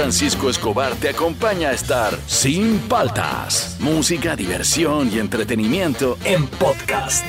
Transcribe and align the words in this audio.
Francisco 0.00 0.48
Escobar 0.48 0.94
te 0.94 1.10
acompaña 1.10 1.68
a 1.68 1.72
estar 1.72 2.18
sin 2.26 2.78
paltas. 2.88 3.76
Música, 3.80 4.34
diversión 4.34 5.12
y 5.12 5.18
entretenimiento 5.18 6.16
en 6.24 6.46
podcast. 6.46 7.22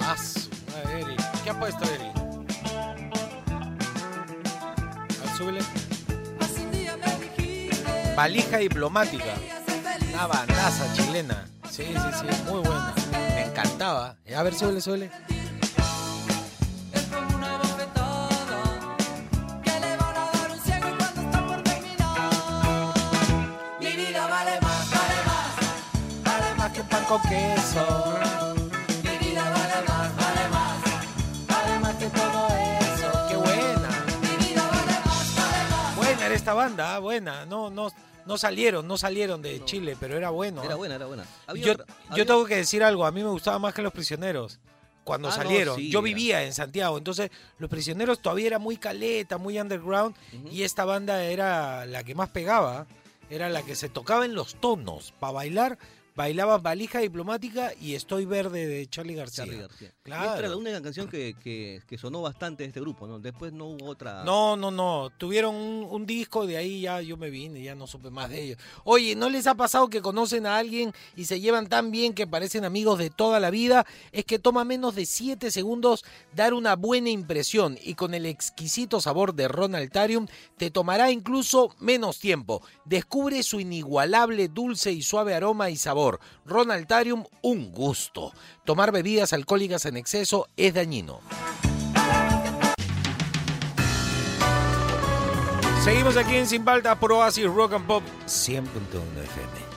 Ah. 0.00 0.16
¿Qué 1.44 1.50
ha 1.50 1.60
puesto 1.60 1.84
Eri? 1.84 2.10
A 4.58 5.20
ver, 5.20 5.36
súbele. 5.38 5.60
Valija 8.16 8.58
diplomática. 8.58 9.32
Una 10.12 10.26
bandaza 10.26 10.92
chilena. 10.94 11.46
Sí, 11.70 11.84
sí, 11.84 12.10
sí, 12.18 12.26
muy 12.50 12.62
buena. 12.62 12.92
Me 13.12 13.44
encantaba. 13.44 14.16
A 14.36 14.42
ver, 14.42 14.54
súbele, 14.54 14.80
súbele. 14.80 15.12
Que 27.22 27.28
un 27.28 27.74
pan 27.74 27.92
con 27.92 28.30
queso. 28.54 29.02
mi 29.02 29.18
vida 29.26 29.50
vale 29.50 29.88
más, 29.88 30.16
vale 30.16 30.48
más, 30.48 30.82
Vale 31.48 31.78
más 31.80 31.94
que 31.96 32.06
todo 32.06 32.48
eso. 32.48 33.26
Qué 33.28 33.36
buena. 33.36 33.88
mi 34.22 34.46
vida 34.46 34.62
vale 34.68 34.92
más, 35.04 35.36
vale 35.36 35.70
más. 35.70 35.96
Buena 35.96 36.26
era 36.26 36.34
esta 36.34 36.54
banda, 36.54 36.94
ah, 36.94 36.98
buena. 36.98 37.46
No, 37.46 37.70
no, 37.70 37.90
no 38.26 38.38
salieron, 38.38 38.86
no 38.88 38.96
salieron 38.96 39.42
de 39.42 39.64
Chile, 39.64 39.96
pero 39.98 40.16
era 40.16 40.30
bueno. 40.30 40.62
Era 40.62 40.74
ah. 40.74 40.76
buena, 40.76 40.94
era 40.96 41.06
buena. 41.06 41.24
Había 41.46 41.64
Yo, 41.66 41.74
yo 42.16 42.26
tengo 42.26 42.44
que 42.46 42.56
decir 42.56 42.82
algo, 42.82 43.04
a 43.06 43.10
mí 43.12 43.22
me 43.22 43.30
gustaba 43.30 43.58
más 43.58 43.74
que 43.74 43.82
Los 43.82 43.92
Prisioneros. 43.92 44.58
Cuando 45.04 45.28
Ah, 45.28 45.32
no, 45.32 45.36
salieron, 45.36 45.76
sí, 45.76 45.90
yo 45.90 45.98
era. 45.98 46.04
vivía 46.04 46.42
en 46.44 46.54
Santiago, 46.54 46.96
entonces 46.96 47.30
Los 47.58 47.68
Prisioneros 47.68 48.20
todavía 48.20 48.46
era 48.46 48.58
muy 48.58 48.78
caleta, 48.78 49.36
muy 49.36 49.60
underground, 49.60 50.16
Ujú. 50.32 50.48
y 50.48 50.62
esta 50.62 50.86
banda 50.86 51.22
era 51.24 51.84
la 51.84 52.02
que 52.04 52.14
más 52.14 52.30
pegaba, 52.30 52.86
era 53.28 53.50
la 53.50 53.60
que 53.62 53.74
se 53.76 53.90
tocaba 53.90 54.24
en 54.24 54.34
los 54.34 54.54
tonos. 54.54 55.12
Para 55.20 55.34
bailar, 55.34 55.78
bailaba 56.14 56.58
Valija 56.58 57.00
Diplomática 57.00 57.72
y 57.80 57.94
Estoy 57.94 58.24
Verde 58.24 58.66
de 58.66 58.86
Charlie 58.86 59.14
García. 59.14 59.44
Charly 59.44 59.60
García. 59.60 59.88
Y 59.88 60.02
Claro. 60.04 60.24
Esta 60.26 60.38
era 60.40 60.48
la 60.48 60.56
única 60.56 60.80
canción 60.82 61.08
que, 61.08 61.34
que- 61.42 61.82
que 61.86 61.98
sonó 61.98 62.22
bastante 62.22 62.62
de 62.62 62.68
este 62.68 62.80
grupo, 62.80 63.06
¿no? 63.06 63.18
Después 63.18 63.52
no 63.52 63.66
hubo 63.66 63.86
otra. 63.86 64.22
No, 64.24 64.56
no, 64.56 64.70
no. 64.70 65.10
Tuvieron 65.18 65.54
un, 65.54 65.86
un 65.90 66.06
disco, 66.06 66.46
de 66.46 66.56
ahí 66.56 66.82
ya 66.82 67.00
yo 67.00 67.16
me 67.16 67.30
vine, 67.30 67.62
ya 67.62 67.74
no 67.74 67.86
supe 67.86 68.10
más 68.10 68.30
de 68.30 68.42
ellos. 68.42 68.58
Oye, 68.84 69.16
¿no 69.16 69.28
les 69.28 69.46
ha 69.46 69.54
pasado 69.54 69.88
que 69.88 70.02
conocen 70.02 70.46
a 70.46 70.56
alguien 70.58 70.92
y 71.16 71.24
se 71.24 71.40
llevan 71.40 71.68
tan 71.68 71.90
bien 71.90 72.12
que 72.14 72.26
parecen 72.26 72.64
amigos 72.64 72.98
de 72.98 73.10
toda 73.10 73.40
la 73.40 73.50
vida? 73.50 73.86
Es 74.12 74.24
que 74.24 74.38
toma 74.38 74.64
menos 74.64 74.94
de 74.94 75.06
7 75.06 75.50
segundos 75.50 76.04
dar 76.34 76.54
una 76.54 76.76
buena 76.76 77.10
impresión 77.10 77.78
y 77.82 77.94
con 77.94 78.14
el 78.14 78.26
exquisito 78.26 79.00
sabor 79.00 79.34
de 79.34 79.48
Ronaltarium 79.48 80.26
te 80.58 80.70
tomará 80.70 81.10
incluso 81.10 81.74
menos 81.80 82.18
tiempo. 82.20 82.62
Descubre 82.84 83.42
su 83.42 83.58
inigualable 83.58 84.48
dulce 84.48 84.92
y 84.92 85.02
suave 85.02 85.34
aroma 85.34 85.70
y 85.70 85.76
sabor. 85.76 86.03
Ronaltarium, 86.44 87.24
un 87.42 87.72
gusto. 87.72 88.32
Tomar 88.64 88.92
bebidas 88.92 89.32
alcohólicas 89.32 89.86
en 89.86 89.96
exceso 89.96 90.48
es 90.56 90.74
dañino. 90.74 91.20
Seguimos 95.84 96.16
aquí 96.16 96.36
en 96.36 96.46
Sin 96.46 96.64
Falta 96.64 96.98
por 96.98 97.12
Oasis 97.12 97.44
Rock 97.44 97.74
and 97.74 97.86
Pop 97.86 98.02
100.1 98.26 98.64
FM. 99.22 99.74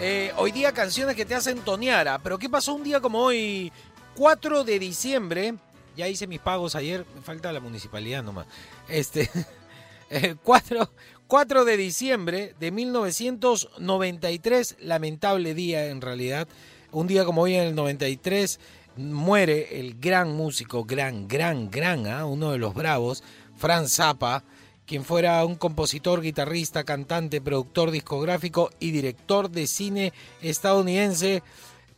Eh, 0.00 0.32
hoy 0.36 0.52
día 0.52 0.72
canciones 0.72 1.16
que 1.16 1.24
te 1.24 1.34
hacen 1.34 1.60
tonear, 1.60 2.06
ah, 2.06 2.20
pero 2.22 2.38
¿qué 2.38 2.48
pasó 2.48 2.74
un 2.74 2.84
día 2.84 3.00
como 3.00 3.20
hoy? 3.20 3.72
4 4.14 4.64
de 4.64 4.78
diciembre, 4.78 5.54
ya 5.96 6.08
hice 6.08 6.26
mis 6.26 6.38
pagos 6.40 6.74
ayer, 6.76 7.04
me 7.14 7.20
falta 7.22 7.52
la 7.52 7.60
municipalidad 7.60 8.22
nomás. 8.22 8.46
Este, 8.88 9.30
eh, 10.10 10.36
4, 10.42 10.90
4 11.28 11.64
de 11.66 11.76
diciembre 11.76 12.54
de 12.58 12.70
1993, 12.70 14.76
lamentable 14.80 15.52
día 15.52 15.88
en 15.88 16.00
realidad. 16.00 16.48
Un 16.90 17.06
día 17.06 17.26
como 17.26 17.42
hoy 17.42 17.54
en 17.54 17.64
el 17.64 17.74
93 17.74 18.58
muere 18.96 19.78
el 19.78 20.00
gran 20.00 20.34
músico, 20.34 20.84
gran, 20.84 21.28
gran, 21.28 21.70
gran, 21.70 22.06
¿ah? 22.06 22.24
uno 22.24 22.52
de 22.52 22.56
los 22.56 22.72
bravos, 22.72 23.22
Franz 23.58 23.96
Zappa, 23.96 24.42
quien 24.86 25.04
fuera 25.04 25.44
un 25.44 25.56
compositor, 25.56 26.22
guitarrista, 26.22 26.84
cantante, 26.84 27.42
productor 27.42 27.90
discográfico 27.90 28.70
y 28.80 28.90
director 28.90 29.50
de 29.50 29.66
cine 29.66 30.14
estadounidense. 30.40 31.42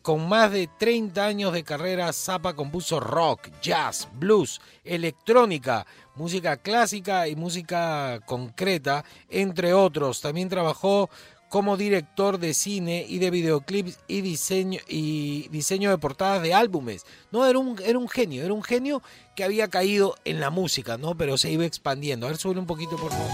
Con 0.02 0.28
más 0.28 0.50
de 0.50 0.66
30 0.66 1.24
años 1.24 1.52
de 1.52 1.62
carrera, 1.62 2.12
Zappa 2.12 2.54
compuso 2.54 2.98
rock, 2.98 3.48
jazz, 3.62 4.08
blues, 4.14 4.60
electrónica, 4.82 5.86
música 6.20 6.58
clásica 6.58 7.28
y 7.28 7.34
música 7.34 8.20
concreta, 8.26 9.04
entre 9.30 9.72
otros. 9.72 10.20
También 10.20 10.50
trabajó 10.50 11.08
como 11.48 11.78
director 11.78 12.38
de 12.38 12.52
cine 12.52 13.06
y 13.08 13.18
de 13.18 13.30
videoclips 13.30 13.98
y 14.06 14.20
diseño 14.20 14.80
y 14.86 15.48
diseño 15.48 15.88
de 15.90 15.96
portadas 15.96 16.42
de 16.42 16.52
álbumes. 16.52 17.06
No, 17.32 17.46
era 17.46 17.58
un, 17.58 17.80
era 17.82 17.98
un 17.98 18.08
genio, 18.08 18.44
era 18.44 18.52
un 18.52 18.62
genio 18.62 19.02
que 19.34 19.44
había 19.44 19.68
caído 19.68 20.14
en 20.26 20.40
la 20.40 20.50
música, 20.50 20.98
¿no? 20.98 21.16
Pero 21.16 21.38
se 21.38 21.50
iba 21.50 21.64
expandiendo. 21.64 22.26
A 22.26 22.30
ver, 22.30 22.38
sube 22.38 22.58
un 22.58 22.66
poquito, 22.66 22.96
por 22.96 23.10
favor. 23.10 23.30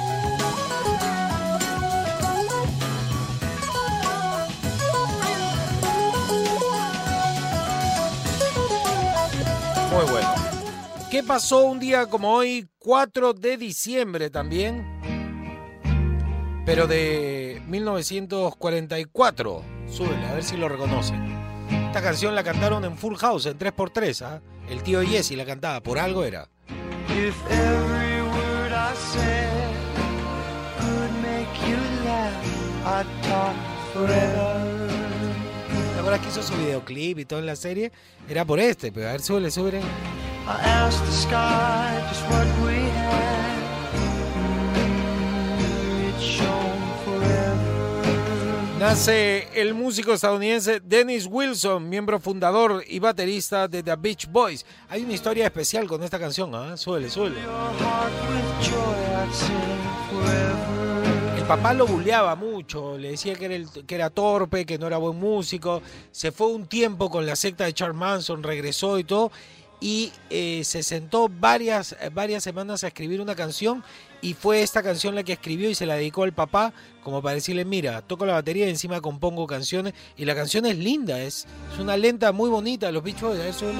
Muy 9.92 10.10
bueno. 10.10 10.45
¿Qué 11.10 11.22
pasó 11.22 11.64
un 11.64 11.78
día 11.78 12.06
como 12.06 12.32
hoy, 12.32 12.68
4 12.78 13.32
de 13.32 13.56
diciembre 13.56 14.28
también? 14.28 14.84
Pero 16.64 16.88
de 16.88 17.62
1944. 17.68 19.62
Súbele, 19.88 20.26
a 20.26 20.34
ver 20.34 20.42
si 20.42 20.56
lo 20.56 20.68
reconocen. 20.68 21.24
Esta 21.86 22.02
canción 22.02 22.34
la 22.34 22.42
cantaron 22.42 22.84
en 22.84 22.98
Full 22.98 23.14
House, 23.16 23.46
en 23.46 23.56
3x3. 23.56 24.22
¿ah? 24.26 24.40
El 24.68 24.82
tío 24.82 25.00
Jesse 25.02 25.36
la 25.36 25.44
cantaba, 25.44 25.80
por 25.80 26.00
algo 26.00 26.24
era. 26.24 26.48
If 27.08 27.36
every 27.50 28.22
word 28.22 28.72
I 28.72 28.92
said 28.96 29.76
could 30.80 31.12
make 31.22 31.48
you 31.68 31.78
laugh, 32.04 32.34
I'd 32.84 33.06
talk 33.22 33.54
forever. 33.94 34.56
¿Te 35.94 36.00
acuerdas 36.00 36.20
que 36.20 36.28
hizo 36.28 36.42
su 36.42 36.54
videoclip 36.56 37.20
y 37.20 37.24
todo 37.24 37.38
en 37.38 37.46
la 37.46 37.54
serie? 37.54 37.92
Era 38.28 38.44
por 38.44 38.58
este, 38.58 38.90
pero 38.90 39.08
a 39.08 39.12
ver, 39.12 39.22
súbele, 39.22 39.52
súbele. 39.52 39.80
I 40.48 40.60
asked 40.62 41.04
the 41.04 41.12
sky 41.12 42.00
just 42.08 42.22
what 42.30 42.46
we 42.64 42.74
had. 42.88 43.56
It 46.08 46.20
shone 46.20 46.82
forever. 47.04 48.78
Nace 48.78 49.48
el 49.60 49.74
músico 49.74 50.12
estadounidense 50.12 50.80
Dennis 50.80 51.26
Wilson, 51.28 51.88
miembro 51.88 52.20
fundador 52.20 52.84
y 52.86 52.98
baterista 53.00 53.66
de 53.66 53.82
The 53.82 53.96
Beach 53.96 54.28
Boys. 54.30 54.64
Hay 54.88 55.02
una 55.02 55.14
historia 55.14 55.46
especial 55.46 55.88
con 55.88 56.02
esta 56.04 56.18
canción, 56.18 56.54
¿ah? 56.54 56.76
Sing 56.76 56.92
forever. 60.10 60.66
El 61.38 61.42
papá 61.44 61.74
lo 61.74 61.86
bulleaba 61.86 62.34
mucho, 62.34 62.96
le 62.98 63.10
decía 63.10 63.34
que 63.36 63.44
era, 63.46 63.54
el- 63.54 63.68
que 63.86 63.94
era 63.94 64.10
torpe, 64.10 64.64
que 64.66 64.78
no 64.78 64.86
era 64.88 64.98
buen 64.98 65.18
músico. 65.18 65.80
Se 66.10 66.32
fue 66.32 66.48
un 66.48 66.66
tiempo 66.66 67.08
con 67.10 67.24
la 67.26 67.36
secta 67.36 67.64
de 67.64 67.72
Charles 67.72 67.96
Manson, 67.96 68.42
regresó 68.42 68.98
y 68.98 69.04
todo. 69.04 69.30
Y 69.80 70.12
eh, 70.30 70.62
se 70.64 70.82
sentó 70.82 71.28
varias, 71.28 71.94
eh, 72.00 72.10
varias 72.12 72.42
semanas 72.42 72.82
a 72.82 72.88
escribir 72.88 73.20
una 73.20 73.34
canción. 73.34 73.84
Y 74.22 74.32
fue 74.34 74.62
esta 74.62 74.82
canción 74.82 75.14
la 75.14 75.22
que 75.22 75.34
escribió 75.34 75.68
y 75.68 75.74
se 75.74 75.84
la 75.86 75.94
dedicó 75.96 76.22
al 76.22 76.32
papá, 76.32 76.72
como 77.02 77.20
para 77.22 77.34
decirle: 77.34 77.64
Mira, 77.64 78.00
toco 78.02 78.24
la 78.24 78.32
batería 78.32 78.66
y 78.66 78.70
encima 78.70 79.00
compongo 79.00 79.46
canciones. 79.46 79.92
Y 80.16 80.24
la 80.24 80.34
canción 80.34 80.64
es 80.66 80.78
linda, 80.78 81.20
es, 81.20 81.46
es 81.72 81.78
una 81.78 81.96
lenta 81.96 82.32
muy 82.32 82.48
bonita. 82.48 82.90
Los 82.90 83.02
bichos, 83.02 83.38
eso 83.38 83.68
es- 83.68 83.76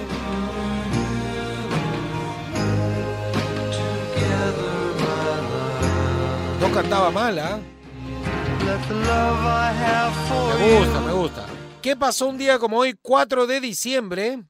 No 6.60 6.72
cantaba 6.72 7.10
mal. 7.10 7.36
Let 7.36 8.78
the 8.88 8.94
love 8.94 9.40
I 9.44 9.72
have 9.72 10.14
for 10.28 10.58
Me 10.58 10.78
gusta, 10.78 11.00
me 11.00 11.12
gusta. 11.12 11.46
¿Qué 11.82 11.94
pasó 11.96 12.26
un 12.28 12.38
día 12.38 12.58
como 12.58 12.78
hoy, 12.78 12.96
4 13.00 13.46
de 13.46 13.60
diciembre 13.60 14.42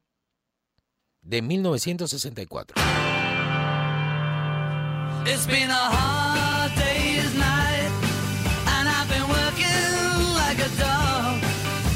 de 1.27 1.43
1964? 1.43 2.75
It's 5.27 5.47
been 5.47 5.71
a 5.71 5.75
hard 5.75 6.73
day's 6.77 7.35
night, 7.35 7.91
and 8.67 8.89
I've 8.89 9.09
been 9.09 9.27
working 9.29 10.35
like 10.35 10.59
a 10.59 10.71
dog. 10.79 11.43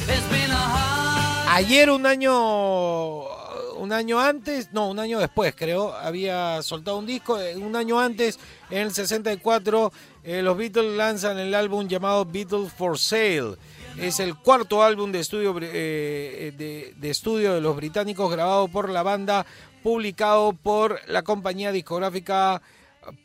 It's 0.08 0.26
been 0.28 0.50
a 0.50 0.54
hard 0.54 1.64
Ayer 1.64 1.90
un 1.90 2.06
año 2.06 3.40
un 3.80 3.92
año 3.92 4.20
antes, 4.20 4.72
no, 4.72 4.90
un 4.90 4.98
año 4.98 5.18
después 5.18 5.54
creo, 5.56 5.94
había 5.94 6.62
soltado 6.62 6.98
un 6.98 7.06
disco, 7.06 7.40
eh, 7.40 7.56
un 7.56 7.74
año 7.76 7.98
antes, 7.98 8.38
en 8.68 8.78
el 8.82 8.92
64, 8.92 9.90
eh, 10.22 10.42
los 10.42 10.56
Beatles 10.56 10.96
lanzan 10.96 11.38
el 11.38 11.54
álbum 11.54 11.88
llamado 11.88 12.26
Beatles 12.26 12.70
for 12.72 12.98
Sale. 12.98 13.56
Es 13.98 14.18
el 14.20 14.34
cuarto 14.36 14.82
álbum 14.82 15.12
de 15.12 15.20
estudio, 15.20 15.54
br- 15.54 15.68
eh, 15.70 16.52
de, 16.96 17.10
estudio 17.10 17.54
de 17.54 17.60
los 17.60 17.76
británicos 17.76 18.30
grabado 18.32 18.68
por 18.68 18.88
la 18.88 19.02
banda, 19.02 19.44
publicado 19.82 20.52
por 20.54 21.00
la 21.08 21.22
compañía 21.22 21.70
discográfica 21.72 22.62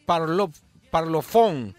Parlo, 0.05 0.51
Parlophone. 0.91 1.75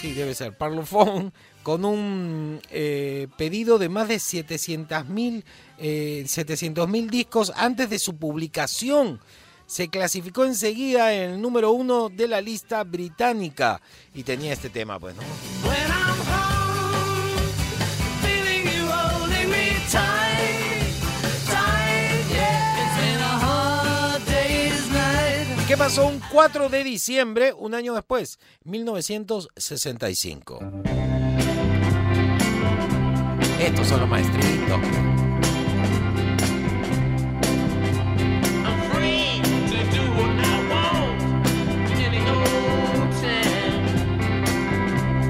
Sí, 0.00 0.12
debe 0.12 0.34
ser 0.34 0.56
Parlophone, 0.56 1.32
con 1.62 1.84
un 1.84 2.60
eh, 2.70 3.26
pedido 3.36 3.78
de 3.78 3.88
más 3.88 4.06
de 4.08 4.16
700.000 4.16 5.42
eh, 5.78 6.22
700.000 6.26 7.10
discos 7.10 7.52
antes 7.56 7.90
de 7.90 7.98
su 7.98 8.16
publicación. 8.16 9.20
Se 9.66 9.88
clasificó 9.88 10.44
enseguida 10.44 11.12
en 11.12 11.30
el 11.32 11.40
número 11.42 11.72
uno 11.72 12.08
de 12.08 12.28
la 12.28 12.40
lista 12.40 12.84
británica 12.84 13.80
y 14.14 14.22
tenía 14.22 14.52
este 14.52 14.70
tema, 14.70 15.00
pues, 15.00 15.16
¿no? 15.16 15.22
¿Qué 25.66 25.76
pasó 25.76 26.06
un 26.06 26.20
4 26.30 26.68
de 26.68 26.84
diciembre, 26.84 27.52
un 27.52 27.74
año 27.74 27.92
después, 27.92 28.38
1965? 28.62 30.60
Estos 33.58 33.88
son 33.88 33.98
los 34.00 34.08
maestritos. 34.08 34.80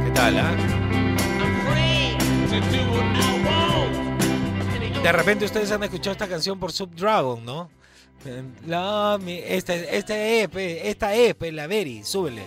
¿Qué 0.05 0.11
tal, 0.13 0.39
any 0.39 0.67
De 5.03 5.13
repente 5.13 5.47
ustedes 5.47 5.73
han 5.73 5.83
escuchado 5.83 6.13
esta 6.13 6.29
canción 6.29 6.61
por 6.61 6.73
Subdragon, 6.73 7.43
¿no? 7.43 7.71
La, 8.67 9.19
mi- 9.23 9.41
esta, 9.45 9.75
esta 9.75 10.17
EP, 10.19 10.57
esta 10.57 11.15
EP, 11.15 11.43
la 11.53 11.67
Berry, 11.67 12.03
súbele. 12.05 12.43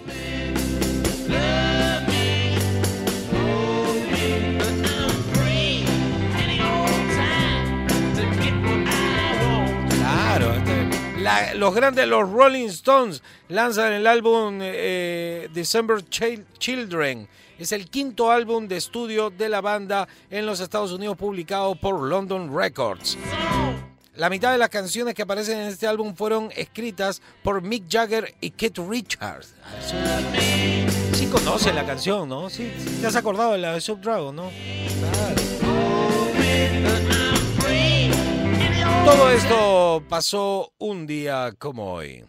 Claro, 9.97 10.53
este- 10.53 11.55
los 11.55 11.75
grandes, 11.75 12.07
los 12.07 12.29
Rolling 12.31 12.67
Stones, 12.69 13.21
lanzan 13.49 13.93
el 13.93 14.07
álbum 14.07 14.59
eh, 14.61 15.49
December 15.53 15.97
Chil- 16.09 16.45
Children. 16.57 17.27
Es 17.57 17.73
el 17.73 17.89
quinto 17.89 18.31
álbum 18.31 18.67
de 18.67 18.77
estudio 18.77 19.29
de 19.29 19.49
la 19.49 19.59
banda 19.59 20.07
en 20.29 20.45
los 20.45 20.61
Estados 20.61 20.93
Unidos 20.93 21.17
publicado 21.17 21.75
por 21.75 21.99
London 22.07 22.55
Records. 22.55 23.17
La 24.19 24.29
mitad 24.29 24.51
de 24.51 24.57
las 24.57 24.67
canciones 24.67 25.15
que 25.15 25.21
aparecen 25.21 25.59
en 25.59 25.67
este 25.67 25.87
álbum 25.87 26.13
fueron 26.13 26.49
escritas 26.53 27.21
por 27.41 27.61
Mick 27.61 27.85
Jagger 27.89 28.35
y 28.41 28.51
Keith 28.51 28.77
Richards. 28.77 29.53
Sí 31.13 31.25
conoce 31.27 31.71
la 31.71 31.85
canción, 31.85 32.27
¿no? 32.27 32.49
Sí, 32.49 32.69
te 32.99 33.07
has 33.07 33.15
acordado 33.15 33.53
de 33.53 33.59
la 33.59 33.71
de 33.75 33.79
Subdragon, 33.79 34.35
¿no? 34.35 34.51
Todo 39.05 39.31
esto 39.31 40.03
pasó 40.09 40.73
un 40.79 41.07
día 41.07 41.53
como 41.57 41.93
hoy. 41.93 42.25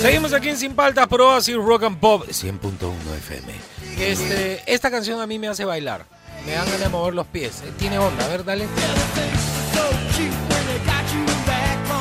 Seguimos 0.00 0.32
aquí 0.32 0.48
en 0.50 0.56
Sin 0.56 0.74
Paltas 0.74 1.06
por 1.08 1.20
Oasis 1.20 1.56
Rock 1.56 1.84
and 1.84 1.98
Pop 1.98 2.24
100.1 2.28 2.92
FM. 3.18 3.52
Este, 3.98 4.62
esta 4.66 4.90
canción 4.90 5.20
a 5.20 5.26
mí 5.26 5.38
me 5.38 5.48
hace 5.48 5.64
bailar. 5.64 6.04
Me 6.44 6.52
dan 6.52 6.64
ganas 6.66 6.80
de 6.80 6.88
mover 6.88 7.14
los 7.14 7.26
pies. 7.26 7.62
Eh, 7.64 7.72
Tiene 7.78 7.98
onda, 7.98 8.24
a 8.24 8.28
ver, 8.28 8.44
dale. 8.44 8.66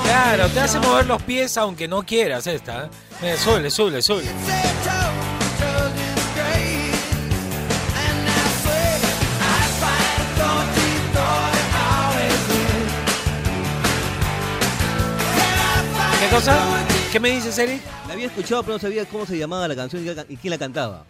Claro, 0.04 0.50
te 0.50 0.60
hace 0.60 0.80
mover 0.80 1.06
los 1.08 1.22
pies 1.24 1.58
aunque 1.58 1.88
no 1.88 2.04
quieras 2.04 2.46
esta. 2.48 2.86
¿eh? 2.86 2.90
Mira, 3.22 3.38
Sube, 3.38 3.70
sube, 3.72 4.02
sube. 4.02 4.24
¿Qué 16.20 16.28
cosa? 16.36 16.56
¿Qué 17.16 17.20
me 17.22 17.30
dices, 17.30 17.58
Eric? 17.58 17.82
La 18.08 18.14
había 18.14 18.26
escuchado, 18.26 18.62
pero 18.62 18.74
no 18.74 18.80
sabía 18.80 19.06
cómo 19.06 19.26
se 19.26 19.38
llamaba 19.38 19.70
la 19.70 19.76
canción 19.78 20.06
y 20.28 20.36
quién 20.36 20.52
la 20.52 20.58
cantaba. 20.58 21.06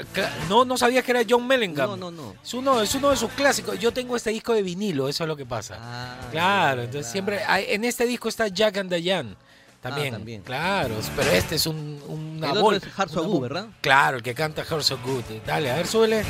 No, 0.47 0.63
no 0.63 0.77
sabías 0.77 1.03
que 1.03 1.09
era 1.09 1.21
John 1.27 1.47
Mellencamp. 1.47 1.97
No, 1.97 1.97
no, 1.97 2.11
no. 2.11 2.35
Es 2.43 2.53
uno, 2.53 2.79
es 2.79 2.93
uno 2.93 3.09
de 3.09 3.17
sus 3.17 3.31
clásicos. 3.31 3.79
Yo 3.79 3.91
tengo 3.91 4.15
este 4.15 4.29
disco 4.29 4.53
de 4.53 4.61
vinilo, 4.61 5.09
eso 5.09 5.23
es 5.23 5.27
lo 5.27 5.35
que 5.35 5.47
pasa. 5.47 5.79
Ah, 5.81 6.17
claro, 6.29 6.83
entonces 6.83 7.11
siempre. 7.11 7.39
en 7.49 7.83
este 7.85 8.05
disco 8.05 8.29
está 8.29 8.47
Jack 8.49 8.77
and 8.77 8.93
Diane. 8.93 9.35
También, 9.81 10.13
Ah, 10.13 10.17
también. 10.17 10.41
Claro, 10.43 10.93
pero 11.15 11.31
este 11.31 11.55
es 11.55 11.65
un, 11.65 11.99
una 12.07 12.51
El 12.51 12.57
otro 12.59 12.75
es 12.77 12.83
Heart 12.83 13.09
So 13.09 13.23
Good, 13.23 13.41
¿verdad? 13.41 13.67
Claro, 13.81 14.17
el 14.17 14.21
que 14.23 14.35
canta 14.35 14.63
Heart 14.63 14.83
So 14.83 14.99
Good. 15.03 15.23
Dale, 15.43 15.71
a 15.71 15.75
ver, 15.77 15.87
súbele. 15.87 16.23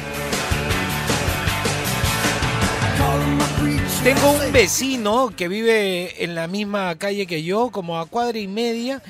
Tengo 4.06 4.32
un 4.32 4.54
vecino 4.54 5.34
que 5.36 5.50
vive 5.50 6.24
en 6.24 6.34
la 6.34 6.48
misma 6.48 6.96
calle 6.96 7.28
que 7.28 7.44
yo, 7.44 7.72
como 7.72 8.00
a 8.00 8.06
cuadra 8.06 8.38
y 8.40 8.48
media, 8.48 9.02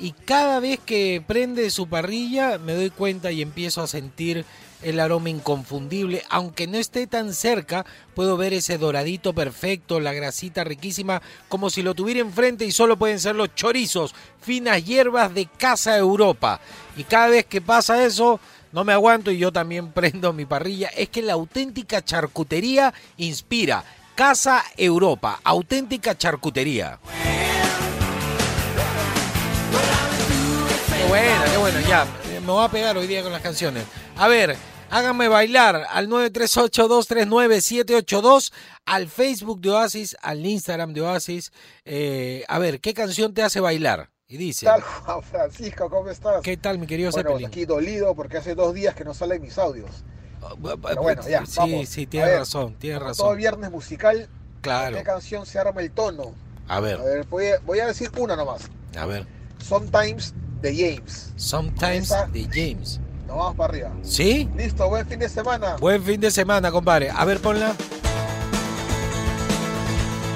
y 0.00 0.12
cada 0.12 0.60
vez 0.60 0.80
que 0.80 1.22
prende 1.24 1.70
su 1.70 1.86
parrilla 1.86 2.58
me 2.58 2.74
doy 2.74 2.90
cuenta 2.90 3.30
y 3.30 3.42
empiezo 3.42 3.82
a 3.82 3.86
sentir 3.86 4.46
el 4.82 4.98
aroma 4.98 5.28
inconfundible. 5.28 6.22
Aunque 6.30 6.66
no 6.66 6.78
esté 6.78 7.06
tan 7.06 7.34
cerca, 7.34 7.84
puedo 8.14 8.38
ver 8.38 8.54
ese 8.54 8.78
doradito 8.78 9.34
perfecto, 9.34 10.00
la 10.00 10.14
grasita 10.14 10.64
riquísima, 10.64 11.20
como 11.48 11.68
si 11.68 11.82
lo 11.82 11.94
tuviera 11.94 12.20
enfrente 12.20 12.64
y 12.64 12.72
solo 12.72 12.96
pueden 12.96 13.20
ser 13.20 13.36
los 13.36 13.54
chorizos, 13.54 14.14
finas 14.40 14.82
hierbas 14.84 15.34
de 15.34 15.46
Casa 15.46 15.98
Europa. 15.98 16.60
Y 16.96 17.04
cada 17.04 17.28
vez 17.28 17.44
que 17.44 17.60
pasa 17.60 18.02
eso, 18.02 18.40
no 18.72 18.84
me 18.84 18.94
aguanto 18.94 19.30
y 19.30 19.36
yo 19.38 19.52
también 19.52 19.92
prendo 19.92 20.32
mi 20.32 20.46
parrilla. 20.46 20.88
Es 20.88 21.10
que 21.10 21.20
la 21.20 21.34
auténtica 21.34 22.02
charcutería 22.02 22.94
inspira. 23.18 23.84
Casa 24.14 24.64
Europa, 24.76 25.40
auténtica 25.44 26.16
charcutería. 26.16 26.98
Buena, 31.72 31.88
ya. 31.88 32.04
eh, 32.30 32.40
Me 32.40 32.46
voy 32.46 32.64
a 32.64 32.68
pegar 32.68 32.96
hoy 32.96 33.06
día 33.06 33.22
con 33.22 33.32
las 33.32 33.42
canciones. 33.42 33.84
A 34.16 34.28
ver, 34.28 34.56
háganme 34.90 35.28
bailar 35.28 35.86
al 35.90 36.08
938-239-782, 36.08 38.52
al 38.86 39.08
Facebook 39.08 39.60
de 39.60 39.70
Oasis, 39.70 40.16
al 40.22 40.44
Instagram 40.44 40.92
de 40.92 41.02
Oasis. 41.02 41.52
Eh, 41.84 42.44
a 42.48 42.58
ver, 42.58 42.80
¿qué 42.80 42.94
canción 42.94 43.32
te 43.34 43.42
hace 43.42 43.60
bailar? 43.60 44.10
Y 44.28 44.36
dice, 44.36 44.66
¿Qué 44.66 44.72
tal, 44.72 44.82
Juan 45.04 45.22
Francisco? 45.22 45.90
¿Cómo 45.90 46.08
estás? 46.10 46.42
¿qué 46.42 46.56
tal 46.56 46.78
mi 46.78 46.86
querido 46.86 47.10
bueno, 47.10 47.30
Zeppelin? 47.30 47.48
aquí 47.48 47.64
dolido 47.64 48.14
porque 48.14 48.36
hace 48.38 48.54
dos 48.54 48.74
días 48.74 48.94
que 48.94 49.04
no 49.04 49.14
salen 49.14 49.42
mis 49.42 49.58
audios. 49.58 49.90
Pero 50.62 51.02
bueno, 51.02 51.22
ya, 51.28 51.44
sí, 51.44 51.54
vamos. 51.58 51.88
sí, 51.88 52.06
tienes 52.06 52.38
razón, 52.38 52.74
tienes 52.76 53.02
razón. 53.02 53.26
Todo 53.26 53.36
viernes 53.36 53.70
musical, 53.70 54.28
Claro. 54.62 54.96
¿qué 54.96 55.02
canción 55.02 55.44
se 55.46 55.58
arma 55.58 55.80
el 55.80 55.90
tono? 55.90 56.34
A 56.68 56.80
ver, 56.80 56.98
voy 57.28 57.48
a, 57.48 57.58
voy 57.60 57.80
a 57.80 57.86
decir 57.86 58.10
una 58.16 58.36
nomás. 58.36 58.62
a 58.96 59.04
ver. 59.06 59.26
Sometimes 59.58 60.32
de 60.60 60.74
James. 60.74 61.32
Sometimes 61.36 62.08
de 62.32 62.44
James. 62.52 63.00
Nos 63.26 63.36
vamos 63.36 63.56
para 63.56 63.72
arriba. 63.72 63.90
¿Sí? 64.02 64.48
Listo, 64.56 64.88
buen 64.88 65.06
fin 65.06 65.18
de 65.18 65.28
semana. 65.28 65.76
Buen 65.76 66.02
fin 66.02 66.20
de 66.20 66.30
semana, 66.30 66.70
compadre. 66.70 67.10
A 67.10 67.24
ver, 67.24 67.40
ponla. 67.40 67.74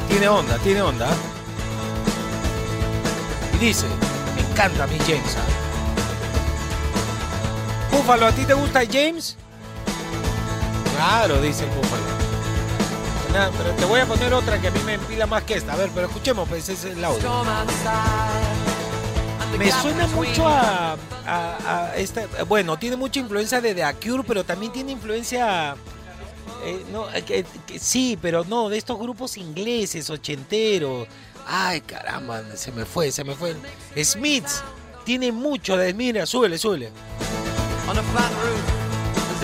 Tiene 0.08 0.28
onda, 0.28 0.58
tiene 0.58 0.80
onda. 0.80 1.08
Y 3.54 3.58
dice, 3.58 3.86
me 4.36 4.42
encanta 4.42 4.86
mi 4.86 4.98
James. 5.00 5.36
¿ah? 5.36 5.64
Búfalo, 7.96 8.26
¿a 8.26 8.32
ti 8.32 8.44
te 8.44 8.54
gusta 8.54 8.82
James? 8.90 9.36
Claro, 10.96 11.40
dice 11.40 11.64
el 11.64 11.70
búfalo. 11.70 12.14
Pero 13.58 13.70
te 13.74 13.84
voy 13.84 14.00
a 14.00 14.06
poner 14.06 14.32
otra 14.32 14.60
que 14.60 14.68
a 14.68 14.70
mí 14.70 14.78
me 14.86 14.94
empila 14.94 15.26
más 15.26 15.42
que 15.42 15.54
esta. 15.54 15.72
A 15.72 15.76
ver, 15.76 15.90
pero 15.92 16.06
escuchemos, 16.06 16.48
pues 16.48 16.68
ese 16.68 16.90
es 16.90 16.96
el 16.96 17.04
audio. 17.04 17.44
Me 19.58 19.70
suena 19.70 20.06
mucho 20.08 20.46
a, 20.48 20.96
a- 21.26 21.86
a 21.90 21.96
esta. 21.96 22.26
Bueno, 22.48 22.76
tiene 22.78 22.96
mucha 22.96 23.20
influencia 23.20 23.60
de 23.60 23.74
The 23.74 23.94
Cure, 24.02 24.24
pero 24.26 24.44
también 24.44 24.72
tiene 24.72 24.92
influencia. 24.92 25.76
eh, 26.64 26.84
no, 26.92 27.06
eh, 27.12 27.44
sí, 27.78 28.18
pero 28.20 28.44
no, 28.44 28.68
de 28.68 28.78
estos 28.78 28.98
grupos 28.98 29.36
ingleses, 29.36 30.10
ochenteros. 30.10 31.06
Ay, 31.46 31.80
caramba, 31.82 32.42
se 32.56 32.72
me 32.72 32.84
fue, 32.84 33.12
se 33.12 33.22
me 33.22 33.34
fue. 33.34 33.54
Smiths 34.02 34.62
tiene 35.04 35.30
mucho 35.30 35.76
de. 35.76 35.94
Mira, 35.94 36.26
súbele, 36.26 36.58
súbele. 36.58 36.90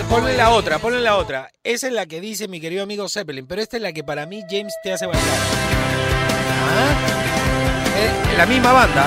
Ponle 0.09 0.35
la 0.35 0.49
otra, 0.49 0.79
ponle 0.79 0.99
la 0.99 1.15
otra. 1.15 1.49
Esa 1.63 1.87
es 1.87 1.93
la 1.93 2.05
que 2.05 2.19
dice 2.19 2.47
mi 2.47 2.59
querido 2.59 2.83
amigo 2.83 3.07
Zeppelin, 3.07 3.45
pero 3.47 3.61
esta 3.61 3.77
es 3.77 3.83
la 3.83 3.93
que 3.93 4.03
para 4.03 4.25
mí 4.25 4.41
James 4.49 4.73
te 4.83 4.91
hace 4.91 5.05
bailar. 5.05 5.23
Ah, 6.67 6.93
eh, 7.97 8.37
la 8.37 8.45
misma 8.45 8.73
banda. 8.73 9.05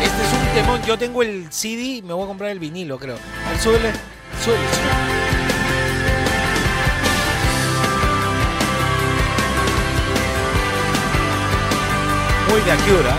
¿Eh? 0.00 0.04
Este 0.04 0.22
es 0.24 0.32
un 0.32 0.54
temón. 0.54 0.82
Yo 0.86 0.98
tengo 0.98 1.22
el 1.22 1.50
CD, 1.52 2.02
me 2.02 2.12
voy 2.14 2.24
a 2.24 2.26
comprar 2.26 2.50
el 2.50 2.58
vinilo, 2.58 2.98
creo. 2.98 3.16
A 3.46 3.50
ver, 3.50 3.60
súbele. 3.60 3.92
Súbele, 4.44 4.62
súbele. 4.74 5.16
Muy 12.50 12.60
de 12.60 12.72
Acura. 12.72 13.16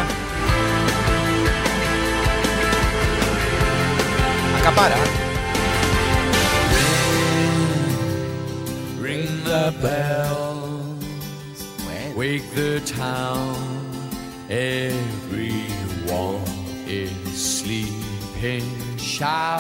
Acapara. 4.60 4.96
Ring 9.02 9.28
the 9.44 9.72
bell, 9.82 10.98
Bueno. 11.84 12.16
wake 12.16 12.44
the 12.56 12.80
town. 12.82 13.56
Is 16.88 17.12
sleeping. 17.36 18.64
Shout 18.98 19.60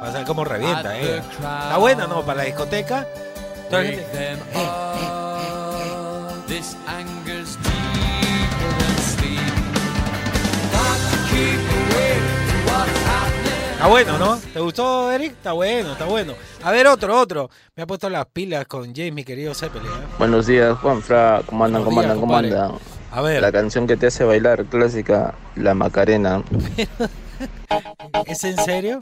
Vas 0.00 0.14
a 0.14 0.18
ver 0.18 0.26
cómo 0.26 0.44
revienta, 0.44 0.90
at 0.92 0.96
eh. 0.96 1.00
the 1.02 1.18
Está 1.18 1.76
buena, 1.76 2.06
¿no? 2.06 2.22
Para 2.24 2.38
la 2.38 2.44
discoteca. 2.44 3.06
Toda 3.68 3.82
la 3.82 3.88
Wake 3.90 3.96
gente- 3.98 4.18
them 4.18 4.38
up. 4.54 6.46
This 6.46 6.74
anger's 6.88 7.56
deeper 7.58 8.72
than 8.78 8.96
sleep. 9.02 9.54
Got 10.72 10.98
to 11.10 11.16
keep 11.28 11.60
awake 11.60 12.24
to 12.48 12.56
what's 12.72 13.00
happening. 13.04 13.72
Está 13.74 13.86
bueno, 13.88 14.18
¿no? 14.18 14.36
¿Te 14.38 14.60
gustó, 14.60 15.12
Eric? 15.12 15.32
Está 15.32 15.52
bueno, 15.52 15.92
está 15.92 16.06
bueno. 16.06 16.32
A 16.64 16.70
ver, 16.70 16.86
otro, 16.86 17.18
otro. 17.20 17.50
Me 17.76 17.82
ha 17.82 17.86
puesto 17.86 18.08
las 18.08 18.24
pilas 18.26 18.64
con 18.66 18.94
James, 18.94 19.12
mi 19.12 19.24
querido 19.24 19.52
Zeppelin. 19.54 19.86
¿eh? 19.86 20.06
Buenos 20.18 20.46
días, 20.46 20.78
Juanfra. 20.78 21.42
¿Cómo 21.44 21.62
andan? 21.66 21.84
Buenos 21.84 21.84
¿Cómo 21.84 22.00
días, 22.00 22.10
andan? 22.12 22.20
¿Cómo 22.20 22.36
andan? 22.36 22.99
A 23.12 23.22
ver, 23.22 23.42
La 23.42 23.50
canción 23.50 23.86
que 23.86 23.96
te 23.96 24.06
hace 24.06 24.24
bailar, 24.24 24.64
clásica, 24.66 25.34
La 25.56 25.74
Macarena. 25.74 26.44
¿es 28.26 28.44
en 28.44 28.56
serio? 28.58 29.00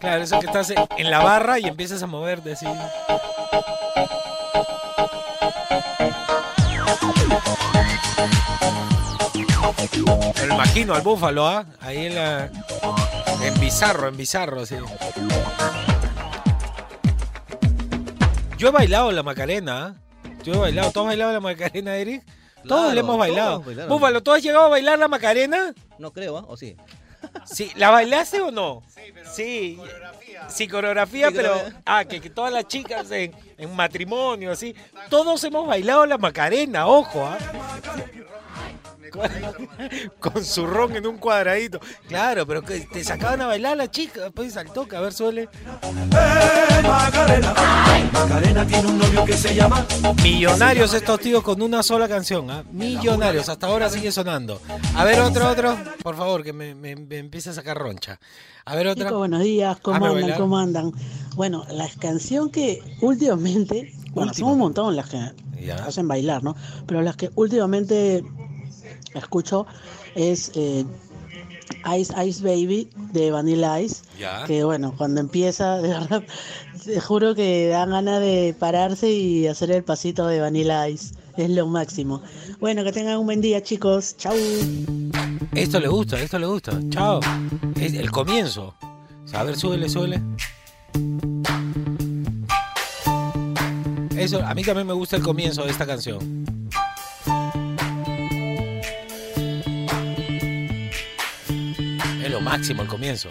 Claro, 0.00 0.22
eso 0.22 0.40
que 0.40 0.46
estás 0.46 0.70
en 0.70 1.10
la 1.10 1.18
barra 1.18 1.58
y 1.58 1.64
empiezas 1.64 2.02
a 2.02 2.06
moverte 2.06 2.52
así. 2.52 2.66
Me 10.40 10.54
imagino 10.54 10.94
al 10.94 11.02
búfalo, 11.02 11.46
¿ah? 11.46 11.66
Ahí 11.80 12.06
en 12.06 12.14
la. 12.14 12.50
En 13.42 13.60
bizarro, 13.60 14.08
en 14.08 14.16
bizarro, 14.16 14.64
sí. 14.64 14.76
Yo 18.56 18.68
he 18.68 18.70
bailado 18.70 19.12
la 19.12 19.22
Macarena, 19.22 19.86
¿ah? 19.86 19.94
Yo 20.42 20.54
he 20.54 20.58
bailado. 20.58 20.90
¿Tú 20.92 21.00
has 21.00 21.06
bailado 21.06 21.32
la 21.32 21.40
Macarena, 21.40 21.96
Eric? 21.96 22.22
Todos 22.66 22.94
le 22.94 23.00
hemos 23.00 23.18
bailado. 23.18 23.60
todos. 23.60 23.88
Búfalo, 23.88 24.22
¿tú 24.22 24.32
has 24.32 24.42
llegado 24.42 24.66
a 24.66 24.68
bailar 24.68 24.98
la 24.98 25.08
Macarena? 25.08 25.74
No 25.98 26.12
creo, 26.12 26.38
¿ah? 26.38 26.44
¿o 26.48 26.56
sí? 26.56 26.76
Sí, 27.44 27.70
¿la 27.76 27.90
bailaste 27.90 28.40
o 28.40 28.50
no? 28.50 28.82
Sí, 29.34 29.78
Sí, 30.48 30.68
coreografía, 30.68 31.28
Sí, 31.30 31.34
pero. 31.34 31.48
coreografía. 31.50 31.82
Ah, 31.84 32.04
que, 32.04 32.20
que 32.20 32.30
todas 32.30 32.52
las 32.52 32.68
chicas 32.68 33.10
en, 33.10 33.34
en 33.58 33.74
matrimonio, 33.74 34.52
así. 34.52 34.74
Todos 35.08 35.42
hemos 35.44 35.66
bailado 35.66 36.06
la 36.06 36.18
Macarena, 36.18 36.86
ojo, 36.86 37.24
¿ah? 37.26 37.38
Con, 39.10 39.30
con 40.32 40.44
su 40.44 40.66
ron 40.66 40.96
en 40.96 41.06
un 41.06 41.18
cuadradito. 41.18 41.80
Claro, 42.08 42.46
pero 42.46 42.62
que 42.62 42.80
te 42.80 43.02
sacaban 43.04 43.40
a 43.42 43.46
bailar 43.46 43.76
la 43.76 43.90
chica, 43.90 44.22
después 44.22 44.56
al 44.56 44.72
toque, 44.72 44.96
a 44.96 45.00
ver, 45.00 45.12
suele. 45.12 45.48
Millonarios 50.22 50.92
estos 50.94 51.20
tíos 51.20 51.42
con 51.42 51.60
una 51.62 51.82
sola 51.82 52.06
canción, 52.08 52.50
¿ah? 52.50 52.64
Millonarios, 52.70 53.48
hasta 53.48 53.66
ahora 53.66 53.88
sigue 53.88 54.12
sonando. 54.12 54.60
A 54.94 55.04
ver, 55.04 55.20
otro, 55.20 55.48
otro, 55.48 55.76
por 56.02 56.16
favor, 56.16 56.42
que 56.42 56.52
me, 56.52 56.74
me, 56.74 56.94
me 56.96 57.18
empiece 57.18 57.50
a 57.50 57.52
sacar 57.52 57.78
roncha. 57.78 58.18
A 58.64 58.74
ver, 58.74 58.88
otra. 58.88 59.04
Chicos, 59.06 59.18
buenos 59.18 59.42
días, 59.42 59.78
¿cómo 59.80 60.06
Hazme 60.06 60.22
andan? 60.22 60.38
¿Cómo 60.38 60.58
andan? 60.58 60.92
Bueno, 61.34 61.64
la 61.70 61.88
canción 61.98 62.50
que 62.50 62.82
últimamente, 63.00 63.92
bueno, 64.12 64.34
son 64.34 64.50
un 64.52 64.58
montón 64.58 64.94
las 64.96 65.08
que 65.08 65.18
Ya. 65.64 65.76
hacen 65.84 66.06
bailar, 66.08 66.42
¿no? 66.42 66.54
Pero 66.86 67.02
las 67.02 67.16
que 67.16 67.30
últimamente 67.34 68.22
escucho 69.18 69.66
es 70.14 70.52
eh, 70.54 70.84
Ice 71.98 72.12
Ice 72.24 72.42
Baby 72.42 72.88
de 73.12 73.30
Vanilla 73.30 73.80
Ice. 73.80 74.02
Ya. 74.18 74.44
Que 74.44 74.64
bueno, 74.64 74.94
cuando 74.96 75.20
empieza, 75.20 75.78
de 75.78 75.88
verdad, 75.88 76.22
te 76.84 77.00
juro 77.00 77.34
que 77.34 77.68
dan 77.68 77.90
ganas 77.90 78.20
de 78.20 78.54
pararse 78.58 79.10
y 79.10 79.46
hacer 79.46 79.70
el 79.70 79.84
pasito 79.84 80.26
de 80.26 80.40
Vanilla 80.40 80.88
Ice. 80.88 81.14
Es 81.36 81.50
lo 81.50 81.66
máximo. 81.66 82.22
Bueno, 82.60 82.82
que 82.82 82.92
tengan 82.92 83.18
un 83.18 83.26
buen 83.26 83.40
día, 83.40 83.62
chicos. 83.62 84.16
Chau. 84.16 84.34
Esto 85.52 85.80
le 85.80 85.88
gusta, 85.88 86.18
esto 86.20 86.38
le 86.38 86.46
gusta. 86.46 86.78
Chao. 86.88 87.20
Es 87.78 87.92
el 87.94 88.10
comienzo. 88.10 88.74
A 89.34 89.42
ver, 89.42 89.56
súbele, 89.56 89.88
súbele. 89.88 90.22
Eso, 94.16 94.44
a 94.44 94.54
mí 94.54 94.62
también 94.62 94.86
me 94.86 94.94
gusta 94.94 95.16
el 95.16 95.22
comienzo 95.22 95.64
de 95.64 95.70
esta 95.70 95.86
canción. 95.86 96.55
Máximo 102.46 102.82
el 102.82 102.88
comienzo. 102.88 103.28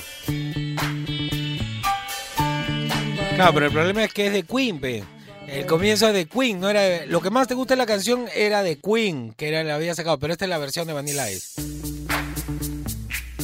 Claro, 3.35 3.53
pero 3.53 3.65
el 3.67 3.71
problema 3.71 4.03
es 4.03 4.13
que 4.13 4.27
es 4.27 4.33
de 4.33 4.43
Queen, 4.43 4.79
pe. 4.79 5.03
El 5.47 5.65
comienzo 5.65 6.07
es 6.09 6.13
de 6.13 6.25
Queen, 6.25 6.59
no 6.59 6.69
era 6.69 6.81
de- 6.81 7.07
lo 7.07 7.21
que 7.21 7.29
más 7.29 7.47
te 7.47 7.53
gusta 7.53 7.75
de 7.75 7.77
la 7.77 7.85
canción 7.85 8.25
era 8.35 8.61
de 8.61 8.77
Queen, 8.77 9.33
que 9.37 9.47
era 9.47 9.63
la 9.63 9.75
había 9.75 9.95
sacado, 9.95 10.19
pero 10.19 10.33
esta 10.33 10.43
es 10.45 10.49
la 10.49 10.57
versión 10.57 10.85
de 10.87 10.93
Vanilla 10.93 11.31
Ice. 11.31 11.61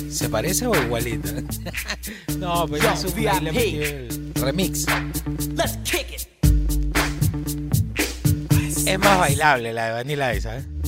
¿Se 0.09 0.27
parece 0.27 0.67
o 0.67 0.75
igualita? 0.75 1.29
no, 2.37 2.67
pero 2.67 2.91
es 2.91 3.03
un 3.05 3.19
el 3.19 4.33
remix. 4.35 4.85
Es 8.85 8.99
más 8.99 9.19
bailable 9.19 9.71
la 9.71 9.85
de 9.85 9.91
Vanilla 9.93 10.35
Ice, 10.35 10.49
¿eh? 10.49 10.80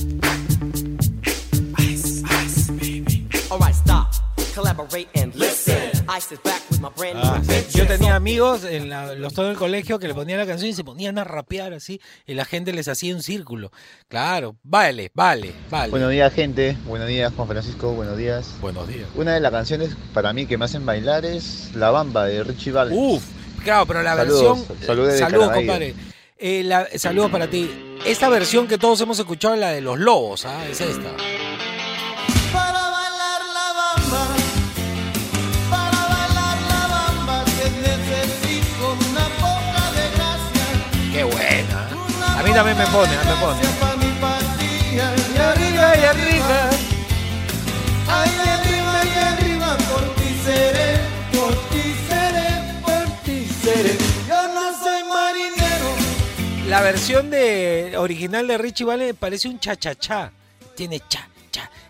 Collaborate 4.54 5.08
and 5.20 5.34
listen. 5.34 5.74
Ice 6.16 6.32
is 6.32 6.40
back 6.44 6.62
with 6.70 6.78
my 6.80 6.88
brand 6.96 7.16
new 7.16 7.24
Ah, 7.24 7.42
yo 7.72 7.86
tenía 7.88 8.14
amigos 8.14 8.62
en 8.64 8.88
la- 8.88 9.14
los 9.14 9.34
todos 9.34 9.48
del 9.48 9.58
colegio 9.58 9.98
que 9.98 10.06
le 10.06 10.14
ponían 10.14 10.38
la 10.38 10.46
canción 10.46 10.70
y 10.70 10.74
se 10.74 10.84
ponían 10.84 11.18
a 11.18 11.24
rapear 11.24 11.72
así 11.72 12.00
y 12.24 12.34
la 12.34 12.44
gente 12.44 12.72
les 12.72 12.86
hacía 12.86 13.14
un 13.16 13.22
círculo. 13.22 13.72
Claro, 14.06 14.54
vale, 14.62 15.10
vale, 15.12 15.52
vale. 15.70 15.90
Buenos 15.90 16.10
días, 16.12 16.32
gente. 16.32 16.76
Buenos 16.86 17.08
días, 17.08 17.32
Juan 17.34 17.48
Francisco. 17.48 17.92
Buenos 17.94 18.16
días. 18.16 18.54
Buenos 18.60 18.86
días. 18.86 19.08
Una 19.16 19.34
de 19.34 19.40
las 19.40 19.50
canciones 19.50 19.96
para 20.12 20.32
mí 20.32 20.46
que 20.46 20.56
me 20.56 20.66
hacen 20.66 20.86
bailar 20.86 21.24
es 21.24 21.70
La 21.74 21.90
Bamba 21.90 22.26
de 22.26 22.44
Richie 22.44 22.70
Valens. 22.70 22.96
Uf, 22.96 23.24
claro, 23.64 23.86
pero 23.86 24.02
la 24.02 24.14
Saludos, 24.14 24.58
versión. 24.68 24.86
saludos 24.86 25.18
saludos, 25.18 25.50
compadre. 25.52 25.94
Eh, 26.38 26.62
la- 26.64 26.86
saludos 26.96 27.30
para 27.32 27.48
ti. 27.50 27.70
Esta 28.06 28.28
versión 28.28 28.68
que 28.68 28.78
todos 28.78 29.00
hemos 29.00 29.18
escuchado 29.18 29.54
es 29.54 29.60
la 29.60 29.70
de 29.70 29.80
los 29.80 29.98
lobos, 29.98 30.44
¿ah? 30.46 30.64
Es 30.70 30.80
esta. 30.80 31.10
También 42.54 42.78
me 42.78 42.86
pone, 42.86 43.10
me 43.10 43.34
pone. 43.40 43.60
Y 44.94 44.98
arriba, 45.00 45.96
y 45.96 46.04
arriba. 46.04 46.70
ay, 48.08 48.30
arriba 48.48 49.02
y 49.04 49.18
arriba, 49.18 49.76
por 49.90 50.14
ti 50.14 50.40
seré, 50.44 51.00
por 51.32 51.52
ti 51.70 51.94
seré, 52.08 52.48
por 52.82 53.06
ti 53.24 53.48
seré. 53.60 53.98
Yo 54.28 54.54
no 54.54 54.72
soy 54.78 55.02
marinero. 55.02 56.68
La 56.68 56.80
versión 56.80 57.28
de 57.30 57.94
original 57.98 58.46
de 58.46 58.56
Richie 58.56 58.84
Vale 58.84 59.14
parece 59.14 59.48
un 59.48 59.58
cha-cha-cha. 59.58 60.30
Tiene 60.76 61.00
cha. 61.08 61.28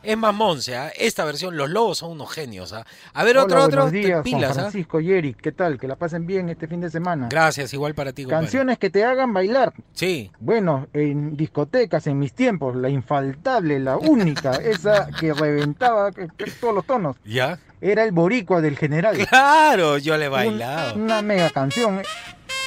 Es 0.04 0.16
más 0.18 0.34
Monse, 0.34 0.76
¿ah? 0.76 0.92
Esta 0.96 1.24
versión, 1.24 1.56
los 1.56 1.70
lobos 1.70 1.98
son 1.98 2.10
unos 2.12 2.30
genios, 2.30 2.72
¿ah? 2.74 2.84
A 3.14 3.24
ver, 3.24 3.38
otro, 3.38 3.56
Hola, 3.56 3.64
otro. 3.66 3.82
buenos 3.84 3.92
días, 3.92 4.10
Juan 4.12 4.22
pilas, 4.22 4.50
¿ah? 4.50 4.54
Francisco 4.60 5.00
y 5.00 5.12
Eric. 5.12 5.40
¿Qué 5.40 5.50
tal? 5.52 5.78
Que 5.78 5.88
la 5.88 5.96
pasen 5.96 6.26
bien 6.26 6.48
este 6.50 6.68
fin 6.68 6.80
de 6.82 6.90
semana. 6.90 7.28
Gracias, 7.30 7.72
igual 7.72 7.94
para 7.94 8.12
ti, 8.12 8.24
compadre. 8.24 8.44
Canciones 8.44 8.78
que 8.78 8.90
te 8.90 9.02
hagan 9.04 9.32
bailar. 9.32 9.72
Sí. 9.94 10.30
Bueno, 10.40 10.88
en 10.92 11.36
discotecas, 11.36 12.06
en 12.06 12.18
mis 12.18 12.34
tiempos, 12.34 12.76
la 12.76 12.90
infaltable, 12.90 13.80
la 13.80 13.96
única, 13.96 14.50
esa 14.62 15.08
que 15.18 15.32
reventaba 15.32 16.10
todos 16.60 16.74
los 16.74 16.84
tonos, 16.86 17.16
¿Ya? 17.24 17.58
era 17.80 18.04
el 18.04 18.12
Boricua 18.12 18.60
del 18.60 18.76
General. 18.76 19.16
Claro, 19.26 19.96
yo 19.98 20.16
le 20.18 20.26
he 20.26 20.28
Un- 20.28 20.34
bailado. 20.34 20.94
Una 20.96 21.22
mega 21.22 21.48
canción. 21.50 22.00
eh. 22.00 22.04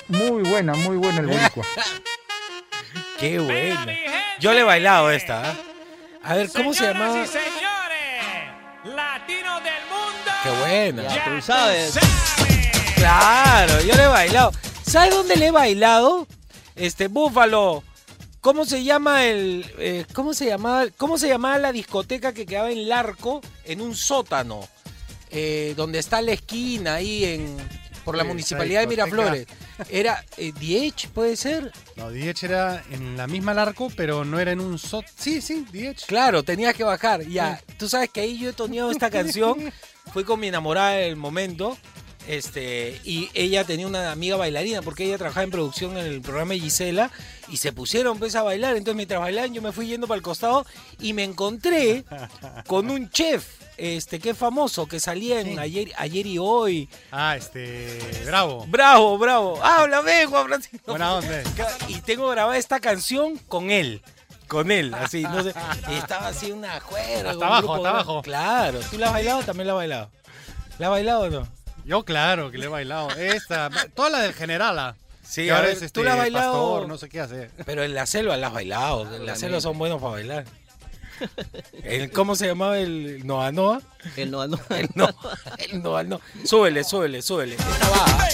Muy 0.07 0.41
buena, 0.49 0.73
muy 0.73 0.97
buena 0.97 1.19
el 1.19 1.27
Boricua. 1.27 1.63
Qué 3.19 3.39
buena. 3.39 3.93
Yo 4.39 4.53
le 4.53 4.61
he 4.61 4.63
bailado 4.63 5.11
esta, 5.11 5.51
¿ah? 5.51 5.53
A 6.27 6.35
ver, 6.35 6.51
¿cómo 6.51 6.73
se 6.73 6.83
llamaba? 6.83 7.25
Latinos 8.83 9.63
del 9.63 9.83
mundo. 9.89 10.31
Qué 10.43 10.49
buena. 10.59 11.03
Ya, 11.03 11.23
tú 11.23 11.41
sabes. 11.41 11.97
Claro, 12.95 13.81
yo 13.81 13.95
le 13.95 14.03
he 14.03 14.07
bailado. 14.07 14.51
¿Sabes 14.85 15.11
dónde 15.11 15.37
le 15.37 15.47
he 15.47 15.51
bailado? 15.51 16.27
Este, 16.75 17.07
Búfalo. 17.07 17.81
¿Cómo 18.41 18.65
se 18.65 18.83
llama 18.83 19.23
el 19.23 19.65
eh, 19.77 20.05
cómo 20.13 20.33
se 20.33 20.47
llamaba 20.47 20.87
cómo 20.97 21.17
se 21.17 21.29
llamaba 21.29 21.57
la 21.59 21.71
discoteca 21.71 22.33
que 22.33 22.45
quedaba 22.45 22.71
en 22.71 22.89
Larco 22.89 23.41
en 23.63 23.81
un 23.81 23.95
sótano 23.95 24.67
eh, 25.31 25.73
donde 25.75 25.99
está 25.99 26.21
la 26.21 26.33
esquina 26.33 26.95
ahí 26.95 27.25
en 27.25 27.57
por 28.07 28.15
la 28.15 28.23
municipalidad 28.23 28.79
de. 28.79 28.87
Miraflores? 28.87 29.47
Era 29.89 30.23
eh, 30.37 30.53
Diech, 30.57 31.09
puede 31.09 31.35
ser. 31.35 31.73
No, 31.97 32.09
Diech 32.09 32.41
era 32.41 32.81
en 32.89 33.17
la 33.17 33.27
misma 33.27 33.53
Larco, 33.53 33.91
pero 33.97 34.23
no 34.23 34.39
era 34.39 34.53
en 34.53 34.61
un 34.61 34.79
sot. 34.79 35.05
Sí, 35.17 35.41
sí, 35.41 35.65
Diech. 35.73 36.05
Claro, 36.05 36.41
tenías 36.41 36.73
que 36.73 36.85
bajar. 36.85 37.27
Ya, 37.27 37.61
tú 37.77 37.89
sabes 37.89 38.09
que 38.09 38.21
ahí 38.21 38.39
yo 38.39 38.51
he 38.51 38.53
toneado 38.53 38.91
esta 38.91 39.09
canción. 39.11 39.73
Fui 40.13 40.23
con 40.23 40.39
mi 40.39 40.47
enamorada 40.47 40.91
del 40.91 41.17
momento. 41.17 41.77
Este, 42.29 42.99
y 43.03 43.29
ella 43.33 43.65
tenía 43.65 43.87
una 43.87 44.11
amiga 44.13 44.37
bailarina 44.37 44.81
porque 44.81 45.03
ella 45.03 45.17
trabajaba 45.17 45.43
en 45.43 45.51
producción 45.51 45.97
en 45.97 46.05
el 46.05 46.21
programa 46.21 46.53
de 46.53 46.59
Gisela 46.61 47.11
y 47.49 47.57
se 47.57 47.73
pusieron 47.73 48.19
pues, 48.19 48.35
a 48.35 48.43
bailar. 48.43 48.77
Entonces, 48.77 48.95
mientras 48.95 49.19
bailaban, 49.19 49.53
yo 49.53 49.61
me 49.61 49.73
fui 49.73 49.87
yendo 49.87 50.07
para 50.07 50.15
el 50.17 50.23
costado 50.23 50.65
y 51.01 51.11
me 51.11 51.25
encontré 51.25 52.05
con 52.67 52.89
un 52.89 53.09
chef 53.09 53.66
este, 53.77 54.19
que 54.19 54.31
es 54.31 54.37
famoso, 54.37 54.87
que 54.87 54.99
salía 54.99 55.39
en 55.39 55.59
ayer, 55.59 55.91
ayer 55.97 56.25
y 56.25 56.37
hoy. 56.37 56.89
Ah, 57.11 57.35
este. 57.37 57.99
Bravo. 58.25 58.65
Bravo, 58.67 59.17
bravo. 59.17 59.63
Háblame, 59.63 60.25
Juan 60.25 60.47
Francisco. 60.47 60.91
Buena 60.91 61.15
onda. 61.15 61.43
Y 61.87 62.01
tengo 62.01 62.27
grabada 62.29 62.57
esta 62.57 62.79
canción 62.79 63.37
con 63.47 63.71
él. 63.71 64.01
Con 64.47 64.71
él, 64.71 64.93
así, 64.93 65.23
no 65.23 65.43
sé. 65.43 65.53
Estaba 65.91 66.29
así 66.29 66.51
una 66.51 66.79
juega. 66.79 67.31
Hasta 67.31 67.47
abajo, 67.47 67.75
hasta 67.75 67.89
abajo. 67.89 68.21
Claro. 68.21 68.79
¿Tú 68.89 68.97
la 68.97 69.07
has 69.07 69.13
bailado? 69.13 69.43
También 69.43 69.67
la 69.67 69.73
has 69.73 69.77
bailado. 69.77 70.09
¿La 70.79 70.87
has 70.87 70.91
bailado 70.91 71.21
o 71.21 71.29
no? 71.29 71.47
Yo, 71.85 72.03
claro, 72.03 72.49
que 72.49 72.57
le 72.57 72.65
he 72.65 72.69
bailado. 72.69 73.11
Esta, 73.11 73.69
toda 73.93 74.09
la 74.09 74.19
del 74.19 74.33
Generala. 74.33 74.95
Sí, 75.23 75.49
ahora 75.49 75.67
es, 75.69 75.81
este, 75.81 75.89
tú 75.89 76.03
la 76.03 76.13
has 76.13 76.17
bailado. 76.17 76.53
pastor, 76.53 76.87
no 76.87 76.97
sé 76.97 77.09
qué 77.09 77.19
hace. 77.19 77.49
Pero 77.65 77.83
en 77.83 77.93
la 77.93 78.05
selva 78.05 78.37
la 78.37 78.47
has 78.47 78.53
bailado. 78.53 79.15
En 79.15 79.25
la 79.25 79.35
selva 79.35 79.59
son 79.59 79.77
buenos 79.77 80.01
para 80.01 80.13
bailar. 80.13 80.45
El- 81.83 82.11
¿Cómo 82.11 82.35
se 82.35 82.47
llamaba 82.47 82.77
el 82.79 83.25
Noa 83.25 83.51
Noa? 83.51 83.81
El 84.15 84.31
Noa 84.31 84.47
Noa. 84.47 84.59
El 84.69 84.89
Noa, 84.95 85.15
el 85.57 85.83
Noa 85.83 86.03
Noa. 86.03 86.19
Súbele, 86.43 86.83
súbele, 86.83 87.21
súbele. 87.21 87.55
Va. 87.57 88.27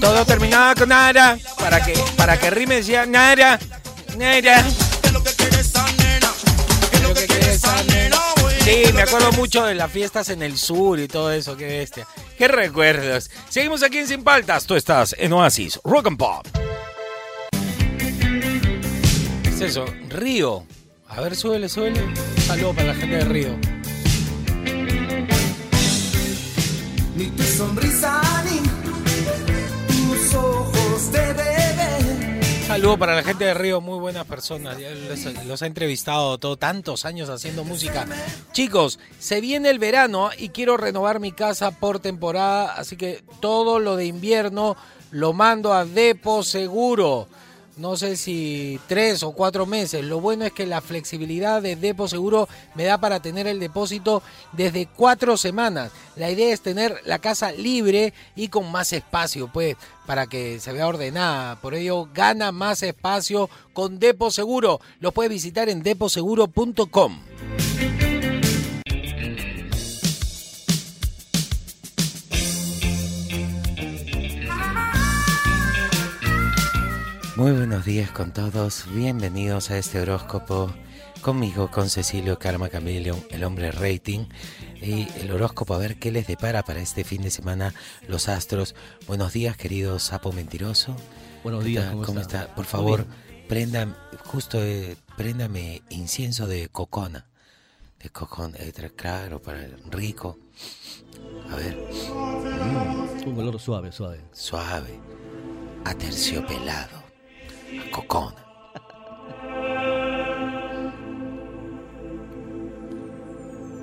Todo 0.00 0.24
terminaba 0.26 0.74
con 0.74 0.88
nada. 0.90 1.38
Para 1.58 1.82
que, 1.84 1.94
para 2.16 2.38
que 2.38 2.50
rime 2.50 2.76
decía 2.76 3.06
nada. 3.06 3.58
Nada. 4.18 4.64
Sí, 8.64 8.92
me 8.94 9.02
acuerdo 9.02 9.30
mucho 9.32 9.64
de 9.64 9.74
las 9.74 9.90
fiestas 9.90 10.28
en 10.30 10.42
el 10.42 10.56
sur 10.58 10.98
y 10.98 11.06
todo 11.08 11.30
eso, 11.32 11.56
qué 11.56 11.66
bestia. 11.66 12.06
Qué 12.38 12.48
recuerdos. 12.48 13.30
Seguimos 13.50 13.82
aquí 13.82 13.98
en 13.98 14.08
Sin 14.08 14.24
Paltas. 14.24 14.64
Tú 14.66 14.74
estás 14.74 15.14
en 15.18 15.32
Oasis, 15.34 15.78
Rock 15.84 16.06
and 16.06 16.18
Pop. 16.18 16.46
¿Qué 19.64 19.68
es 19.70 19.76
eso? 19.78 19.86
Río. 20.10 20.66
A 21.08 21.22
ver, 21.22 21.34
súbele. 21.34 21.68
Un 21.74 22.14
saludo 22.46 22.74
para 22.74 22.88
la 22.88 22.94
gente 22.96 23.16
de 23.16 23.24
Río. 23.24 23.56
Ni 27.16 27.26
tu 27.30 27.42
sonrisa 27.44 28.20
ni 28.44 28.58
tus 30.18 30.34
ojos 30.34 31.12
de 31.12 31.32
bebé. 31.32 32.40
Saludo 32.66 32.98
para 32.98 33.14
la 33.14 33.22
gente 33.22 33.46
de 33.46 33.54
Río, 33.54 33.80
muy 33.80 33.98
buenas 33.98 34.26
personas. 34.26 34.76
Les- 34.78 35.46
los 35.46 35.62
he 35.62 35.66
entrevistado 35.66 36.36
todo, 36.36 36.58
tantos 36.58 37.06
años 37.06 37.30
haciendo 37.30 37.64
música. 37.64 38.04
Chicos, 38.52 38.98
se 39.18 39.40
viene 39.40 39.70
el 39.70 39.78
verano 39.78 40.28
y 40.36 40.50
quiero 40.50 40.76
renovar 40.76 41.20
mi 41.20 41.32
casa 41.32 41.70
por 41.70 42.00
temporada, 42.00 42.74
así 42.74 42.98
que 42.98 43.24
todo 43.40 43.78
lo 43.78 43.96
de 43.96 44.04
invierno 44.04 44.76
lo 45.10 45.32
mando 45.32 45.72
a 45.72 45.86
Depo 45.86 46.42
Seguro. 46.42 47.28
No 47.76 47.96
sé 47.96 48.16
si 48.16 48.78
tres 48.86 49.24
o 49.24 49.32
cuatro 49.32 49.66
meses. 49.66 50.04
Lo 50.04 50.20
bueno 50.20 50.44
es 50.44 50.52
que 50.52 50.64
la 50.64 50.80
flexibilidad 50.80 51.60
de 51.60 51.74
Depo 51.74 52.06
Seguro 52.06 52.48
me 52.74 52.84
da 52.84 52.98
para 52.98 53.20
tener 53.20 53.48
el 53.48 53.58
depósito 53.58 54.22
desde 54.52 54.86
cuatro 54.86 55.36
semanas. 55.36 55.90
La 56.14 56.30
idea 56.30 56.52
es 56.52 56.60
tener 56.60 57.00
la 57.04 57.18
casa 57.18 57.50
libre 57.50 58.14
y 58.36 58.48
con 58.48 58.70
más 58.70 58.92
espacio, 58.92 59.50
pues, 59.52 59.76
para 60.06 60.26
que 60.26 60.60
se 60.60 60.72
vea 60.72 60.86
ordenada. 60.86 61.60
Por 61.60 61.74
ello, 61.74 62.08
gana 62.14 62.52
más 62.52 62.82
espacio 62.84 63.50
con 63.72 63.98
Depo 63.98 64.30
Seguro. 64.30 64.80
Lo 65.00 65.10
puedes 65.10 65.30
visitar 65.30 65.68
en 65.68 65.82
deposeguro.com. 65.82 67.18
Muy 77.36 77.50
buenos 77.50 77.84
días 77.84 78.12
con 78.12 78.32
todos, 78.32 78.84
bienvenidos 78.94 79.72
a 79.72 79.78
este 79.78 79.98
horóscopo 79.98 80.72
conmigo, 81.20 81.68
con 81.68 81.90
Cecilio 81.90 82.38
Karma 82.38 82.68
Cameleon, 82.68 83.20
el 83.30 83.42
hombre 83.42 83.72
rating, 83.72 84.26
y 84.80 85.08
el 85.18 85.32
horóscopo 85.32 85.74
a 85.74 85.78
ver 85.78 85.98
qué 85.98 86.12
les 86.12 86.28
depara 86.28 86.62
para 86.62 86.80
este 86.80 87.02
fin 87.02 87.22
de 87.22 87.32
semana 87.32 87.74
los 88.06 88.28
astros. 88.28 88.76
Buenos 89.08 89.32
días, 89.32 89.56
querido 89.56 89.98
sapo 89.98 90.30
mentiroso. 90.30 90.94
Buenos 91.42 91.64
¿Qué 91.64 91.70
días? 91.70 91.90
¿cómo 91.90 92.04
¿cómo 92.04 92.20
está? 92.20 92.42
está? 92.42 92.54
Por 92.54 92.66
favor, 92.66 93.04
bien. 93.04 93.48
prenda, 93.48 94.08
justo, 94.26 94.62
eh, 94.62 94.96
préndame 95.16 95.82
incienso 95.90 96.46
de 96.46 96.68
cocona. 96.68 97.26
De 98.00 98.10
cocona, 98.10 98.56
eh, 98.60 98.72
claro, 98.94 99.42
para 99.42 99.64
el 99.64 99.76
rico. 99.90 100.38
A 101.50 101.56
ver. 101.56 101.76
Mm. 101.76 103.26
Un 103.28 103.38
olor 103.40 103.58
suave, 103.58 103.90
suave. 103.90 104.20
Suave. 104.32 105.00
Aterciopelado. 105.84 107.03
A 107.80 107.90
cocona. 107.90 108.44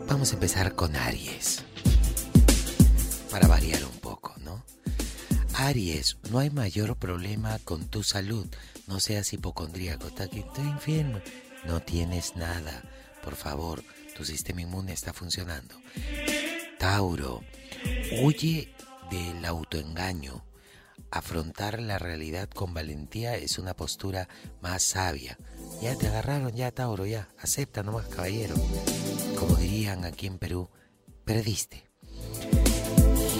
Vamos 0.08 0.32
a 0.32 0.34
empezar 0.36 0.76
con 0.76 0.96
Aries. 0.96 1.64
Para 3.30 3.48
variar 3.48 3.84
un 3.86 3.98
poco, 4.00 4.36
¿no? 4.40 4.64
Aries, 5.56 6.18
no 6.30 6.40
hay 6.40 6.50
mayor 6.50 6.96
problema 6.98 7.60
con 7.60 7.88
tu 7.88 8.04
salud. 8.04 8.48
No 8.88 9.00
seas 9.00 9.32
hipocondríaco. 9.34 10.08
Está 10.08 10.26
aquí, 10.26 10.40
estoy 10.40 10.68
enfermo. 10.68 11.20
No 11.66 11.80
tienes 11.82 12.36
nada. 12.36 12.84
Por 13.24 13.36
favor, 13.36 13.84
tu 14.16 14.26
sistema 14.26 14.62
inmune 14.62 14.94
está 14.94 15.14
funcionando. 15.14 15.76
Tauro, 16.78 17.42
huye 18.22 18.74
del 19.10 19.46
autoengaño. 19.46 20.44
Afrontar 21.12 21.82
la 21.82 22.00
realidad 22.00 22.50
con 22.50 22.74
valentía 22.74 23.36
es 23.36 23.60
una 23.60 23.76
postura 23.76 24.30
más 24.62 24.82
sabia. 24.82 25.38
Ya 25.82 25.96
te 25.98 26.08
agarraron, 26.08 26.54
ya 26.54 26.72
Tauro, 26.72 27.06
ya. 27.06 27.28
Acepta 27.38 27.84
nomás, 27.84 28.08
caballero. 28.08 28.56
Como 29.38 29.56
dirían 29.56 30.06
aquí 30.06 30.28
en 30.28 30.38
Perú, 30.38 30.70
perdiste. 31.26 31.84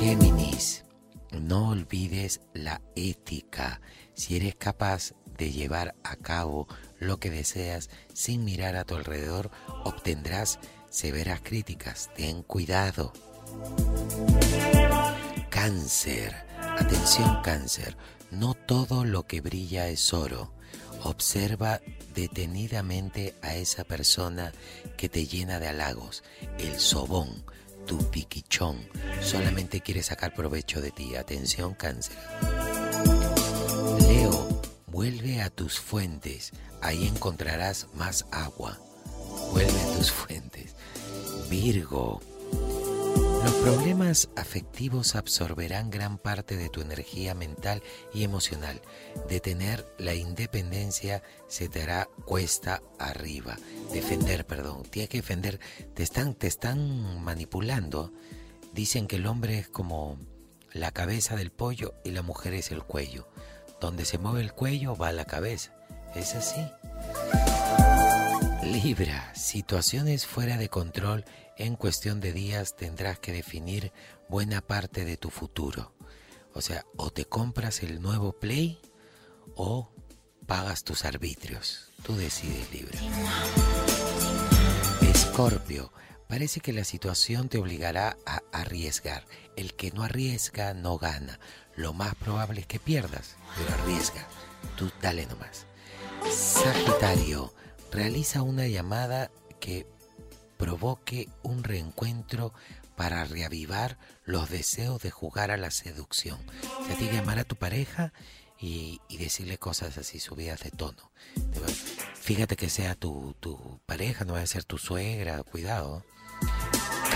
Géminis, 0.02 0.84
no 1.32 1.70
olvides 1.70 2.42
la 2.54 2.82
ética. 2.96 3.80
Si 4.16 4.36
eres 4.36 4.56
capaz 4.56 5.14
de 5.38 5.52
llevar 5.52 5.96
a 6.04 6.18
cabo 6.18 6.68
lo 7.00 7.20
que 7.20 7.30
deseas 7.30 7.90
sin 8.14 8.44
mirar 8.44 8.76
a 8.76 8.84
tu 8.84 8.96
alrededor, 8.96 9.50
obtendrás 9.86 10.60
severas 10.90 11.40
críticas. 11.42 12.10
Ten 12.16 12.44
cuidado. 12.44 13.14
Cáncer. 15.50 16.51
Atención 16.78 17.42
cáncer. 17.42 17.98
No 18.32 18.54
todo 18.54 19.06
lo 19.06 19.28
que 19.28 19.42
brilla 19.42 19.88
es 19.88 20.14
oro. 20.14 20.52
Observa 21.04 21.82
detenidamente 22.14 23.36
a 23.42 23.56
esa 23.56 23.84
persona 23.84 24.52
que 24.98 25.10
te 25.10 25.26
llena 25.26 25.60
de 25.60 25.68
halagos. 25.68 26.24
El 26.58 26.80
sobón, 26.80 27.44
tu 27.86 27.98
piquichón, 28.10 28.88
solamente 29.22 29.82
quiere 29.82 30.04
sacar 30.04 30.34
provecho 30.34 30.82
de 30.82 30.92
ti. 30.92 31.16
Atención 31.16 31.74
cáncer. 31.74 32.16
Leo, 34.08 34.62
vuelve 34.88 35.42
a 35.42 35.50
tus 35.50 35.80
fuentes. 35.80 36.52
Ahí 36.82 37.08
encontrarás 37.08 37.88
más 37.96 38.26
agua. 38.32 38.80
Vuelve 39.52 39.82
a 39.82 39.98
tus 39.98 40.12
fuentes. 40.12 40.76
Virgo. 41.50 42.22
Los 43.44 43.54
problemas 43.56 44.30
afectivos 44.36 45.16
absorberán 45.16 45.90
gran 45.90 46.18
parte 46.20 46.58
de 46.58 46.70
tu 46.70 46.82
energía 46.82 47.34
mental 47.34 47.82
y 48.14 48.24
emocional. 48.24 48.82
Detener 49.28 49.86
la 49.98 50.14
independencia 50.14 51.24
se 51.48 51.68
te 51.68 51.82
hará 51.82 52.08
cuesta 52.26 52.82
arriba. 53.00 53.58
Defender, 53.92 54.46
perdón. 54.46 54.84
Tienes 54.84 55.10
que 55.10 55.18
defender. 55.18 55.60
Te 55.96 56.04
están, 56.04 56.36
te 56.36 56.48
están 56.48 57.24
manipulando. 57.24 58.14
Dicen 58.74 59.08
que 59.08 59.16
el 59.16 59.26
hombre 59.26 59.58
es 59.58 59.68
como 59.68 60.18
la 60.72 60.92
cabeza 60.92 61.36
del 61.36 61.52
pollo 61.52 61.96
y 62.04 62.12
la 62.12 62.22
mujer 62.22 62.54
es 62.54 62.72
el 62.72 62.84
cuello. 62.84 63.28
Donde 63.80 64.06
se 64.06 64.20
mueve 64.20 64.42
el 64.42 64.54
cuello 64.54 64.96
va 64.96 65.12
la 65.12 65.26
cabeza. 65.26 65.74
Es 66.16 66.36
así. 66.36 66.62
Libra, 68.64 69.34
situaciones 69.34 70.28
fuera 70.28 70.58
de 70.58 70.70
control 70.70 71.26
en 71.62 71.76
cuestión 71.76 72.20
de 72.22 72.34
días 72.34 72.76
tendrás 72.76 73.20
que 73.20 73.32
definir 73.32 73.94
buena 74.28 74.62
parte 74.62 75.06
de 75.06 75.16
tu 75.16 75.30
futuro. 75.30 75.94
O 76.54 76.62
sea, 76.62 76.86
o 76.98 77.12
te 77.12 77.26
compras 77.26 77.84
el 77.84 78.02
nuevo 78.02 78.34
Play 78.34 78.80
o 79.56 79.92
pagas 80.48 80.84
tus 80.84 81.06
arbitrios. 81.06 81.92
Tú 82.04 82.16
decides 82.16 82.72
libre. 82.74 82.98
Escorpio, 85.02 85.94
parece 86.28 86.62
que 86.62 86.74
la 86.74 86.84
situación 86.84 87.48
te 87.48 87.60
obligará 87.60 88.18
a 88.26 88.42
arriesgar. 88.52 89.26
El 89.56 89.76
que 89.76 89.92
no 89.92 90.04
arriesga 90.04 90.74
no 90.74 90.98
gana. 90.98 91.40
Lo 91.76 91.94
más 91.94 92.16
probable 92.16 92.62
es 92.62 92.68
que 92.68 92.80
pierdas, 92.80 93.36
pero 93.56 93.72
arriesga. 93.82 94.28
Tú 94.78 94.92
dale 95.00 95.28
nomás. 95.28 95.68
Sagitario, 96.32 97.54
realiza 97.92 98.42
una 98.42 98.68
llamada 98.68 99.32
que 99.60 99.86
provoque 100.62 101.28
un 101.42 101.64
reencuentro 101.64 102.54
para 102.96 103.24
reavivar 103.24 103.98
los 104.26 104.52
deseos 104.52 105.02
de 105.02 105.10
jugar 105.10 105.50
a 105.50 105.58
la 105.58 105.72
seducción. 105.72 106.40
O 106.80 106.86
sea, 106.86 106.96
tienes 106.96 107.10
que 107.10 107.16
llamar 107.16 107.40
a 107.40 107.46
tu 107.46 107.56
pareja 107.56 108.14
y, 108.60 109.02
y 109.10 109.18
decirle 109.18 109.58
cosas 109.58 109.98
así 109.98 110.20
subidas 110.20 110.60
de 110.60 110.70
tono. 110.70 111.12
Fíjate 112.14 112.56
que 112.58 112.70
sea 112.70 112.94
tu, 112.94 113.36
tu 113.40 113.80
pareja, 113.88 114.24
no 114.24 114.34
va 114.34 114.42
a 114.42 114.46
ser 114.46 114.64
tu 114.64 114.78
suegra, 114.78 115.42
cuidado. 115.42 116.06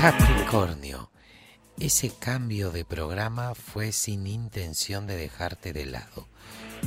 Capricornio, 0.01 1.11
ese 1.77 2.09
cambio 2.09 2.71
de 2.71 2.83
programa 2.83 3.53
fue 3.53 3.91
sin 3.91 4.25
intención 4.25 5.05
de 5.05 5.17
dejarte 5.17 5.71
de 5.71 5.85
lado. 5.85 6.27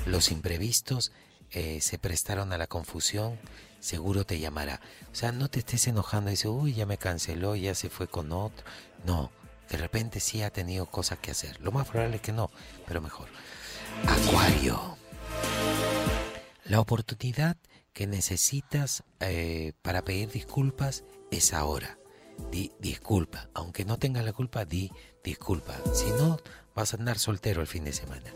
Los 0.07 0.33
imprevistos 0.33 1.13
eh, 1.53 1.81
se 1.81 1.99
prestaron 1.99 2.53
a 2.53 2.59
la 2.59 2.67
confusión, 2.67 3.39
seguro 3.81 4.25
te 4.25 4.39
llamará. 4.39 4.81
O 5.13 5.15
sea, 5.15 5.33
no 5.33 5.49
te 5.49 5.61
estés 5.61 5.87
enojando 5.87 6.31
y 6.31 6.33
dices, 6.33 6.47
uy, 6.47 6.75
ya 6.75 6.87
me 6.87 6.99
canceló, 6.99 7.57
ya 7.57 7.75
se 7.75 7.91
fue 7.91 8.09
con 8.09 8.33
otro. 8.33 8.65
No, 9.05 9.31
de 9.71 9.77
repente 9.77 10.21
sí 10.21 10.43
ha 10.43 10.51
tenido 10.51 10.87
cosas 10.87 11.19
que 11.19 11.31
hacer. 11.31 11.61
Lo 11.61 11.73
más 11.73 11.89
probable 11.89 12.17
es 12.17 12.23
que 12.23 12.33
no, 12.33 12.51
pero 12.87 13.01
mejor. 13.01 13.29
Acuario. 14.07 14.97
La 16.65 16.81
oportunidad 16.81 17.57
que 17.93 18.07
necesitas 18.07 19.03
eh, 19.21 19.73
para 19.83 20.03
pedir 20.03 20.31
disculpas 20.31 21.05
es 21.31 21.53
ahora. 21.53 21.99
Di 22.51 22.73
disculpa. 22.79 23.49
Aunque 23.55 23.85
no 23.85 23.99
tengas 23.99 24.25
la 24.25 24.33
culpa, 24.33 24.65
di 24.65 24.93
disculpa. 25.25 25.75
Si 25.93 26.07
no, 26.11 26.39
vas 26.75 26.95
a 26.95 26.97
andar 26.97 27.19
soltero 27.19 27.61
el 27.61 27.67
fin 27.67 27.85
de 27.85 27.93
semana. 27.93 28.33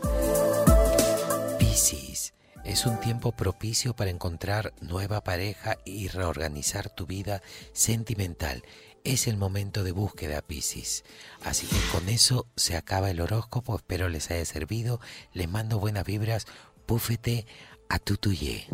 Piscis. 1.57 2.33
Es 2.63 2.85
un 2.85 2.97
tiempo 2.99 3.33
propicio 3.33 3.93
para 3.93 4.09
encontrar 4.09 4.73
nueva 4.79 5.21
pareja 5.21 5.77
y 5.85 6.07
reorganizar 6.07 6.89
tu 6.89 7.05
vida 7.05 7.41
sentimental. 7.73 8.63
Es 9.03 9.27
el 9.27 9.35
momento 9.35 9.83
de 9.83 9.91
búsqueda, 9.91 10.41
Piscis. 10.41 11.03
Así 11.43 11.67
que 11.67 11.75
con 11.91 12.07
eso 12.07 12.47
se 12.55 12.77
acaba 12.77 13.11
el 13.11 13.19
horóscopo. 13.19 13.75
Espero 13.75 14.07
les 14.07 14.31
haya 14.31 14.45
servido. 14.45 15.01
Les 15.33 15.49
mando 15.49 15.77
buenas 15.77 16.05
vibras. 16.05 16.45
Púfete 16.85 17.45
a 17.89 17.99
tutuyé. 17.99 18.67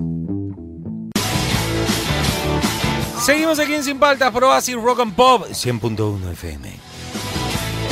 Seguimos 3.26 3.60
aquí 3.60 3.74
en 3.74 3.84
Sin 3.84 4.00
Paltas, 4.00 4.32
por 4.32 4.44
Rock 4.44 5.00
and 5.00 5.16
Pop 5.16 5.48
100.1 5.48 6.32
FM. 6.32 6.99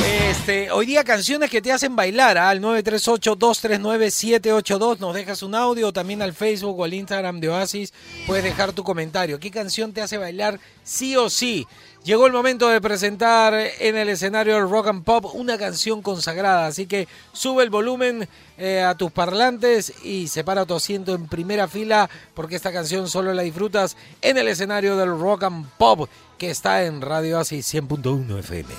Este, 0.04 0.70
hoy 0.70 0.86
día 0.86 1.02
canciones 1.04 1.50
que 1.50 1.60
te 1.60 1.72
hacen 1.72 1.96
bailar 1.96 2.38
¿ah? 2.38 2.50
al 2.50 2.62
938-239-782. 2.62 4.98
Nos 4.98 5.14
dejas 5.14 5.42
un 5.42 5.54
audio 5.54 5.92
también 5.92 6.22
al 6.22 6.32
Facebook 6.32 6.78
o 6.78 6.84
al 6.84 6.94
Instagram 6.94 7.40
de 7.40 7.48
Oasis. 7.48 7.92
Puedes 8.26 8.44
dejar 8.44 8.72
tu 8.72 8.84
comentario. 8.84 9.40
¿Qué 9.40 9.50
canción 9.50 9.92
te 9.92 10.00
hace 10.00 10.16
bailar 10.16 10.60
sí 10.84 11.16
o 11.16 11.28
sí? 11.28 11.66
Llegó 12.04 12.26
el 12.26 12.32
momento 12.32 12.68
de 12.68 12.80
presentar 12.80 13.54
en 13.54 13.96
el 13.96 14.08
escenario 14.08 14.54
del 14.54 14.70
Rock 14.70 14.88
and 14.88 15.04
Pop 15.04 15.34
una 15.34 15.58
canción 15.58 16.00
consagrada. 16.00 16.66
Así 16.66 16.86
que 16.86 17.06
sube 17.32 17.62
el 17.62 17.70
volumen 17.70 18.28
eh, 18.56 18.82
a 18.82 18.94
tus 18.94 19.12
parlantes 19.12 19.92
y 20.04 20.28
separa 20.28 20.64
tu 20.64 20.74
asiento 20.74 21.14
en 21.14 21.26
primera 21.26 21.68
fila 21.68 22.08
porque 22.34 22.56
esta 22.56 22.72
canción 22.72 23.08
solo 23.08 23.34
la 23.34 23.42
disfrutas 23.42 23.96
en 24.22 24.38
el 24.38 24.48
escenario 24.48 24.96
del 24.96 25.10
Rock 25.10 25.42
and 25.42 25.66
Pop 25.76 26.08
que 26.38 26.50
está 26.50 26.84
en 26.84 27.02
Radio 27.02 27.38
Oasis 27.38 27.74
100.1 27.74 28.38
FM. 28.38 28.72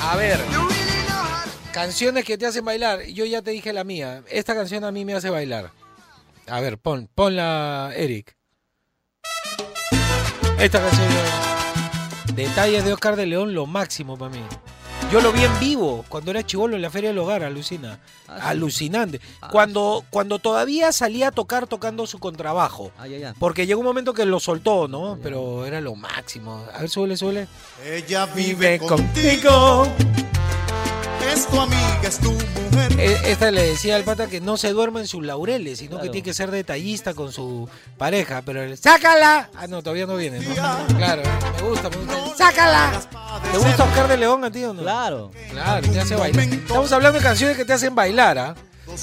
A 0.00 0.16
ver, 0.16 0.40
canciones 1.72 2.24
que 2.24 2.38
te 2.38 2.46
hacen 2.46 2.64
bailar. 2.64 3.02
Yo 3.06 3.24
ya 3.24 3.42
te 3.42 3.50
dije 3.50 3.72
la 3.72 3.84
mía. 3.84 4.22
Esta 4.28 4.54
canción 4.54 4.84
a 4.84 4.92
mí 4.92 5.04
me 5.04 5.14
hace 5.14 5.30
bailar. 5.30 5.70
A 6.46 6.60
ver, 6.60 6.78
pon, 6.78 7.08
ponla, 7.14 7.92
Eric. 7.94 8.36
Esta 10.58 10.80
canción. 10.80 11.08
Detalles 12.34 12.84
de 12.84 12.92
Oscar 12.92 13.16
de 13.16 13.26
León, 13.26 13.54
lo 13.54 13.66
máximo 13.66 14.16
para 14.16 14.30
mí. 14.30 14.42
Yo 15.10 15.22
lo 15.22 15.32
vi 15.32 15.42
en 15.42 15.58
vivo 15.58 16.04
cuando 16.10 16.30
era 16.30 16.44
chivolo 16.44 16.76
en 16.76 16.82
la 16.82 16.90
Feria 16.90 17.08
del 17.08 17.18
Hogar, 17.18 17.42
alucina. 17.42 17.98
Alucinante. 18.26 19.22
Cuando, 19.50 20.04
cuando 20.10 20.38
todavía 20.38 20.92
salía 20.92 21.28
a 21.28 21.30
tocar 21.32 21.66
tocando 21.66 22.06
su 22.06 22.18
contrabajo. 22.18 22.92
Ah, 22.98 23.06
ya, 23.06 23.16
ya. 23.16 23.34
Porque 23.38 23.66
llegó 23.66 23.80
un 23.80 23.86
momento 23.86 24.12
que 24.12 24.26
lo 24.26 24.38
soltó, 24.38 24.86
¿no? 24.86 25.18
Pero 25.22 25.64
era 25.64 25.80
lo 25.80 25.94
máximo. 25.94 26.62
A 26.74 26.80
ver, 26.80 26.90
suele, 26.90 27.16
suele. 27.16 27.48
Ella 27.82 28.26
vive 28.26 28.78
contigo. 28.78 29.88
Es 31.32 31.46
tu 31.46 31.60
amiga, 31.60 32.00
es 32.02 32.18
tu 32.18 32.32
mujer. 32.32 32.98
E- 32.98 33.30
Esta 33.30 33.50
le 33.50 33.62
decía 33.62 33.96
al 33.96 34.04
pata 34.04 34.26
que 34.26 34.40
no 34.40 34.56
se 34.56 34.70
duerma 34.70 35.00
en 35.00 35.06
sus 35.06 35.24
laureles, 35.24 35.78
sino 35.78 35.96
que 36.00 36.08
tiene 36.08 36.22
que 36.22 36.34
ser 36.34 36.50
detallista 36.50 37.14
con 37.14 37.32
su 37.32 37.68
pareja. 37.96 38.42
Pero 38.44 38.62
él, 38.62 38.76
¡sácala! 38.78 39.50
Ah, 39.54 39.66
no, 39.66 39.82
todavía 39.82 40.06
no 40.06 40.16
viene, 40.16 40.40
¿no? 40.40 40.54
Claro, 40.96 41.22
me 41.60 41.68
gusta, 41.68 41.90
me 41.90 41.96
gusta. 41.96 42.36
¡Sácala! 42.36 43.00
¿Te 43.52 43.58
gusta 43.58 43.84
Oscar 43.84 44.08
de 44.08 44.16
León 44.16 44.44
a 44.44 44.50
ti 44.50 44.64
o 44.64 44.72
no? 44.74 44.82
Claro. 44.82 45.30
Claro, 45.50 45.88
te 45.88 46.00
hace 46.00 46.14
bailar. 46.16 46.44
Estamos 46.44 46.90
hablando 46.92 47.18
de 47.18 47.24
canciones 47.24 47.56
que 47.56 47.64
te 47.64 47.72
hacen 47.72 47.94
bailar, 47.94 48.38
¿ah? 48.38 48.54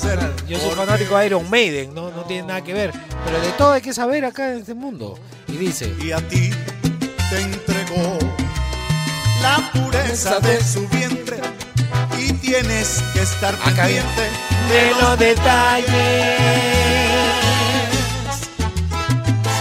Claro, 0.02 0.34
Yo 0.48 0.60
soy 0.60 0.72
fanático 0.72 1.16
de 1.18 1.28
Iron 1.28 1.48
Maiden, 1.50 1.94
no, 1.94 2.10
no 2.10 2.24
tiene 2.24 2.48
nada 2.48 2.64
que 2.64 2.74
ver. 2.74 2.92
Pero 3.24 3.40
de 3.40 3.50
todo 3.52 3.72
hay 3.74 3.82
que 3.82 3.94
saber 3.94 4.26
acá 4.26 4.52
en 4.52 4.60
este 4.60 4.74
mundo. 4.74 5.18
Y 5.48 5.58
dice... 5.58 5.94
Y 6.04 6.12
a 6.12 6.18
ti 6.28 6.50
te 7.30 7.40
entregó 7.40 8.18
la 9.44 9.72
pureza 9.72 10.40
de 10.40 10.64
su 10.64 10.88
vientre 10.88 11.25
tienes 12.46 13.04
que 13.14 13.22
estar 13.22 13.56
Acá 13.56 13.84
pendiente 13.86 14.30
de 14.70 14.92
los 15.02 15.18
detalles. 15.18 16.40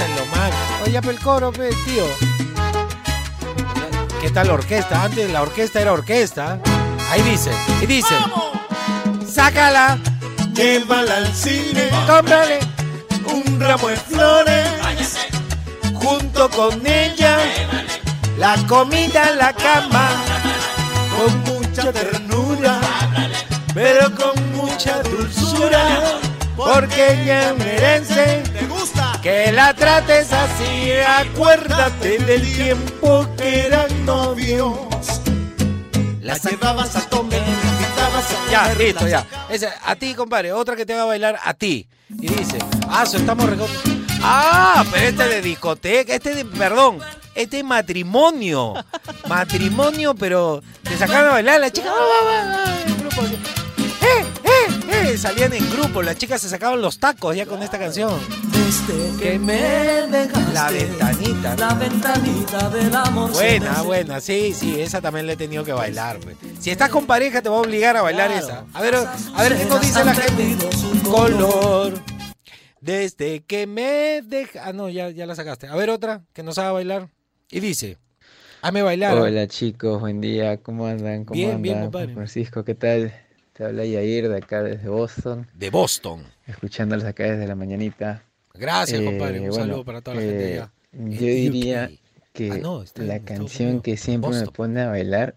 Es 0.03 0.19
lo 0.19 0.27
mal. 0.27 0.53
Oye, 0.85 1.01
pero 1.01 1.11
el 1.11 1.19
coro, 1.21 1.53
pe, 1.53 1.71
tío. 1.87 2.07
¿Qué 4.21 4.31
tal 4.31 4.49
la 4.49 4.55
orquesta? 4.55 5.03
Antes 5.03 5.31
la 5.31 5.43
orquesta 5.43 5.81
era 5.81 5.93
orquesta. 5.93 6.61
Ahí 7.11 7.23
dice, 7.23 7.51
y 7.83 7.87
dice. 7.87 8.15
Sácala, 9.27 9.99
Llévala 10.55 11.17
al 11.17 11.35
cine, 11.35 11.89
cómprale 12.07 12.61
un 13.27 13.61
ramo 13.61 13.89
de 13.89 13.97
flores. 13.97 15.19
junto 15.95 16.49
con 16.51 16.87
ella 16.87 17.39
la 18.39 18.55
comida 18.69 19.31
en 19.31 19.39
la 19.39 19.53
cama 19.53 20.11
con 21.17 21.55
mucha 21.55 21.93
ternura, 21.93 22.44
pero 23.75 24.15
con 24.15 24.53
mucha 24.53 25.03
dulzura, 25.03 26.19
porque 26.57 27.23
ella 27.23 27.55
merece 27.59 28.43
que 29.25 29.51
la 29.53 29.73
trates 29.73 30.33
así. 30.33 30.93
Acuérdate 30.93 32.19
del 32.19 32.43
tiempo 32.55 33.27
que 33.37 33.67
eran 33.67 34.05
novios. 34.05 34.77
La 36.21 36.37
llevabas 36.37 36.95
a 36.97 37.09
comer, 37.09 37.41
la 37.41 37.49
invitabas 37.49 38.25
a 38.31 38.51
Ya, 38.51 38.75
listo, 38.75 39.09
ya. 39.09 39.27
Ese, 39.49 39.69
a 39.83 39.97
ti, 39.97 40.15
compadre, 40.15 40.53
otra 40.53 40.77
que 40.77 40.85
te 40.85 40.95
va 40.95 41.03
a 41.03 41.07
bailar 41.07 41.39
a 41.43 41.55
ti. 41.55 41.89
Y 42.11 42.29
dice, 42.29 42.59
ah, 42.89 43.07
so, 43.07 43.17
estamos 43.17 43.49
Ah, 44.23 44.85
pero 44.91 45.07
este 45.07 45.29
de 45.29 45.43
discoteca, 45.43 46.15
este 46.15 46.35
de, 46.35 46.45
perdón, 46.45 46.99
este 47.35 47.59
es 47.59 47.65
matrimonio. 47.65 48.75
Matrimonio, 49.29 50.15
pero 50.15 50.63
te 50.83 50.97
sacaron 50.97 51.29
a 51.31 51.33
bailar 51.33 51.61
la 51.61 51.71
chica. 51.71 51.91
va, 51.91 51.97
va, 51.97 52.25
va, 52.31 52.65
va, 52.65 52.83
en 52.87 52.99
grupo 52.99 53.23
así. 53.23 53.35
¡Eh, 54.05 54.25
eh, 54.45 55.11
eh! 55.13 55.19
Salían 55.19 55.53
en 55.55 55.71
grupo, 55.71 56.03
las 56.03 56.17
chicas 56.19 56.41
se 56.43 56.49
sacaban 56.49 56.81
los 56.83 56.99
tacos 56.99 57.35
ya 57.35 57.47
con 57.47 57.63
esta 57.63 57.79
canción. 57.79 58.13
Desde 58.53 59.17
que 59.19 59.39
me 59.39 59.55
dejaste 59.55 60.53
La 60.53 60.71
ventanita. 60.71 61.57
la 61.57 61.75
ventanita 61.75 62.69
del 62.69 62.95
amor 62.95 63.31
Buena, 63.33 63.83
buena, 63.83 64.21
sí, 64.21 64.53
sí, 64.55 64.81
esa 64.81 65.01
también 65.01 65.27
le 65.27 65.33
he 65.35 65.37
tenido 65.37 65.65
que 65.65 65.73
bailar. 65.73 66.19
pues. 66.19 66.37
Si 66.61 66.71
estás 66.71 66.91
con 66.91 67.07
pareja 67.07 67.41
te 67.41 67.49
va 67.49 67.57
a 67.57 67.61
obligar 67.61 67.97
a 67.97 68.03
bailar 68.03 68.31
esa. 68.33 68.65
A 68.75 68.83
ver, 68.83 68.95
a 68.97 69.43
ver 69.43 69.57
qué 69.57 69.65
nos 69.65 69.81
dice 69.81 70.05
la 70.05 70.15
gente. 70.15 70.57
Color. 71.11 71.95
Desde 72.81 73.43
que 73.45 73.67
me 73.67 74.21
deja. 74.23 74.67
Ah, 74.67 74.73
no, 74.75 74.91
ya, 74.91 75.09
ya 75.09 75.25
la 75.25 75.35
sacaste. 75.35 75.67
A 75.69 75.75
ver 75.77 75.89
otra 75.89 76.23
que 76.35 76.43
nos 76.43 76.59
haga 76.59 76.73
bailar. 76.73 77.09
Y 77.51 77.61
dice. 77.61 77.99
Hazme 78.63 78.83
bailar. 78.83 79.17
Hola 79.19 79.47
chicos, 79.47 80.01
buen 80.01 80.21
día, 80.21 80.57
¿cómo 80.63 80.87
andan? 80.87 81.25
¿Cómo 81.25 81.39
Bien, 81.39 81.61
bien, 81.61 81.77
andan? 81.77 81.91
compadre. 81.91 82.15
Francisco, 82.15 82.65
¿qué 82.65 82.75
tal? 82.75 83.13
Te 83.53 83.65
habla 83.65 83.85
Yair 83.85 84.29
de 84.29 84.39
acá 84.39 84.63
desde 84.63 84.89
Boston, 84.89 85.47
De 85.55 85.71
Boston. 85.71 86.25
escuchándolos 86.47 87.05
acá 87.05 87.25
desde 87.25 87.47
la 87.47 87.55
mañanita. 87.55 88.25
Gracias, 88.55 89.01
Eh, 89.01 89.05
compadre. 89.05 89.41
Un 89.41 89.49
bueno, 89.51 89.65
saludo 89.65 89.85
para 89.85 90.01
toda 90.01 90.17
la 90.17 90.23
gente 90.23 90.49
eh, 90.49 90.53
allá. 90.55 90.73
Yo 90.93 91.27
diría 91.27 91.91
que 92.33 92.51
Ah, 92.53 92.59
no, 92.59 92.83
en 92.97 93.09
la 93.09 93.21
canción 93.21 93.81
que 93.83 93.97
siempre 93.97 94.31
me 94.31 94.47
pone 94.47 94.81
a 94.81 94.89
bailar 94.89 95.37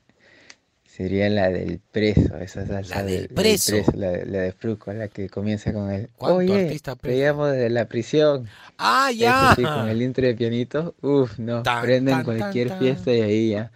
sería 0.98 1.30
la 1.30 1.50
del 1.50 1.80
preso, 1.92 2.36
esa 2.40 2.66
salsa 2.66 2.96
La 2.96 3.04
del 3.04 3.28
del, 3.28 3.30
preso. 3.30 3.76
la, 3.94 4.10
de- 4.10 4.26
la 4.26 4.40
de 4.40 4.52
Fruco, 4.52 4.92
la 4.92 5.08
que 5.08 5.30
comienza 5.30 5.72
con 5.72 5.92
el 5.92 6.10
¿Cuánto 6.18 6.38
Oye, 6.40 6.66
artista 6.66 6.96
te 6.96 7.16
llamo 7.16 7.46
desde 7.46 7.70
la 7.70 7.86
prisión. 7.86 8.48
Ah, 8.80 9.10
Eso 9.12 9.20
ya. 9.20 9.54
sí, 9.56 9.62
con 9.64 9.88
el 9.90 10.02
intro 10.02 10.26
de 10.26 10.34
pianito, 10.34 10.96
uff, 11.02 11.38
no, 11.38 11.62
Tan, 11.62 11.84
prenden 11.84 12.16
tan, 12.16 12.24
cualquier 12.26 12.70
tan, 12.70 12.80
fiesta 12.80 13.12
y 13.12 13.22
ahí 13.22 13.50
ya 13.52 13.72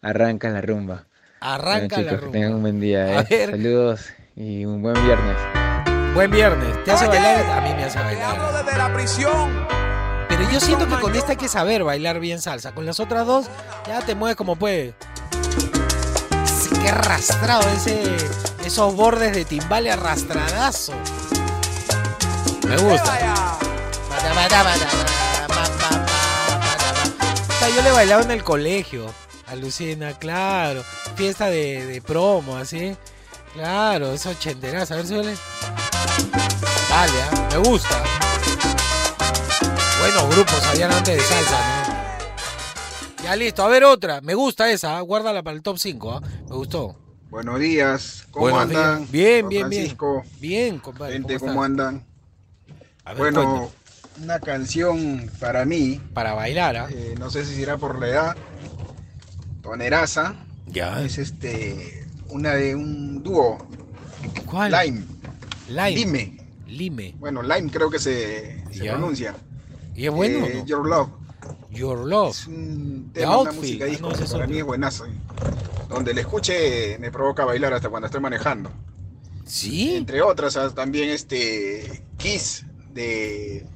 arranca 0.00 0.48
la 0.50 0.60
rumba. 0.60 1.06
Arranca 1.40 1.96
bueno, 1.96 1.96
la 1.96 1.96
chicos, 1.96 2.20
rumba. 2.20 2.26
que 2.32 2.38
tengan 2.38 2.54
un 2.54 2.62
buen 2.62 2.80
día, 2.80 3.04
A 3.04 3.20
eh. 3.22 3.26
ver. 3.28 3.50
Saludos 3.50 4.00
y 4.36 4.64
un 4.64 4.80
buen 4.82 4.94
viernes. 5.04 5.36
Buen 6.14 6.30
viernes. 6.30 6.84
¿Te 6.84 6.92
hace 6.92 7.06
bailar? 7.08 7.44
A 7.44 7.60
mí 7.62 7.74
me 7.74 7.84
hace 7.84 7.98
bailar. 7.98 8.64
desde 8.64 8.78
la 8.78 8.94
prisión. 8.94 9.66
Pero 10.28 10.50
yo 10.50 10.60
siento 10.60 10.86
que 10.88 10.94
con 10.96 11.14
esta 11.16 11.32
hay 11.32 11.36
que 11.36 11.48
saber 11.48 11.82
bailar 11.84 12.20
bien 12.20 12.40
salsa. 12.40 12.72
Con 12.72 12.86
las 12.86 13.00
otras 13.00 13.26
dos 13.26 13.46
ya 13.86 14.00
te 14.00 14.14
mueves 14.14 14.36
como 14.36 14.56
puedes. 14.56 14.94
Qué 16.82 16.88
arrastrado 16.88 17.68
ese, 17.70 18.02
esos 18.64 18.94
bordes 18.94 19.32
de 19.32 19.44
timbale 19.44 19.90
arrastradazo. 19.92 20.92
Me 22.66 22.76
gusta. 22.76 23.18
Yo 27.74 27.82
le 27.82 27.90
bailaba 27.90 28.22
en 28.22 28.30
el 28.30 28.44
colegio. 28.44 29.06
Alucina, 29.46 30.12
claro. 30.18 30.82
Fiesta 31.16 31.46
de, 31.46 31.86
de 31.86 32.02
promo, 32.02 32.56
así. 32.56 32.94
Claro, 33.54 34.12
es 34.12 34.26
ochenteras. 34.26 34.90
A 34.90 34.96
ver, 34.96 35.06
suele. 35.06 35.36
Dale, 36.88 37.22
ah, 37.22 37.48
me 37.52 37.58
gusta. 37.58 38.02
Buenos 40.00 40.34
grupos 40.34 40.66
habían 40.66 40.92
antes 40.92 41.16
de 41.16 41.22
salsa, 41.22 41.86
¿no? 41.86 41.91
Ya 43.22 43.36
listo, 43.36 43.62
a 43.62 43.68
ver 43.68 43.84
otra. 43.84 44.20
Me 44.20 44.34
gusta 44.34 44.70
esa, 44.70 44.98
ah, 44.98 45.00
guárdala 45.00 45.42
para 45.42 45.56
el 45.56 45.62
top 45.62 45.78
5, 45.78 46.20
Me 46.48 46.56
gustó. 46.56 46.96
Buenos 47.30 47.60
días, 47.60 48.26
¿cómo 48.30 48.46
Buenos 48.50 48.62
andan? 48.62 48.98
días. 48.98 49.10
Bien, 49.10 49.48
bien, 49.48 49.68
bien. 49.70 49.80
Francisco, 49.82 50.22
Bien, 50.38 50.78
compadre. 50.78 51.14
gente, 51.14 51.38
¿cómo 51.38 51.62
andan? 51.62 52.04
Ver, 53.06 53.16
bueno, 53.16 53.42
cuéntame. 53.44 53.68
una 54.24 54.38
canción 54.40 55.30
para 55.40 55.64
mí, 55.64 55.98
Para 56.12 56.34
bailar, 56.34 56.76
¿ah? 56.76 56.88
eh, 56.90 57.14
no 57.18 57.30
sé 57.30 57.44
si 57.46 57.54
será 57.54 57.78
por 57.78 57.98
la 57.98 58.08
edad, 58.08 58.36
Toneraza, 59.62 60.34
Ya. 60.66 61.02
es 61.02 61.16
este, 61.18 62.06
una 62.28 62.50
de 62.54 62.74
un 62.74 63.22
dúo, 63.22 63.56
¿Cuál? 64.44 64.72
Lime, 64.72 65.04
Lime. 65.68 65.90
Lime, 65.94 66.36
Lime. 66.66 67.14
bueno, 67.18 67.42
Lime 67.42 67.70
creo 67.70 67.88
que 67.88 67.98
se, 67.98 68.62
pronuncia. 68.78 69.34
¿Y 69.94 70.04
es 70.06 70.12
bueno 70.12 70.44
Eh, 70.46 70.54
no? 70.58 70.66
Your 70.66 70.86
Love, 70.86 71.08
Your 71.72 71.98
Love. 72.06 72.30
es 72.30 72.46
un 72.46 73.10
The 73.12 73.20
tema, 73.20 73.38
una 73.38 73.52
música 73.52 73.84
Ah, 73.84 73.88
disco, 73.88 74.08
no, 74.10 74.14
es 74.14 74.30
para 74.32 74.46
mí 74.46 74.58
es 74.58 74.64
buenazo. 74.64 75.06
Donde 75.88 76.14
le 76.14 76.20
escuche 76.22 76.98
me 76.98 77.10
provoca 77.10 77.44
bailar 77.44 77.72
hasta 77.74 77.88
cuando 77.88 78.06
estoy 78.06 78.20
manejando. 78.20 78.70
¿Sí? 79.44 79.96
Entre 79.96 80.22
otras, 80.22 80.56
ah, 80.56 80.70
también 80.74 81.10
este 81.10 82.04
Kiss 82.16 82.64
de 82.92 83.66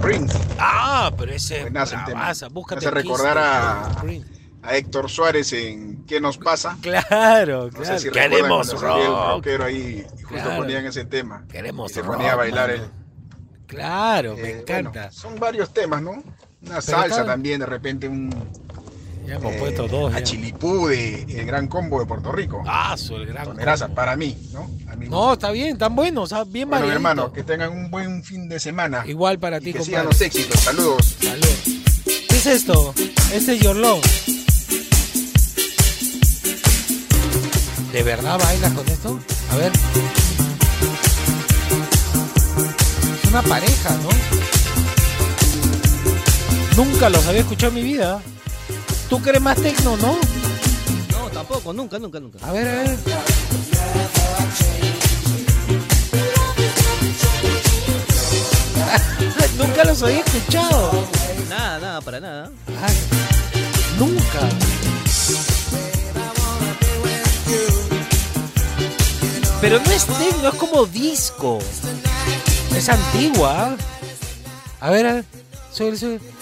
Prince. 0.00 0.36
Ah, 0.58 1.12
pero 1.16 1.32
ese 1.32 1.56
es 1.58 1.62
Buenazo 1.64 1.96
el 1.96 2.04
tema. 2.04 2.24
Me 2.24 2.30
hace 2.30 2.90
recordar 2.90 3.38
a, 3.38 4.04
Héctor 4.72 5.10
Suárez 5.10 5.52
en 5.52 6.04
¿Qué 6.06 6.20
nos 6.20 6.38
pasa? 6.38 6.76
Claro, 6.80 7.64
No 7.66 7.70
claro. 7.70 7.84
sé 7.84 7.98
si 7.98 8.08
recuerdan 8.08 8.30
Queremos 8.30 8.72
el 8.72 8.80
rock. 8.80 9.28
rockero 9.34 9.64
ahí 9.64 10.06
y 10.18 10.22
justo 10.22 10.42
Claro. 10.42 10.56
ponían 10.62 10.86
ese 10.86 11.04
tema. 11.04 11.44
Queremos 11.50 11.90
y 11.90 11.94
se 11.94 12.02
rock, 12.02 12.14
ponía 12.16 12.32
a 12.32 12.36
bailar 12.36 12.70
él. 12.70 12.82
Claro, 13.66 14.34
me 14.36 14.42
Eh, 14.48 14.60
encanta. 14.60 14.90
bueno, 14.90 15.12
son 15.12 15.38
varios 15.38 15.72
temas, 15.72 16.00
¿no? 16.02 16.22
Una 16.66 16.80
Pero 16.80 16.82
salsa 16.82 17.06
está- 17.06 17.26
también, 17.26 17.60
de 17.60 17.66
repente 17.66 18.08
un 18.08 18.30
Ya 19.26 19.34
hemos 19.36 19.52
eh, 19.52 19.56
puesto 19.58 19.86
dos. 19.88 20.14
a. 20.14 20.22
Chilipú 20.22 20.86
de 20.88 21.22
El 21.22 21.46
Gran 21.46 21.66
Combo 21.68 22.00
de 22.00 22.06
Puerto 22.06 22.30
Rico. 22.32 22.62
Ah, 22.66 22.96
su 22.96 23.16
el 23.16 23.26
gran. 23.26 23.44
Toneraza, 23.46 23.86
combo. 23.86 23.94
para 23.96 24.16
mí, 24.16 24.36
¿no? 24.52 24.70
No, 25.08 25.32
está 25.34 25.50
bien, 25.50 25.76
tan 25.78 25.94
buenos, 25.96 26.32
ah, 26.32 26.44
bien 26.44 26.68
Bueno, 26.68 26.86
variadito. 26.86 26.94
hermano, 26.96 27.32
que 27.32 27.42
tengan 27.42 27.72
un 27.72 27.90
buen 27.90 28.22
fin 28.24 28.48
de 28.48 28.58
semana. 28.60 29.02
Igual 29.06 29.38
para 29.38 29.58
y 29.58 29.60
ti, 29.60 29.72
que 29.72 29.78
compadre. 29.78 29.84
sigan 29.86 30.06
los 30.06 30.20
éxitos. 30.20 30.60
Saludos. 30.60 31.16
Salud. 31.20 31.46
¿Qué 32.28 32.36
es 32.36 32.46
esto? 32.46 32.94
Este 33.32 33.54
es 33.54 33.60
Your 33.60 33.76
Love. 33.76 34.04
¿De 37.92 38.02
verdad 38.02 38.38
bailas 38.38 38.72
con 38.72 38.88
esto? 38.88 39.20
A 39.50 39.56
ver. 39.56 39.72
Es 43.22 43.28
una 43.30 43.42
pareja, 43.42 43.90
¿no? 44.02 44.08
Nunca 46.76 47.08
los 47.08 47.24
había 47.26 47.40
escuchado 47.42 47.68
en 47.68 47.74
mi 47.76 47.82
vida. 47.82 48.20
¿Tú 49.08 49.22
crees 49.22 49.40
más 49.40 49.56
tecno, 49.56 49.96
no? 49.96 50.18
No, 51.12 51.30
tampoco, 51.30 51.72
nunca, 51.72 52.00
nunca, 52.00 52.18
nunca. 52.18 52.38
A 52.44 52.50
ver, 52.52 52.66
a 52.68 52.72
ver. 52.82 52.98
Nunca 59.56 59.84
los 59.84 60.02
había 60.02 60.18
escuchado. 60.18 61.06
Nada, 61.48 61.78
nada, 61.78 62.00
para 62.00 62.18
nada. 62.18 62.50
Ay, 62.82 62.94
nunca. 63.98 64.40
Pero 69.60 69.78
no 69.78 69.90
es 69.92 70.06
tecno, 70.06 70.48
es 70.48 70.54
como 70.56 70.86
disco. 70.86 71.60
Es 72.76 72.88
antigua. 72.88 73.76
A 74.80 74.90
ver, 74.90 75.06
a 75.06 75.12
ver. 75.14 75.24
Sube, 75.72 75.96
sube. 75.96 76.33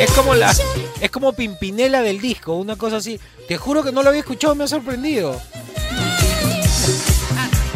Es 0.00 0.10
como 0.12 0.34
la. 0.34 0.52
Es 1.00 1.10
como 1.10 1.32
Pimpinela 1.32 2.02
del 2.02 2.20
disco, 2.20 2.54
una 2.56 2.76
cosa 2.76 2.96
así. 2.96 3.20
Te 3.48 3.56
juro 3.56 3.82
que 3.82 3.92
no 3.92 4.02
lo 4.02 4.08
había 4.08 4.20
escuchado, 4.20 4.54
me 4.54 4.64
ha 4.64 4.68
sorprendido. 4.68 5.40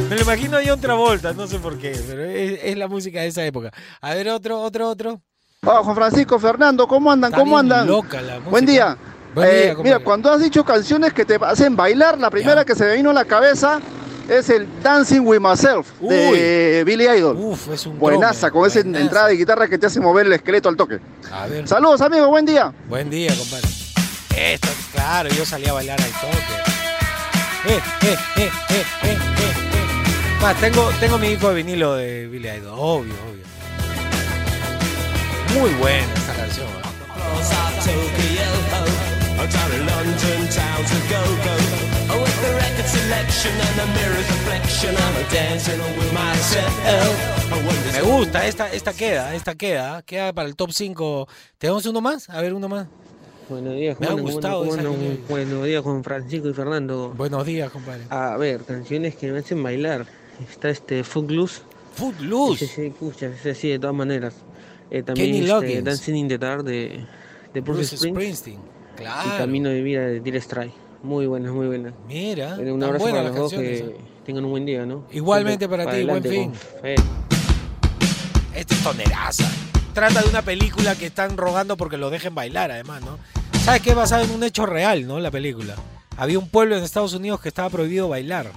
Me 0.09 0.17
lo 0.17 0.23
imagino 0.23 0.61
yo 0.61 0.75
otra 0.75 0.95
vuelta, 0.95 1.33
no 1.33 1.47
sé 1.47 1.59
por 1.59 1.79
qué, 1.79 1.99
pero 2.07 2.25
es, 2.25 2.61
es 2.63 2.77
la 2.77 2.89
música 2.89 3.21
de 3.21 3.29
esa 3.29 3.45
época. 3.45 3.71
A 4.01 4.15
ver, 4.15 4.29
otro, 4.29 4.61
otro, 4.61 4.89
otro. 4.89 5.21
Ah, 5.63 5.81
Juan 5.83 5.95
Francisco, 5.97 6.39
Fernando, 6.39 6.87
¿cómo 6.87 7.11
andan? 7.11 7.31
Está 7.33 7.39
¿Cómo 7.43 7.53
bien 7.61 7.73
andan? 7.73 7.87
loca 7.87 8.21
la 8.21 8.35
música. 8.35 8.51
Buen 8.51 8.67
día. 8.67 8.99
Buen 9.35 9.49
Eh, 9.51 9.75
mira, 9.83 9.99
cuando 10.01 10.31
has 10.31 10.41
dicho 10.43 10.65
canciones 10.65 11.13
que 11.13 11.25
te 11.25 11.39
hacen 11.41 11.75
bailar, 11.75 12.19
la 12.19 12.31
primera 12.31 12.65
que 12.65 12.75
se 12.75 12.85
me 12.85 12.97
vino 12.97 13.11
a 13.11 13.15
la 13.15 13.25
cabeza 13.25 13.81
es 14.29 14.49
el 14.51 14.67
Dancing 14.83 15.21
with 15.21 15.41
Myself 15.41 15.89
de 16.01 16.83
Billy 16.85 17.07
Idol. 17.09 17.37
Uf, 17.37 17.69
es 17.73 17.87
un 17.87 17.99
Buenaza, 17.99 18.51
con 18.51 18.67
esa 18.67 18.81
entrada 18.81 19.29
de 19.29 19.37
guitarra 19.37 19.69
que 19.69 19.79
te 19.79 19.87
hace 19.87 20.01
mover 20.01 20.27
el 20.27 20.33
esqueleto 20.33 20.69
al 20.69 20.77
toque. 20.77 20.99
A 21.33 21.47
ver. 21.47 21.67
Saludos, 21.69 22.01
amigos, 22.01 22.29
buen 22.29 22.45
día. 22.45 22.73
Buen 22.89 23.11
día, 23.11 23.35
compadre. 23.37 23.69
Esto, 24.37 24.69
claro, 24.93 25.29
yo 25.31 25.45
salí 25.45 25.67
a 25.67 25.73
bailar 25.73 26.01
al 26.01 26.11
toque. 26.11 26.37
Eh, 27.67 27.81
eh, 28.03 28.17
eh, 28.37 28.43
eh, 28.43 28.51
eh, 28.71 28.85
eh, 29.03 29.19
eh. 29.39 30.43
Más, 30.43 30.61
tengo, 30.61 30.91
tengo 31.01 31.19
mi 31.19 31.29
disco 31.29 31.49
de 31.49 31.55
vinilo 31.55 31.95
de 31.95 32.27
Billy 32.27 32.49
Idol, 32.49 32.75
obvio, 32.77 33.15
obvio. 33.15 33.45
Muy 35.61 35.71
buena 35.75 36.13
esta 36.15 36.35
canción. 36.35 36.67
¿eh? 36.67 36.85
Me 47.93 48.03
gusta, 48.03 48.47
esta, 48.47 48.73
esta 48.73 48.93
queda, 48.95 49.35
esta 49.35 49.55
queda, 49.55 50.03
queda 50.03 50.33
para 50.33 50.49
el 50.49 50.57
top 50.57 50.73
5. 50.73 51.29
¿Tenemos 51.59 51.85
uno 51.85 52.01
más? 52.01 52.31
A 52.31 52.41
ver, 52.41 52.55
uno 52.55 52.69
más. 52.69 52.87
Buenos 53.49 53.75
días, 53.75 54.01
Me 54.01 54.07
ha 54.07 54.11
Juan. 54.11 54.23
¿cómo 54.23 54.33
gustado 54.33 54.63
andan? 54.63 54.77
canción. 54.87 55.21
Buenos 55.29 55.65
días, 55.67 55.83
Juan 55.83 56.03
Francisco 56.03 56.49
y 56.49 56.55
Fernando. 56.55 57.13
Buenos 57.15 57.45
días, 57.45 57.71
compadre. 57.71 58.05
A 58.09 58.37
ver, 58.39 58.63
canciones 58.65 59.17
que 59.17 59.31
me 59.31 59.41
hacen 59.41 59.63
bailar. 59.63 60.07
Está 60.51 60.71
este 60.71 61.05
Footloose. 61.05 61.61
Footloose. 61.95 62.67
Sí, 62.67 62.73
sí, 62.75 62.91
pucha, 62.99 63.27
ese 63.27 63.55
sí, 63.55 63.69
de 63.69 63.79
todas 63.79 63.95
maneras. 63.95 64.35
Eh, 64.91 65.03
también 65.03 65.27
Kenny 65.29 65.39
este, 65.41 65.49
Loggins. 65.53 65.85
Dancing 65.85 66.15
in 66.15 66.29
the 66.29 66.39
Dark 66.39 66.65
de, 66.65 67.05
de 67.53 67.61
Bruce, 67.61 67.81
Bruce 67.81 67.97
Springsteen. 67.99 68.15
Springsteen. 68.15 68.61
Y 68.61 68.97
Claro. 68.97 69.39
Camino 69.39 69.69
de 69.69 69.83
Vida 69.83 70.07
de 70.07 70.21
Dire 70.21 70.41
Straits. 70.41 70.75
Muy 71.05 71.27
buenas, 71.27 71.53
muy 71.53 71.67
buenas. 71.67 71.93
Mira, 72.09 72.55
Bueno, 72.57 72.75
un 72.75 72.83
abrazo 72.83 73.05
para 73.05 73.23
las 73.23 73.27
los 73.27 73.37
dos, 73.37 73.51
que 73.53 73.57
canciones, 73.57 73.97
tengan 74.25 74.45
un 74.47 74.51
buen 74.53 74.65
día, 74.65 74.87
¿no? 74.87 75.05
Igualmente 75.13 75.67
Siempre 75.67 75.85
para 75.85 75.97
ti, 75.97 76.05
buen 76.05 76.23
fin. 76.25 76.51
con 76.51 76.81
fe. 76.81 76.95
Esta 78.55 78.75
es 78.75 78.83
toneraza. 78.83 79.51
Trata 79.93 80.23
de 80.23 80.29
una 80.31 80.43
película 80.43 80.95
que 80.97 81.07
están 81.07 81.37
rogando 81.37 81.77
porque 81.77 81.99
lo 81.99 82.09
dejen 82.11 82.35
bailar, 82.35 82.71
además, 82.71 83.03
¿no? 83.03 83.19
¿Sabes 83.65 83.83
qué? 83.83 83.95
Basada 83.95 84.25
en 84.25 84.31
un 84.31 84.43
hecho 84.45 84.65
real, 84.67 85.07
¿no? 85.07 85.21
La 85.21 85.31
película. 85.31 85.75
Había 86.17 86.39
un 86.39 86.49
pueblo 86.49 86.77
en 86.77 86.83
Estados 86.83 87.13
Unidos 87.13 87.41
que 87.41 87.49
estaba 87.49 87.69
prohibido 87.69 88.09
bailar. 88.09 88.51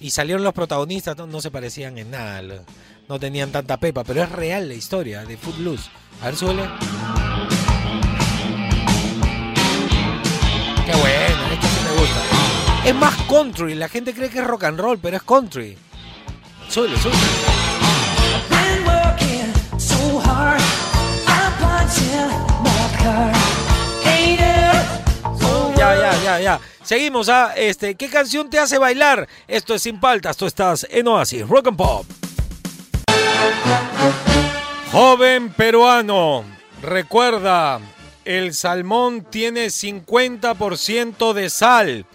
Y 0.00 0.10
salieron 0.10 0.44
los 0.44 0.52
protagonistas, 0.54 1.16
no, 1.16 1.26
no 1.26 1.40
se 1.40 1.50
parecían 1.50 1.98
en 1.98 2.10
nada. 2.12 2.40
No 3.08 3.18
tenían 3.18 3.50
tanta 3.50 3.78
pepa, 3.78 4.04
pero 4.04 4.22
es 4.22 4.30
real 4.30 4.68
la 4.68 4.74
historia 4.74 5.24
de 5.24 5.36
Footloose. 5.36 5.90
A 6.22 6.26
ver, 6.26 6.36
suele. 6.36 6.62
Qué 10.86 10.96
bueno, 10.96 11.19
es 12.84 12.94
más 12.94 13.14
country, 13.28 13.74
la 13.74 13.88
gente 13.88 14.14
cree 14.14 14.30
que 14.30 14.38
es 14.38 14.46
rock 14.46 14.64
and 14.64 14.80
roll, 14.80 14.98
pero 14.98 15.16
es 15.18 15.22
country. 15.22 15.76
Ya, 25.76 25.94
ya, 25.94 26.22
ya, 26.22 26.40
ya. 26.40 26.60
Seguimos 26.82 27.28
a 27.28 27.54
este. 27.54 27.94
¿Qué 27.96 28.08
canción 28.08 28.48
te 28.48 28.58
hace 28.58 28.78
bailar? 28.78 29.28
Esto 29.46 29.74
es 29.74 29.82
Sin 29.82 30.00
Paltas, 30.00 30.36
tú 30.36 30.46
estás 30.46 30.86
en 30.90 31.06
Oasis, 31.08 31.46
Rock 31.46 31.68
and 31.68 31.76
Pop. 31.76 32.06
Joven 34.90 35.50
peruano, 35.50 36.44
recuerda, 36.82 37.80
el 38.24 38.54
salmón 38.54 39.26
tiene 39.30 39.66
50% 39.66 41.32
de 41.32 41.50
sal 41.50 42.06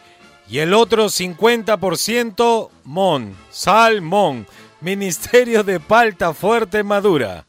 y 0.48 0.60
el 0.60 0.74
otro 0.74 1.06
50% 1.06 2.70
mon, 2.84 3.36
salmón. 3.50 4.48
Ministerio 4.82 5.64
de 5.64 5.80
Palta 5.80 6.34
Fuerte 6.34 6.84
Madura. 6.84 7.48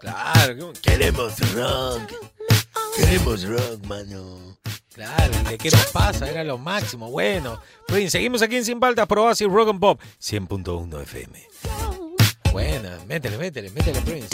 Claro, 0.00 0.72
queremos 0.82 1.54
rock. 1.54 2.12
Queremos 2.96 3.44
rock, 3.48 3.84
mano. 3.86 4.58
Claro, 4.94 5.34
¿de 5.48 5.58
qué 5.58 5.70
nos 5.70 5.86
pasa? 5.86 6.30
Era 6.30 6.44
lo 6.44 6.56
máximo. 6.56 7.10
Bueno, 7.10 7.58
Prince, 7.88 8.10
seguimos 8.10 8.42
aquí 8.42 8.56
en 8.56 8.64
Sin 8.64 8.78
Paltas, 8.78 9.08
Pro 9.08 9.24
Oasis 9.24 9.48
Rock 9.48 9.70
and 9.70 9.80
Pop 9.80 10.00
100.1 10.20 11.02
FM. 11.02 11.48
Buena, 12.54 13.00
métele, 13.08 13.36
métele, 13.36 13.68
métele, 13.70 14.00
Prince. 14.02 14.28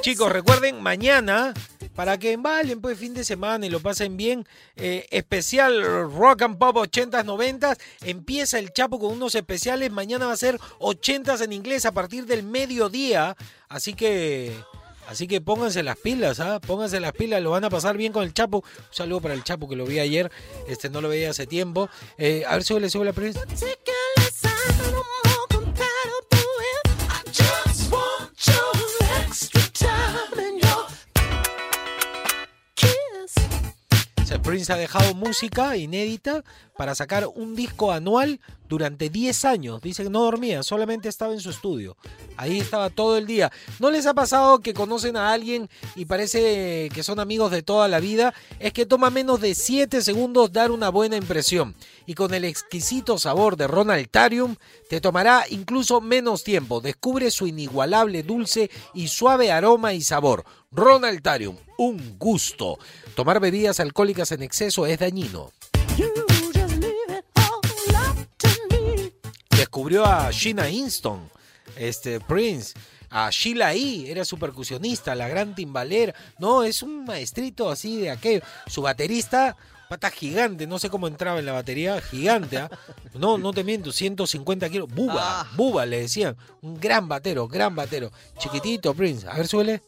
Chicos, 0.00 0.32
recuerden, 0.32 0.82
mañana, 0.82 1.52
para 1.94 2.16
que 2.16 2.34
valen 2.38 2.80
pues 2.80 2.98
fin 2.98 3.12
de 3.12 3.24
semana 3.24 3.66
y 3.66 3.68
lo 3.68 3.80
pasen 3.80 4.16
bien, 4.16 4.48
eh, 4.76 5.06
especial 5.10 6.10
Rock 6.10 6.40
and 6.40 6.56
Pop 6.56 6.76
80s, 6.78 7.26
90s, 7.26 7.78
empieza 8.04 8.58
el 8.58 8.72
Chapo 8.72 8.98
con 8.98 9.12
unos 9.12 9.34
especiales, 9.34 9.92
mañana 9.92 10.28
va 10.28 10.32
a 10.32 10.38
ser 10.38 10.58
80s 10.78 11.42
en 11.42 11.52
inglés 11.52 11.84
a 11.84 11.92
partir 11.92 12.24
del 12.24 12.42
mediodía, 12.42 13.36
así 13.68 13.92
que... 13.92 14.50
Así 15.06 15.28
que 15.28 15.42
pónganse 15.42 15.82
las 15.82 15.98
pilas, 15.98 16.40
¿ah? 16.40 16.60
Pónganse 16.66 16.98
las 16.98 17.12
pilas, 17.12 17.42
lo 17.42 17.50
van 17.50 17.62
a 17.62 17.68
pasar 17.68 17.98
bien 17.98 18.10
con 18.10 18.24
el 18.24 18.32
Chapo. 18.32 18.60
Un 18.60 18.64
saludo 18.90 19.20
para 19.20 19.34
el 19.34 19.44
Chapo 19.44 19.68
que 19.68 19.76
lo 19.76 19.84
vi 19.84 19.98
ayer, 19.98 20.32
este 20.66 20.88
no 20.88 21.02
lo 21.02 21.10
veía 21.10 21.28
hace 21.28 21.46
tiempo. 21.46 21.90
Eh, 22.16 22.42
a 22.48 22.54
ver, 22.54 22.64
súbele, 22.64 22.88
súbele 22.88 23.10
la 23.10 23.14
prensa. 23.14 23.44
Sea, 34.26 34.40
Prince 34.40 34.72
ha 34.72 34.76
dejado 34.76 35.14
música 35.14 35.76
inédita 35.76 36.44
para 36.76 36.94
sacar 36.94 37.28
un 37.34 37.54
disco 37.54 37.92
anual 37.92 38.40
durante 38.68 39.10
10 39.10 39.44
años. 39.44 39.82
Dice 39.82 40.02
que 40.02 40.10
no 40.10 40.22
dormía, 40.22 40.62
solamente 40.62 41.08
estaba 41.08 41.32
en 41.32 41.40
su 41.40 41.50
estudio. 41.50 41.96
Ahí 42.36 42.58
estaba 42.58 42.90
todo 42.90 43.16
el 43.16 43.26
día. 43.26 43.52
¿No 43.78 43.90
les 43.90 44.06
ha 44.06 44.14
pasado 44.14 44.60
que 44.60 44.74
conocen 44.74 45.16
a 45.16 45.32
alguien 45.32 45.68
y 45.94 46.06
parece 46.06 46.88
que 46.92 47.02
son 47.02 47.20
amigos 47.20 47.50
de 47.50 47.62
toda 47.62 47.86
la 47.86 48.00
vida? 48.00 48.34
Es 48.58 48.72
que 48.72 48.86
toma 48.86 49.10
menos 49.10 49.40
de 49.40 49.54
7 49.54 50.02
segundos 50.02 50.52
dar 50.52 50.70
una 50.70 50.88
buena 50.88 51.16
impresión. 51.16 51.74
Y 52.06 52.14
con 52.14 52.34
el 52.34 52.44
exquisito 52.44 53.18
sabor 53.18 53.56
de 53.56 53.66
Ronaltarium, 53.66 54.56
te 54.88 55.00
tomará 55.00 55.44
incluso 55.50 56.00
menos 56.00 56.44
tiempo. 56.44 56.80
Descubre 56.80 57.30
su 57.30 57.46
inigualable 57.46 58.22
dulce 58.22 58.70
y 58.92 59.08
suave 59.08 59.50
aroma 59.50 59.94
y 59.94 60.02
sabor. 60.02 60.44
Ronaltarium, 60.70 61.56
un 61.78 62.18
gusto. 62.18 62.78
Tomar 63.14 63.40
bebidas 63.40 63.80
alcohólicas 63.80 64.32
en 64.32 64.42
exceso 64.42 64.86
es 64.86 64.98
dañino. 64.98 65.52
Descubrió 69.56 70.04
a 70.04 70.30
Sheena 70.30 70.68
Easton, 70.68 71.30
este 71.76 72.20
Prince, 72.20 72.74
a 73.10 73.30
Sheila 73.30 73.74
E. 73.74 74.10
Era 74.10 74.24
su 74.24 74.38
percusionista, 74.38 75.14
la 75.14 75.28
gran 75.28 75.54
timbalera. 75.54 76.14
No, 76.38 76.64
es 76.64 76.82
un 76.82 77.04
maestrito 77.04 77.70
así 77.70 78.00
de 78.00 78.10
aquello. 78.10 78.42
Su 78.66 78.82
baterista, 78.82 79.56
pata 79.88 80.10
gigante, 80.10 80.66
no 80.66 80.78
sé 80.78 80.90
cómo 80.90 81.06
entraba 81.06 81.38
en 81.38 81.46
la 81.46 81.52
batería, 81.52 82.00
gigante, 82.00 82.58
¿ah? 82.58 82.70
No, 83.14 83.38
no 83.38 83.52
te 83.52 83.64
miento, 83.64 83.92
150 83.92 84.68
kilos. 84.70 84.88
Buba, 84.92 85.46
buba 85.56 85.86
le 85.86 86.00
decían. 86.00 86.36
Un 86.62 86.80
gran 86.80 87.08
batero, 87.08 87.48
gran 87.48 87.74
batero. 87.74 88.10
Chiquitito, 88.38 88.94
Prince. 88.94 89.26
A 89.28 89.34
ver, 89.34 89.46
suele. 89.46 89.82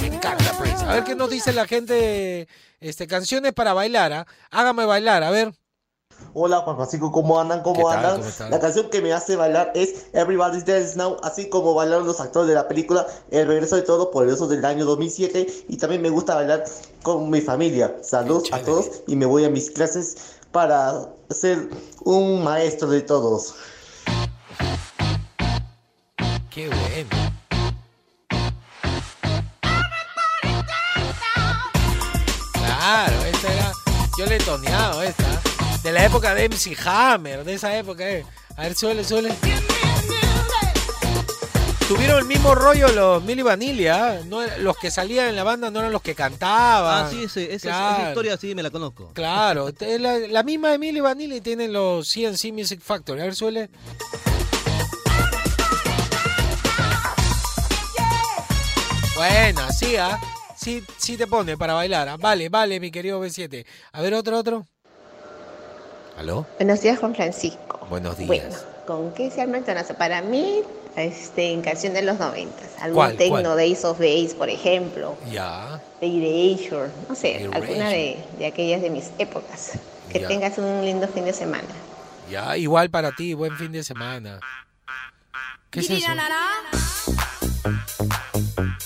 Me 0.00 0.06
encanta 0.06 0.58
Prince. 0.58 0.84
A 0.84 0.94
ver 0.94 1.04
qué 1.04 1.14
nos 1.14 1.30
dice 1.30 1.52
la 1.52 1.66
gente. 1.66 2.48
Este, 2.80 3.06
canciones 3.06 3.52
para 3.52 3.72
bailar, 3.72 4.12
¿ah? 4.12 4.26
Hágame 4.50 4.84
bailar, 4.84 5.22
a 5.22 5.30
ver. 5.30 5.54
Hola 6.34 6.60
Juan 6.60 6.76
Francisco, 6.76 7.12
¿cómo 7.12 7.40
andan? 7.40 7.62
¿Cómo 7.62 7.88
andan? 7.88 8.20
La 8.50 8.58
canción 8.58 8.90
que 8.90 9.00
me 9.00 9.12
hace 9.12 9.36
bailar 9.36 9.70
es 9.74 10.06
Everybody's 10.12 10.64
Dance 10.64 10.96
Now, 10.96 11.16
así 11.22 11.48
como 11.48 11.74
bailaron 11.74 12.06
los 12.06 12.20
actores 12.20 12.48
de 12.48 12.54
la 12.54 12.66
película 12.66 13.06
El 13.30 13.46
regreso 13.46 13.76
de 13.76 13.82
todo 13.82 14.10
poderoso 14.10 14.48
del 14.48 14.64
año 14.64 14.84
2007 14.84 15.66
y 15.68 15.76
también 15.76 16.02
me 16.02 16.10
gusta 16.10 16.34
bailar 16.34 16.64
con 17.02 17.30
mi 17.30 17.40
familia. 17.40 17.96
Saludos 18.02 18.52
a 18.52 18.58
todos 18.60 19.02
y 19.06 19.14
me 19.14 19.26
voy 19.26 19.44
a 19.44 19.50
mis 19.50 19.70
clases 19.70 20.16
para 20.50 21.08
ser 21.30 21.68
un 22.04 22.42
maestro 22.42 22.88
de 22.88 23.02
todos. 23.02 23.54
Qué 26.50 26.68
bueno. 26.68 27.34
Claro, 32.52 33.24
esta 33.24 33.52
era. 33.52 33.72
Yo 34.16 34.26
le 34.26 34.36
he 34.36 34.38
toneado 34.38 35.02
esta. 35.02 35.23
De 35.84 35.92
la 35.92 36.04
época 36.04 36.34
de 36.34 36.48
MC 36.48 36.76
Hammer, 36.86 37.44
de 37.44 37.54
esa 37.54 37.76
época, 37.76 38.08
eh. 38.10 38.24
A 38.56 38.62
ver, 38.62 38.74
suele, 38.74 39.04
suele. 39.04 39.32
Tuvieron 41.86 42.18
el 42.20 42.24
mismo 42.24 42.54
rollo 42.54 42.88
los 42.88 43.22
Milli 43.22 43.42
Vanilli, 43.42 43.84
no 44.26 44.40
era- 44.42 44.56
los 44.56 44.78
que 44.78 44.90
salían 44.90 45.28
en 45.28 45.36
la 45.36 45.42
banda 45.44 45.70
no 45.70 45.80
eran 45.80 45.92
los 45.92 46.00
que 46.00 46.14
cantaban. 46.14 47.04
Ah, 47.04 47.10
sí, 47.10 47.24
ese- 47.24 47.52
ese- 47.54 47.68
Claro. 47.68 47.98
esa 47.98 48.08
historia 48.08 48.36
sí 48.38 48.54
me 48.54 48.62
la 48.62 48.70
conozco. 48.70 49.10
Claro, 49.12 49.68
la, 50.00 50.18
la 50.18 50.42
misma 50.42 50.70
de 50.70 50.78
Milli 50.78 51.00
Vanilli 51.00 51.42
tienen 51.42 51.74
los 51.74 52.08
CNC 52.10 52.52
Music 52.52 52.80
Factory. 52.82 53.20
A 53.20 53.24
ver, 53.24 53.34
suele. 53.34 53.68
Bueno, 59.16 59.60
sí, 59.72 59.96
¿ah? 59.96 60.18
Sí, 60.56 60.82
sí 60.96 61.16
te 61.16 61.26
pone 61.26 61.56
para 61.56 61.74
bailar. 61.74 62.08
¿ah? 62.08 62.16
Vale, 62.16 62.48
vale, 62.48 62.80
mi 62.80 62.90
querido 62.90 63.20
B7. 63.22 63.64
A 63.92 64.00
ver, 64.02 64.14
otro, 64.14 64.38
otro. 64.38 64.66
¿Aló? 66.16 66.46
Buenos 66.58 66.80
días, 66.80 66.98
Juan 66.98 67.14
Francisco. 67.14 67.86
Buenos 67.90 68.16
días. 68.16 68.28
Bueno, 68.28 68.56
¿con 68.86 69.12
qué 69.14 69.30
se 69.30 69.40
arma 69.42 69.58
el 69.58 69.64
tonazo? 69.64 69.94
Para 69.94 70.22
mí, 70.22 70.62
este, 70.96 71.52
en 71.52 71.60
canción 71.62 71.92
de 71.94 72.02
los 72.02 72.18
noventas. 72.18 72.68
Algún 72.80 72.94
¿Cuál, 72.96 73.16
techno, 73.16 73.40
cuál? 73.42 73.56
Days 73.56 73.84
of 73.84 73.98
Days, 73.98 74.34
por 74.34 74.48
ejemplo. 74.48 75.16
Ya. 75.30 75.80
De 76.00 76.06
Erasure. 76.06 76.90
No 77.08 77.14
sé, 77.14 77.42
Erasure. 77.42 77.56
alguna 77.56 77.88
de, 77.88 78.18
de 78.38 78.46
aquellas 78.46 78.80
de 78.82 78.90
mis 78.90 79.10
épocas. 79.18 79.72
Que 80.10 80.20
Ya. 80.20 80.28
tengas 80.28 80.56
un 80.58 80.84
lindo 80.84 81.08
fin 81.08 81.24
de 81.24 81.32
semana. 81.32 81.64
Ya, 82.30 82.56
igual 82.56 82.90
para 82.90 83.12
ti, 83.12 83.34
buen 83.34 83.56
fin 83.56 83.72
de 83.72 83.82
semana. 83.82 84.38
¿Qué 85.70 85.80
es 85.80 85.90
eso? 85.90 86.06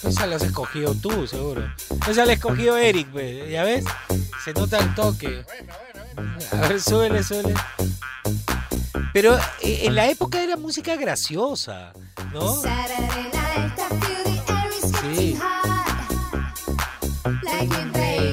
Esa 0.08 0.26
la 0.26 0.36
has 0.36 0.42
escogido 0.42 0.94
tú, 0.94 1.26
seguro. 1.26 1.62
Esa 2.08 2.24
la 2.24 2.32
ha 2.32 2.34
escogido 2.34 2.76
Eric, 2.78 3.08
¿ya 3.50 3.62
ves? 3.64 3.84
Se 4.42 4.54
nota 4.54 4.78
el 4.78 4.94
toque. 4.94 5.44
A 6.52 6.56
ver, 6.68 6.80
suele, 6.80 7.22
suele. 7.22 7.54
Pero 9.12 9.36
eh, 9.62 9.82
en 9.84 9.94
la 9.94 10.08
época 10.08 10.42
era 10.42 10.56
música 10.56 10.96
graciosa, 10.96 11.92
¿no? 12.32 12.62
Sí. 15.02 15.38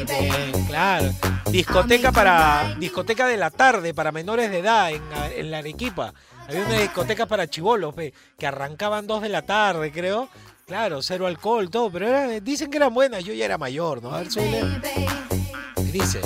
Bien, 0.08 0.66
claro. 0.68 1.14
Discoteca 1.52 2.12
para 2.12 2.76
discoteca 2.80 3.28
de 3.28 3.38
la 3.38 3.50
tarde 3.50 3.94
para 3.94 4.12
menores 4.12 4.52
de 4.52 4.60
edad 4.60 4.92
en, 4.92 5.02
en 5.36 5.52
la 5.52 5.60
Arequipa. 5.60 6.14
Había 6.48 6.66
una 6.66 6.80
discoteca 6.80 7.26
para 7.26 7.48
chivolos, 7.48 7.96
que 8.38 8.48
arrancaban 8.48 9.08
dos 9.08 9.22
de 9.22 9.30
la 9.30 9.42
tarde, 9.44 9.92
creo. 9.92 10.30
Claro, 10.68 11.02
cero 11.02 11.28
alcohol, 11.28 11.70
todo, 11.70 11.92
pero 11.92 12.40
dicen 12.42 12.70
que 12.72 12.78
eran 12.78 12.94
buenas. 12.94 13.24
Yo 13.24 13.34
ya 13.34 13.46
era 13.46 13.58
mayor, 13.58 14.02
¿no? 14.02 14.12
A 14.14 14.20
ver, 14.20 14.32
suele. 14.32 14.64
Dice. 15.84 16.22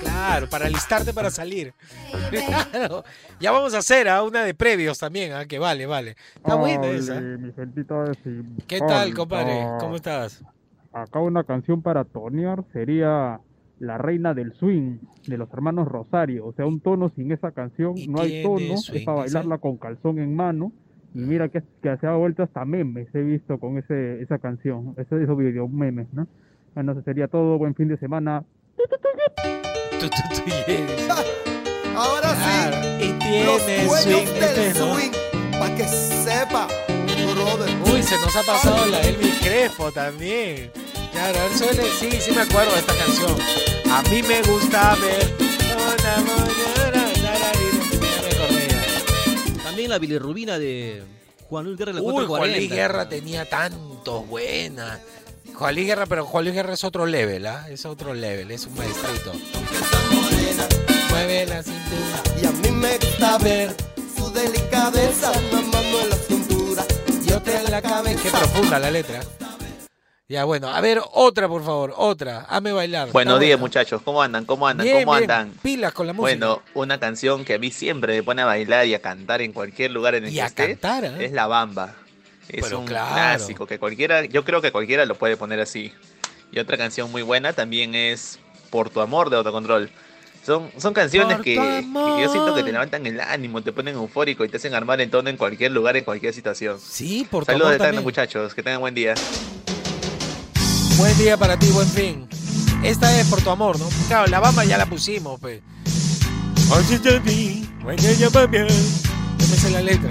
Claro, 0.00 0.48
para 0.48 0.68
listarte 0.68 1.12
para 1.12 1.30
salir. 1.30 1.72
Claro. 2.30 3.04
Ya 3.40 3.50
vamos 3.52 3.74
a 3.74 3.78
hacer 3.78 4.08
a 4.08 4.22
una 4.22 4.44
de 4.44 4.54
previos 4.54 4.98
también, 4.98 5.32
¿ah? 5.32 5.46
que 5.46 5.58
vale, 5.58 5.86
vale. 5.86 6.16
Está 6.36 6.54
buena 6.56 6.86
esa. 6.88 7.22
¿Qué 8.66 8.78
tal, 8.80 9.14
compadre? 9.14 9.66
¿Cómo 9.80 9.96
estás? 9.96 10.44
Acá 10.92 11.20
una 11.20 11.44
canción 11.44 11.82
para 11.82 12.04
tonear 12.04 12.64
sería 12.72 13.40
La 13.78 13.98
Reina 13.98 14.34
del 14.34 14.52
Swing 14.54 14.98
de 15.26 15.38
los 15.38 15.50
hermanos 15.52 15.88
Rosario. 15.88 16.46
O 16.46 16.52
sea, 16.52 16.66
un 16.66 16.80
tono 16.80 17.10
sin 17.14 17.32
esa 17.32 17.52
canción 17.52 17.94
no 18.08 18.20
hay 18.20 18.42
tono, 18.42 18.76
swing 18.76 18.98
es 18.98 19.04
para 19.04 19.18
bailarla 19.18 19.58
con 19.58 19.76
calzón 19.76 20.18
en 20.18 20.34
mano 20.34 20.72
Y 21.14 21.20
mira 21.20 21.48
que, 21.48 21.62
que 21.82 21.96
se 21.96 22.06
ha 22.06 22.14
vuelto 22.14 22.42
hasta 22.42 22.64
memes, 22.64 23.08
he 23.14 23.22
visto 23.22 23.58
con 23.58 23.78
ese, 23.78 24.20
esa 24.22 24.38
canción, 24.38 24.94
esos, 24.96 25.20
esos 25.20 25.36
videos 25.36 25.70
memes, 25.70 26.06
¿no? 26.12 26.26
Bueno, 26.74 26.92
eso 26.92 27.02
sería 27.02 27.28
todo, 27.28 27.58
buen 27.58 27.74
fin 27.74 27.88
de 27.88 27.96
semana. 27.96 28.44
Ahora 31.96 32.28
sí. 32.34 33.06
Y 33.08 33.12
tiene 33.18 33.44
los 33.44 33.62
swing, 33.62 34.26
del 34.26 34.44
este, 34.44 34.78
¿no? 34.78 34.94
swing. 34.94 35.10
Para 35.58 35.74
que 35.74 35.84
sepa, 35.84 36.68
brother. 37.34 37.70
Uy, 37.92 38.02
se 38.02 38.14
nos 38.16 38.36
ha 38.36 38.42
pasado 38.42 38.86
la 38.86 39.00
Elvis 39.00 39.40
Crespo 39.40 39.90
también. 39.90 40.70
Claro, 41.12 41.38
él 41.50 41.56
suele, 41.56 41.82
sí, 41.98 42.10
sí 42.20 42.30
me 42.32 42.42
acuerdo 42.42 42.72
de 42.72 42.78
esta 42.78 42.94
canción. 42.94 43.36
A 43.90 44.02
mí 44.10 44.22
me 44.22 44.42
gusta 44.42 44.94
ver. 45.00 45.34
una 45.74 46.16
mañana, 46.18 46.77
También 49.88 50.02
la 50.02 50.06
bilirrubina 50.06 50.58
de 50.58 51.02
Juan 51.48 51.64
Luis 51.64 51.78
Guerra. 51.78 51.92
la 51.94 52.02
Uy, 52.02 52.26
440. 52.26 52.36
Juan 52.36 52.52
Luis 52.52 52.70
Guerra 52.70 53.08
tenía 53.08 53.48
tantos 53.48 54.28
buenas. 54.28 55.00
Juan 55.54 55.74
Luis 55.74 55.86
Guerra, 55.86 56.04
pero 56.04 56.26
Juan 56.26 56.44
Luis 56.44 56.54
Guerra 56.54 56.74
es 56.74 56.84
otro 56.84 57.06
level, 57.06 57.46
¿ah? 57.46 57.66
Es 57.70 57.86
otro 57.86 58.12
level, 58.12 58.50
es 58.50 58.66
un 58.66 58.74
maestrito. 58.74 59.32
Mueve 61.08 61.46
la 61.46 61.62
cintura. 61.62 62.22
Y 62.42 62.44
a 62.46 62.50
mí 62.50 62.70
me 62.70 62.98
gusta 62.98 63.38
ver 63.38 63.74
su 64.14 64.30
delicadeza 64.30 65.32
mamando 65.52 66.00
en 66.02 66.10
la 66.10 66.16
cintura. 66.16 66.84
Y 67.26 67.32
otra 67.32 67.62
en 67.62 67.70
la 67.70 67.80
cabeza. 67.80 68.22
Qué 68.22 68.30
profunda 68.30 68.78
la 68.78 68.90
letra. 68.90 69.20
Ya, 70.30 70.44
bueno, 70.44 70.68
a 70.68 70.78
ver, 70.82 71.00
otra, 71.14 71.48
por 71.48 71.64
favor, 71.64 71.94
otra. 71.96 72.44
Hame 72.50 72.72
bailar. 72.72 73.10
Buenos 73.12 73.40
días, 73.40 73.58
muchachos. 73.58 74.02
¿Cómo 74.04 74.20
andan? 74.20 74.44
¿Cómo 74.44 74.68
andan? 74.68 74.84
Bien, 74.84 75.04
¿Cómo 75.06 75.16
bien. 75.16 75.30
andan? 75.30 75.52
Pilas 75.62 75.94
con 75.94 76.06
la 76.06 76.12
música. 76.12 76.46
Bueno, 76.46 76.62
una 76.74 77.00
canción 77.00 77.46
que 77.46 77.54
a 77.54 77.58
mí 77.58 77.70
siempre 77.70 78.16
me 78.16 78.22
pone 78.22 78.42
a 78.42 78.44
bailar 78.44 78.86
y 78.86 78.92
a 78.92 79.00
cantar 79.00 79.40
en 79.40 79.54
cualquier 79.54 79.90
lugar 79.90 80.16
en 80.16 80.24
el 80.24 80.30
Y 80.30 80.34
que 80.34 80.42
a 80.42 80.46
esté 80.48 80.78
cantar, 80.78 81.04
¿eh? 81.06 81.24
es 81.24 81.32
La 81.32 81.46
Bamba. 81.46 81.94
Es 82.46 82.62
Pero 82.62 82.80
un 82.80 82.84
claro. 82.86 83.14
clásico 83.14 83.66
que 83.66 83.78
cualquiera, 83.78 84.26
yo 84.26 84.44
creo 84.44 84.60
que 84.60 84.70
cualquiera 84.70 85.06
lo 85.06 85.14
puede 85.14 85.38
poner 85.38 85.60
así. 85.60 85.94
Y 86.52 86.58
otra 86.58 86.76
canción 86.76 87.10
muy 87.10 87.22
buena 87.22 87.54
también 87.54 87.94
es 87.94 88.38
Por 88.68 88.90
tu 88.90 89.00
amor 89.00 89.30
de 89.30 89.36
Autocontrol. 89.36 89.90
Son, 90.44 90.70
son 90.76 90.92
canciones 90.92 91.40
que, 91.40 91.54
yo 91.54 92.30
siento 92.30 92.54
que 92.54 92.62
te 92.62 92.72
levantan 92.72 93.06
el 93.06 93.18
ánimo, 93.20 93.62
te 93.62 93.72
ponen 93.72 93.94
eufórico 93.94 94.44
y 94.44 94.50
te 94.50 94.58
hacen 94.58 94.74
armar 94.74 95.00
en 95.00 95.10
tono 95.10 95.30
en 95.30 95.38
cualquier 95.38 95.72
lugar, 95.72 95.96
en 95.96 96.04
cualquier 96.04 96.34
situación. 96.34 96.78
Sí, 96.78 97.26
por 97.30 97.46
tu 97.46 97.52
Saludos 97.52 97.72
de 97.72 97.78
tarde, 97.78 98.00
muchachos. 98.00 98.54
Que 98.54 98.62
tengan 98.62 98.82
buen 98.82 98.94
día. 98.94 99.14
Buen 100.98 101.16
día 101.16 101.36
para 101.36 101.56
ti, 101.56 101.68
buen 101.68 101.88
fin. 101.88 102.28
Esta 102.82 103.20
es 103.20 103.26
por 103.28 103.40
tu 103.40 103.50
amor, 103.50 103.78
¿no? 103.78 103.88
Claro, 104.08 104.26
la 104.26 104.40
bamba 104.40 104.64
ya 104.64 104.76
la 104.76 104.86
pusimos, 104.86 105.38
pues. 105.38 105.60
Yo 109.38 109.46
me 109.46 109.56
sé 109.56 109.70
la 109.70 109.80
letra. 109.80 110.08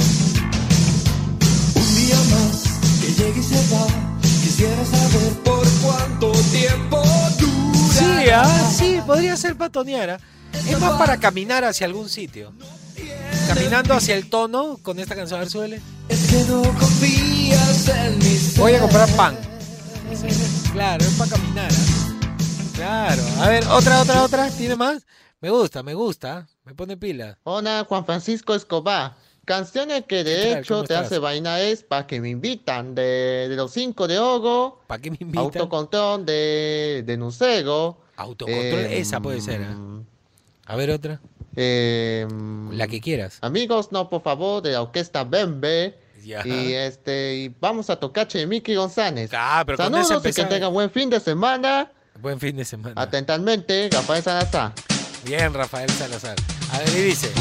Un 1.75 1.95
día 1.95 2.15
más 2.15 2.63
que 3.01 3.13
llegue 3.13 3.39
y 3.41 3.43
se 3.43 3.75
va. 3.75 3.85
Quisiera 4.21 4.85
saber 4.85 5.33
por 5.43 5.67
cuánto 5.81 6.31
tiempo 6.51 7.03
dura. 7.37 7.89
Sí, 7.91 8.29
ah, 8.33 8.71
sí, 8.73 8.99
podría 9.05 9.35
ser 9.35 9.57
patoneara. 9.57 10.21
Es 10.53 10.79
más 10.79 10.97
para 10.97 11.17
caminar 11.17 11.65
hacia 11.65 11.85
algún 11.85 12.07
sitio. 12.07 12.53
Caminando 13.49 13.93
hacia 13.93 14.15
el 14.15 14.29
tono 14.29 14.79
con 14.81 14.99
esta 14.99 15.15
canción, 15.15 15.39
a 15.39 15.43
ver, 15.43 15.51
suele. 15.51 15.81
Es 16.07 16.27
que 16.27 16.45
no 16.45 16.61
confías 16.61 17.89
en 17.89 18.17
mis 18.19 18.57
Voy 18.57 18.73
a 18.73 18.79
comprar 18.79 19.09
pan. 19.17 19.37
Claro, 20.73 21.03
es 21.03 21.13
para 21.17 21.31
caminar. 21.31 21.69
¿ah? 21.71 22.71
Claro. 22.75 23.21
A 23.39 23.49
ver, 23.49 23.63
otra, 23.67 24.01
otra, 24.01 24.23
otra. 24.23 24.49
¿Tiene 24.51 24.75
más? 24.75 25.05
Me 25.41 25.49
gusta, 25.49 25.83
me 25.83 25.93
gusta. 25.93 26.47
Me 26.63 26.73
pone 26.75 26.95
pila. 26.97 27.37
Hola, 27.43 27.85
Juan 27.87 28.05
Francisco 28.05 28.53
Escobar. 28.55 29.15
Canciones 29.45 30.03
que 30.07 30.23
de 30.23 30.59
hecho 30.59 30.75
¿Cómo 30.75 30.87
te 30.87 30.93
estás? 30.93 31.07
hace 31.07 31.19
vaina 31.19 31.59
es 31.61 31.81
para 31.83 32.05
que 32.05 32.19
me 32.19 32.29
invitan 32.29 32.95
de, 32.95 33.47
de 33.49 33.55
los 33.55 33.71
cinco 33.71 34.05
de 34.07 34.19
Ogo, 34.19 34.83
¿Para 34.87 35.01
qué 35.01 35.09
me 35.09 35.17
invitan? 35.21 35.43
Autocontrol 35.45 36.25
de, 36.25 37.03
de 37.05 37.17
Nucego. 37.17 38.01
Autocontrol, 38.17 38.79
em, 38.79 38.91
esa 39.01 39.21
puede 39.21 39.39
ser. 39.41 39.61
¿ah? 39.63 39.77
A 40.65 40.75
ver, 40.75 40.91
otra. 40.91 41.21
em, 41.55 42.71
La 42.77 42.87
que 42.87 42.99
quieras. 42.99 43.37
Amigos, 43.41 43.91
no, 43.91 44.09
por 44.09 44.21
favor, 44.21 44.61
de 44.61 44.71
la 44.73 44.81
orquesta 44.81 45.23
Bembe. 45.23 45.97
Ya. 46.23 46.45
Y 46.45 46.73
este, 46.73 47.35
y 47.35 47.55
vamos 47.59 47.89
a 47.89 47.95
tocar 47.97 48.27
Chemique 48.27 48.75
González. 48.75 49.31
Ah, 49.33 49.63
pero 49.65 49.77
con 49.77 49.85
Saludos 49.93 50.25
y 50.25 50.33
que 50.33 50.43
tengan 50.45 50.73
buen 50.73 50.89
fin 50.89 51.09
de 51.09 51.19
semana. 51.19 51.91
Buen 52.19 52.39
fin 52.39 52.55
de 52.55 52.65
semana. 52.65 52.99
Atentamente, 53.01 53.89
Rafael 53.91 54.23
Salazar. 54.23 54.73
Bien, 55.23 55.53
Rafael 55.53 55.89
Salazar. 55.89 56.35
A 56.71 56.79
ver, 56.79 56.89
y 56.89 57.01
dice. 57.03 57.31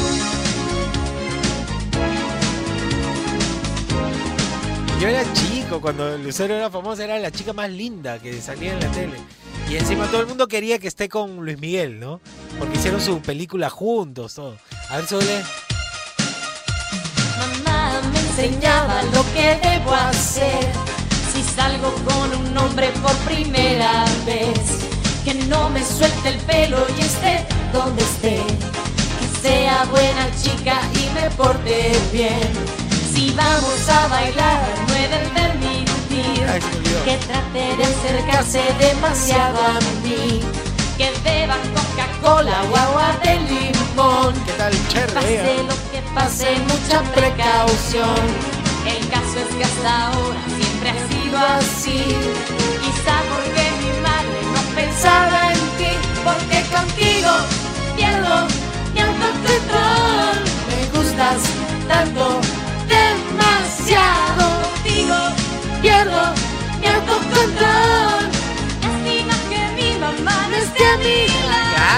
Yo 5.01 5.07
era 5.07 5.23
chico 5.33 5.79
cuando 5.79 6.17
Lucero 6.17 6.55
era 6.55 6.71
famosa, 6.71 7.03
era 7.03 7.19
la 7.19 7.31
chica 7.31 7.53
más 7.53 7.69
linda 7.69 8.19
que 8.19 8.41
salía 8.41 8.73
en 8.73 8.79
la 8.79 8.91
tele. 8.91 9.17
Y 9.69 9.75
encima 9.75 10.07
todo 10.07 10.21
el 10.21 10.27
mundo 10.27 10.47
quería 10.47 10.79
que 10.79 10.87
esté 10.87 11.09
con 11.09 11.45
Luis 11.45 11.59
Miguel, 11.59 11.99
¿no? 11.99 12.19
Porque 12.57 12.77
hicieron 12.77 13.01
su 13.01 13.21
película 13.21 13.69
juntos, 13.69 14.33
todo. 14.33 14.57
A 14.89 14.97
ver, 14.97 15.05
Sole. 15.05 15.43
Enseñaba 18.39 19.01
lo 19.15 19.25
que 19.33 19.59
debo 19.67 19.95
hacer 19.95 20.67
si 21.33 21.41
salgo 21.41 21.91
con 22.05 22.35
un 22.39 22.55
hombre 22.55 22.89
por 23.01 23.15
primera 23.25 24.05
vez. 24.27 24.77
Que 25.25 25.33
no 25.33 25.69
me 25.71 25.83
suelte 25.83 26.29
el 26.29 26.37
pelo 26.41 26.85
y 26.95 27.01
esté 27.01 27.47
donde 27.73 28.03
esté. 28.03 28.43
Que 29.19 29.41
sea 29.41 29.85
buena 29.85 30.27
chica 30.39 30.79
y 30.93 31.09
me 31.15 31.31
porte 31.31 31.97
bien. 32.13 32.53
Si 33.11 33.31
vamos 33.31 33.89
a 33.89 34.07
bailar, 34.07 34.67
no 34.87 34.93
he 34.93 35.07
de 35.07 35.17
permitir 35.33 36.45
que 37.05 37.17
trate 37.25 37.75
de 37.75 37.85
acercarse 37.85 38.61
demasiado 38.77 39.57
a 39.65 39.79
mí. 40.03 40.41
Que 40.95 41.09
beba 41.23 41.55
Coca-Cola 41.73 42.61
o 42.71 42.75
agua 42.77 43.17
de 43.23 43.39
limón. 43.39 44.35
¿Qué 44.45 44.53
tal, 44.53 44.73
Cherry? 46.17 46.27
Pase 46.27 46.45
lo 46.45 46.57
que 46.57 46.57
pase, 46.57 46.59
mucha 46.67 47.03
precaución. 47.13 48.15
El 48.85 49.07
caso 49.09 49.39
es 49.39 49.55
que 49.55 49.63
hasta 49.63 50.07
ahora 50.07 50.39
siempre 50.57 50.89
ha 50.89 50.99
sido 51.09 51.37
así. 51.37 52.03
Quizá 52.81 53.21
porque 53.29 53.63
mi 53.81 53.91
madre 54.01 54.39
no 54.53 54.61
pensaba 54.75 55.51
en 55.51 55.59
ti. 55.77 55.91
Porque 56.23 56.63
contigo 56.75 57.31
pierdo 57.95 58.47
mi 58.93 58.99
autocontrol. 59.01 60.37
Me 60.69 60.97
gustas 60.97 61.41
tanto, 61.87 62.39
demasiado. 62.87 64.43
Contigo 64.73 65.15
pierdo 65.81 66.33
mi 66.79 66.87
autocontrol. 66.87 68.23
Lástima 68.81 69.35
que 69.49 69.61
mi 69.81 69.99
mamá 69.99 70.47
no 70.49 70.55
esté 70.57 70.85
a 70.85 70.97
lado. 70.97 71.46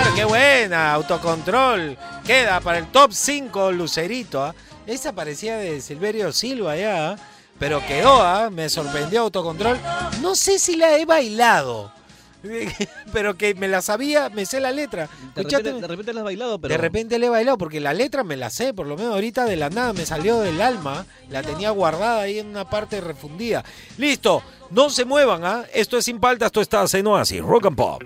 Claro, 0.10 0.16
qué 0.16 0.26
buena. 0.26 0.94
Autocontrol. 0.94 1.98
Queda 2.26 2.60
para 2.62 2.80
el 2.80 2.88
top 2.88 3.12
5 3.14 3.72
Lucerito. 3.72 4.44
¿ah? 4.44 4.56
Esa 4.88 5.14
parecía 5.14 5.58
de 5.58 5.82
Silverio 5.82 6.32
Silva 6.32 6.76
ya. 6.76 7.12
¿ah? 7.12 7.16
Pero 7.60 7.86
quedó, 7.86 8.22
¿ah? 8.22 8.50
me 8.50 8.70
sorprendió 8.70 9.22
Autocontrol. 9.22 9.78
No 10.22 10.36
sé 10.36 10.60
si 10.60 10.76
la 10.76 10.98
he 10.98 11.06
bailado. 11.06 11.92
Pero 13.12 13.36
que 13.38 13.54
me 13.54 13.68
la 13.68 13.82
sabía, 13.82 14.30
me 14.30 14.46
sé 14.46 14.60
la 14.62 14.72
letra. 14.72 15.10
De 15.36 15.42
Escuchate- 15.42 15.58
repente, 15.58 15.82
de 15.82 15.88
repente 15.88 16.14
la 16.14 16.20
has 16.22 16.26
bailado, 16.26 16.60
pero. 16.60 16.72
De 16.72 16.78
repente 16.78 17.20
le 17.20 17.26
he 17.26 17.30
bailado 17.30 17.58
porque 17.58 17.82
la 17.82 17.94
letra 17.94 18.24
me 18.24 18.38
la 18.38 18.50
sé, 18.50 18.74
por 18.74 18.88
lo 18.88 18.96
menos 18.96 19.14
ahorita 19.14 19.44
de 19.44 19.58
la 19.58 19.70
nada 19.70 19.92
me 19.92 20.06
salió 20.06 20.40
del 20.40 20.62
alma, 20.62 21.06
la 21.30 21.44
tenía 21.44 21.70
guardada 21.72 22.22
ahí 22.22 22.40
en 22.40 22.48
una 22.48 22.70
parte 22.70 23.02
refundida. 23.02 23.66
Listo, 23.98 24.42
no 24.70 24.90
se 24.90 25.04
muevan, 25.04 25.44
¿ah? 25.44 25.66
Esto 25.74 25.98
es 25.98 26.06
sin 26.06 26.22
paltas, 26.22 26.46
esto 26.48 26.62
está 26.62 26.86
en 26.94 27.08
Oasis, 27.08 27.42
Rock 27.42 27.66
and 27.66 27.76
Pop. 27.76 28.04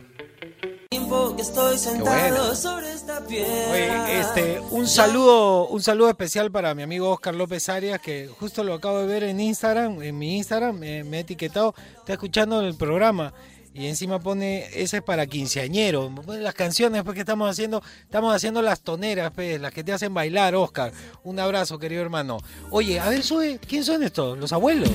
Tiempo 0.94 1.36
que 1.36 1.42
estoy 1.42 1.76
sentado 1.80 2.30
bueno. 2.30 2.56
sobre 2.56 2.94
esta 2.94 3.26
piedra. 3.26 3.72
Oye, 3.72 4.20
este, 4.20 4.60
un 4.70 4.88
saludo, 4.88 5.68
un 5.70 5.82
saludo 5.82 6.08
especial 6.08 6.52
para 6.52 6.76
mi 6.76 6.84
amigo 6.84 7.10
Oscar 7.10 7.34
López 7.34 7.68
Arias, 7.68 8.00
que 8.00 8.30
justo 8.40 8.64
lo 8.64 8.76
acabo 8.76 9.00
de 9.00 9.08
ver 9.08 9.24
en 9.24 9.40
Instagram, 9.40 10.04
en 10.04 10.16
mi 10.16 10.38
Instagram, 10.38 10.78
me, 10.78 11.04
me 11.04 11.18
ha 11.18 11.20
etiquetado, 11.22 11.74
está 11.98 12.14
escuchando 12.14 12.62
el 12.62 12.76
programa. 12.76 13.34
Y 13.74 13.88
encima 13.88 14.20
pone, 14.20 14.68
ese 14.76 14.98
es 14.98 15.04
para 15.04 15.26
quinceañero. 15.26 16.14
Las 16.28 16.54
canciones 16.54 17.02
pues, 17.02 17.16
que 17.16 17.22
estamos 17.22 17.50
haciendo, 17.50 17.82
estamos 18.04 18.36
haciendo 18.36 18.62
las 18.62 18.82
toneras, 18.82 19.32
pues, 19.34 19.60
las 19.60 19.74
que 19.74 19.84
te 19.84 19.94
hacen 19.94 20.14
bailar, 20.14 20.54
Oscar. 20.54 20.94
Un 21.24 21.40
abrazo, 21.40 21.80
querido 21.80 22.04
hermano. 22.04 22.38
Oye, 22.70 23.00
a 23.00 23.10
ver, 23.10 23.24
sube, 23.24 23.60
¿quién 23.68 23.84
son 23.84 24.04
estos? 24.04 24.38
¿Los 24.38 24.54
abuelos? 24.54 24.92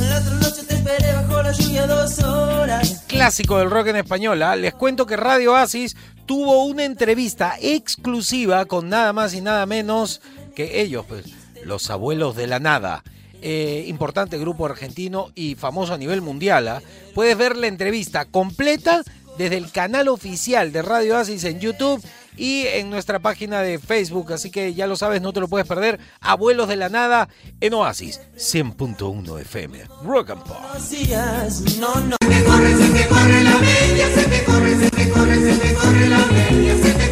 La 0.00 0.20
otra 0.20 0.34
noche 0.36 0.62
te 0.62 0.77
esperé 0.88 1.12
la 1.12 1.52
lluvia 1.52 1.86
dos 1.86 2.18
horas. 2.20 3.04
clásico 3.06 3.58
del 3.58 3.70
rock 3.70 3.88
en 3.88 3.96
español. 3.96 4.42
¿ah? 4.42 4.56
Les 4.56 4.74
cuento 4.74 5.06
que 5.06 5.16
Radio 5.16 5.52
Oasis 5.52 5.96
tuvo 6.26 6.64
una 6.64 6.84
entrevista 6.84 7.56
exclusiva 7.60 8.64
con 8.64 8.88
nada 8.88 9.12
más 9.12 9.34
y 9.34 9.40
nada 9.40 9.66
menos 9.66 10.20
que 10.54 10.80
ellos, 10.80 11.04
pues, 11.06 11.26
los 11.64 11.90
abuelos 11.90 12.36
de 12.36 12.46
la 12.46 12.58
nada. 12.58 13.02
Eh, 13.40 13.84
importante 13.86 14.36
grupo 14.38 14.66
argentino 14.66 15.30
y 15.34 15.54
famoso 15.54 15.94
a 15.94 15.98
nivel 15.98 16.22
mundial. 16.22 16.68
¿ah? 16.68 16.82
Puedes 17.14 17.36
ver 17.36 17.56
la 17.56 17.66
entrevista 17.66 18.24
completa 18.24 19.02
desde 19.36 19.56
el 19.56 19.70
canal 19.70 20.08
oficial 20.08 20.72
de 20.72 20.82
Radio 20.82 21.16
Oasis 21.16 21.44
en 21.44 21.60
YouTube 21.60 22.02
y 22.38 22.66
en 22.66 22.88
nuestra 22.90 23.18
página 23.18 23.60
de 23.60 23.78
Facebook. 23.78 24.32
Así 24.32 24.50
que 24.50 24.74
ya 24.74 24.86
lo 24.86 24.96
sabes, 24.96 25.20
no 25.20 25.32
te 25.32 25.40
lo 25.40 25.48
puedes 25.48 25.66
perder. 25.66 25.98
Abuelos 26.20 26.68
de 26.68 26.76
la 26.76 26.88
Nada 26.88 27.28
en 27.60 27.74
Oasis 27.74 28.20
100.1 28.36 29.40
FM. 29.40 29.80
Rock 30.04 30.30
and 30.30 30.42
Pop. 30.44 30.56
Se 30.78 32.28
me 32.28 32.44
corre, 32.44 32.76
se 32.76 32.88
me 32.88 33.06
corre 33.06 33.42
la 33.42 33.56
bella, 33.58 34.14
se 34.14 34.28
me 34.28 34.44
corre, 34.44 34.74
se 34.76 34.90
me 34.96 35.10
corre, 35.10 36.08
la 36.08 36.24
bella, 36.26 36.76
se 36.76 36.94
me 36.94 37.07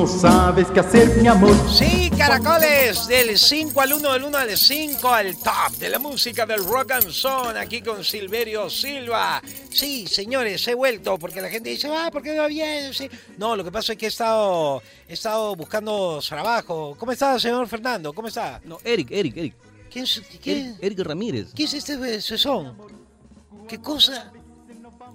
no 0.00 0.06
sabes 0.06 0.66
qué 0.68 0.80
hacer, 0.80 1.14
mi 1.20 1.28
amor. 1.28 1.54
Sí, 1.68 2.10
caracoles, 2.16 3.06
del 3.06 3.36
5 3.36 3.78
al 3.82 3.92
1, 3.92 4.12
del 4.14 4.24
1 4.24 4.38
al 4.38 4.56
5 4.56 5.08
al 5.12 5.36
top 5.36 5.76
de 5.78 5.90
la 5.90 5.98
música 5.98 6.46
del 6.46 6.64
rock 6.64 6.92
and 6.92 7.10
soul, 7.10 7.54
aquí 7.58 7.82
con 7.82 8.02
Silverio 8.02 8.70
Silva. 8.70 9.42
Sí, 9.70 10.06
señores, 10.06 10.66
he 10.68 10.74
vuelto 10.74 11.18
porque 11.18 11.42
la 11.42 11.50
gente 11.50 11.68
dice, 11.68 11.90
ah, 11.94 12.08
¿por 12.10 12.22
qué 12.22 12.34
no 12.34 12.40
va 12.40 12.48
bien? 12.48 12.94
Sí. 12.94 13.10
No, 13.36 13.54
lo 13.54 13.62
que 13.62 13.70
pasa 13.70 13.92
es 13.92 13.98
que 13.98 14.06
he 14.06 14.08
estado, 14.08 14.82
he 15.06 15.12
estado 15.12 15.54
buscando 15.54 16.18
trabajo. 16.26 16.96
¿Cómo 16.98 17.12
está, 17.12 17.38
señor 17.38 17.68
Fernando? 17.68 18.14
¿Cómo 18.14 18.28
está? 18.28 18.58
No, 18.64 18.78
Eric, 18.82 19.08
Eric, 19.10 19.36
Eric. 19.36 19.54
¿Quién 19.90 20.04
es, 20.04 20.22
quién? 20.42 20.58
Eric, 20.58 20.76
Eric 20.80 20.98
Ramírez. 21.00 21.48
¿Qué 21.54 21.64
es 21.64 21.74
este 21.74 22.22
sesón? 22.22 22.74
¿Qué 23.68 23.78
cosa? 23.78 24.32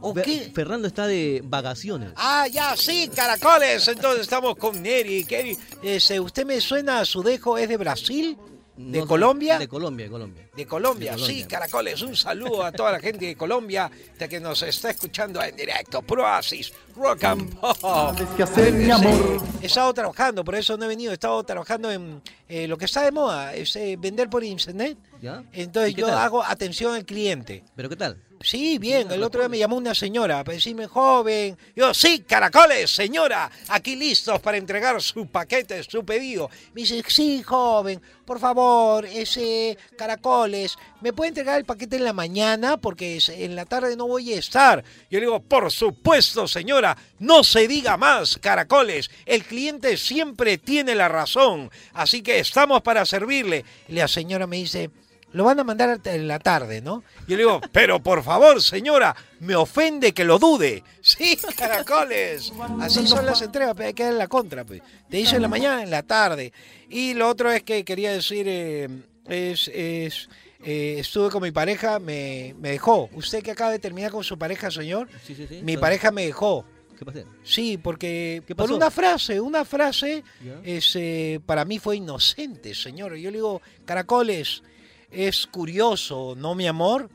¿O 0.05 0.13
qué? 0.13 0.51
Fernando 0.53 0.87
está 0.87 1.07
de 1.07 1.41
vacaciones. 1.43 2.11
Ah, 2.15 2.47
ya, 2.47 2.75
sí, 2.77 3.09
caracoles. 3.13 3.87
Entonces 3.87 4.21
estamos 4.21 4.55
con 4.55 4.85
Eric. 4.85 5.31
Eric, 5.31 5.59
este, 5.81 6.19
¿usted 6.19 6.45
me 6.45 6.61
suena 6.61 6.99
a 6.99 7.05
su 7.05 7.23
dejo? 7.23 7.57
¿Es 7.57 7.67
de 7.69 7.77
Brasil? 7.77 8.37
¿De 8.77 8.99
No 8.99 9.07
Colombia? 9.07 9.57
De 9.57 9.69
Colombia, 9.69 10.05
de 10.05 10.11
Colombia. 10.11 10.49
De 10.53 10.65
Colombia, 10.67 11.15
De 11.15 11.25
sí, 11.25 11.45
caracoles. 11.45 12.01
Un 12.01 12.13
saludo 12.13 12.61
a 12.61 12.73
toda 12.73 12.91
la 12.91 12.99
gente 12.99 13.25
de 13.25 13.35
Colombia 13.37 13.89
de 14.19 14.27
que 14.27 14.41
nos 14.41 14.61
está 14.63 14.89
escuchando 14.89 15.41
en 15.41 15.55
directo. 15.55 16.01
Proasis, 16.01 16.73
Rock 16.93 17.23
and 17.23 17.55
Pop. 17.57 17.77
Sabes 17.79 18.27
qué 18.35 18.43
hacer, 18.43 18.73
mi 18.73 18.91
amor. 18.91 19.39
Sí, 19.39 19.57
He 19.61 19.65
estado 19.67 19.93
trabajando, 19.93 20.43
por 20.43 20.55
eso 20.55 20.75
no 20.75 20.83
he 20.83 20.87
venido. 20.89 21.11
He 21.11 21.13
estado 21.13 21.41
trabajando 21.45 21.89
en 21.89 22.21
eh, 22.49 22.67
lo 22.67 22.77
que 22.77 22.83
está 22.83 23.01
de 23.03 23.13
moda, 23.13 23.55
es 23.55 23.73
eh, 23.77 23.95
vender 23.97 24.29
por 24.29 24.43
internet. 24.43 24.97
¿Ya? 25.21 25.41
Entonces 25.53 25.91
¿Y 25.91 25.95
qué 25.95 26.01
yo 26.01 26.07
tal? 26.07 26.17
hago 26.17 26.43
atención 26.43 26.95
al 26.95 27.05
cliente. 27.05 27.63
¿Pero 27.77 27.87
qué 27.87 27.95
tal? 27.95 28.21
Sí, 28.41 28.77
bien. 28.77 29.11
El 29.11 29.23
otro 29.23 29.41
día 29.41 29.49
me 29.49 29.57
llamó 29.57 29.77
una 29.77 29.95
señora 29.95 30.43
para 30.43 30.55
decirme, 30.55 30.87
joven. 30.87 31.57
Yo, 31.75 31.93
sí, 31.93 32.19
caracoles, 32.19 32.93
señora. 32.93 33.49
Aquí 33.69 33.95
listos 33.95 34.39
para 34.39 34.57
entregar 34.57 35.01
su 35.01 35.27
paquete, 35.27 35.81
su 35.83 36.05
pedido. 36.05 36.49
Me 36.73 36.81
dice, 36.81 37.03
sí, 37.07 37.41
joven. 37.43 38.01
Por 38.25 38.39
favor, 38.39 39.05
ese 39.05 39.77
caracoles, 39.97 40.77
¿me 41.01 41.13
puede 41.13 41.29
entregar 41.29 41.57
el 41.57 41.65
paquete 41.65 41.95
en 41.95 42.03
la 42.03 42.13
mañana? 42.13 42.77
Porque 42.77 43.19
en 43.27 43.55
la 43.55 43.65
tarde 43.65 43.95
no 43.95 44.07
voy 44.07 44.33
a 44.33 44.39
estar. 44.39 44.83
Yo 45.09 45.19
le 45.19 45.25
digo, 45.25 45.39
por 45.39 45.71
supuesto, 45.71 46.47
señora. 46.47 46.97
No 47.19 47.43
se 47.43 47.67
diga 47.67 47.97
más, 47.97 48.37
caracoles. 48.37 49.09
El 49.25 49.43
cliente 49.43 49.97
siempre 49.97 50.57
tiene 50.57 50.95
la 50.95 51.07
razón. 51.07 51.71
Así 51.93 52.21
que 52.21 52.39
estamos 52.39 52.81
para 52.81 53.05
servirle. 53.05 53.63
Y 53.87 53.93
la 53.93 54.07
señora 54.07 54.47
me 54.47 54.57
dice, 54.57 54.89
lo 55.35 55.43
van 55.43 55.59
a 55.59 55.63
mandar 55.65 55.99
en 56.05 56.27
la 56.27 56.39
tarde, 56.39 56.81
¿no? 56.81 57.03
Yo 57.27 57.35
le 57.35 57.43
digo, 57.43 57.61
pero 57.71 58.01
por 58.01 58.23
favor, 58.23 58.61
señora, 58.61 59.15
me 59.41 59.55
ofende 59.55 60.13
que 60.13 60.23
lo 60.23 60.39
dude. 60.39 60.81
Sí, 61.01 61.37
caracoles. 61.57 62.51
Así 62.79 63.05
son 63.05 63.25
las 63.25 63.41
entregas, 63.41 63.73
pero 63.75 63.87
hay 63.87 63.93
que 63.93 64.03
dar 64.05 64.13
la 64.13 64.27
contra, 64.27 64.63
pues. 64.65 64.81
Te 65.09 65.17
dice 65.17 65.35
en 65.35 65.41
la 65.43 65.47
mañana, 65.47 65.83
en 65.83 65.91
la 65.91 66.03
tarde. 66.03 66.51
Y 66.89 67.13
lo 67.13 67.27
otro 67.29 67.51
es 67.51 67.61
que 67.63 67.83
quería 67.85 68.11
decir, 68.11 68.45
eh, 68.47 68.87
es, 69.27 69.67
es, 69.73 70.29
eh, 70.63 70.95
estuve 70.99 71.29
con 71.29 71.43
mi 71.43 71.51
pareja, 71.51 71.99
me, 71.99 72.55
me 72.59 72.71
dejó. 72.71 73.09
Usted 73.13 73.43
que 73.43 73.51
acaba 73.51 73.71
de 73.71 73.79
terminar 73.79 74.11
con 74.11 74.23
su 74.23 74.37
pareja, 74.37 74.71
señor, 74.71 75.07
Sí, 75.27 75.35
sí, 75.35 75.45
sí. 75.47 75.61
mi 75.63 75.77
pareja 75.77 76.11
me 76.11 76.25
dejó. 76.25 76.65
¿Qué 76.97 77.03
pasó? 77.05 77.19
Sí, 77.43 77.77
porque 77.77 78.41
¿Qué 78.47 78.55
por 78.55 78.65
pasó? 78.67 78.75
una 78.77 78.89
frase, 78.89 79.41
una 79.41 79.65
frase, 79.65 80.23
es, 80.63 80.95
eh, 80.95 81.39
para 81.45 81.65
mí 81.65 81.77
fue 81.77 81.97
inocente, 81.97 82.73
señor. 82.73 83.15
Yo 83.17 83.29
le 83.31 83.37
digo, 83.37 83.61
caracoles, 83.83 84.63
es 85.11 85.47
curioso, 85.47 86.35
¿no, 86.37 86.55
mi 86.55 86.67
amor? 86.67 87.09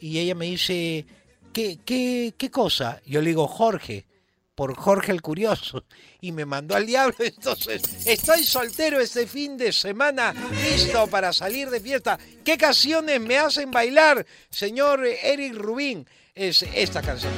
Y 0.00 0.18
ella 0.18 0.34
me 0.34 0.46
dice, 0.46 1.06
¿qué, 1.52 1.78
qué, 1.84 2.34
qué 2.36 2.50
cosa? 2.50 3.00
Yo 3.06 3.20
le 3.20 3.28
digo, 3.30 3.46
Jorge, 3.46 4.06
por 4.60 4.76
Jorge 4.76 5.10
el 5.10 5.22
Curioso. 5.22 5.84
Y 6.20 6.32
me 6.32 6.44
mandó 6.44 6.76
al 6.76 6.84
diablo. 6.84 7.14
Entonces, 7.18 8.06
estoy 8.06 8.44
soltero 8.44 9.00
este 9.00 9.26
fin 9.26 9.56
de 9.56 9.72
semana, 9.72 10.34
listo 10.62 11.06
para 11.06 11.32
salir 11.32 11.70
de 11.70 11.80
fiesta. 11.80 12.18
¿Qué 12.44 12.58
canciones 12.58 13.18
me 13.22 13.38
hacen 13.38 13.70
bailar, 13.70 14.26
señor 14.50 15.06
Eric 15.06 15.54
Rubín? 15.54 16.06
Es 16.34 16.62
esta 16.74 17.00
canción. 17.00 17.32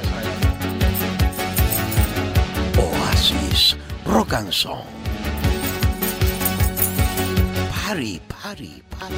Oasis, 2.76 3.76
rock 4.04 4.32
and 4.32 4.50
soul. 4.50 5.01
Party, 7.92 8.22
party, 8.26 8.82
party. 8.98 9.14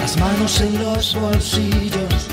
Las 0.00 0.16
manos 0.16 0.58
en 0.62 0.82
los 0.82 1.14
bolsillos, 1.14 2.28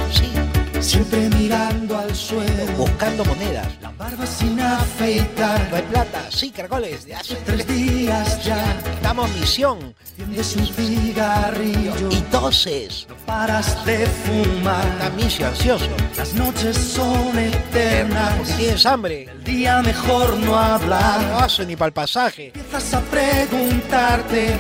siempre 0.86 1.30
mirando 1.30 1.98
al 1.98 2.16
suelo. 2.16 2.66
buscando 2.78 3.26
monedas. 3.26 3.68
La 3.82 3.90
barba 3.92 4.26
sin 4.26 4.60
afeitar, 4.60 5.68
No 5.70 5.76
hay 5.78 5.82
plata. 5.84 6.26
Sí, 6.30 6.52
caracoles, 6.52 7.06
de 7.06 7.16
hace 7.16 7.36
tres 7.46 7.68
días 7.68 8.44
ya. 8.44 8.64
Damos 9.02 9.30
misión. 9.40 9.96
Tienes 10.16 10.56
un 10.56 10.66
cigarrillo, 10.68 11.94
Y 12.12 12.22
toses. 12.32 13.08
paras 13.26 13.84
de 13.86 14.06
fumar. 14.06 14.86
Soy 15.30 15.44
ansioso. 15.46 15.88
Las 16.18 16.34
noches 16.34 16.78
son 16.78 17.38
eternas, 17.38 18.56
tienes 18.58 18.86
hambre. 18.86 19.24
el 19.24 19.44
día 19.44 19.82
mejor 19.82 20.38
no 20.38 20.46
No 20.46 20.58
hablar. 20.60 21.20
paso 21.40 21.64
ni 21.66 21.76
para 21.76 21.88
el 21.88 21.94
pasaje. 21.94 22.52
Empiezas 22.54 22.94
a 22.94 23.02
preguntarte 23.02 24.56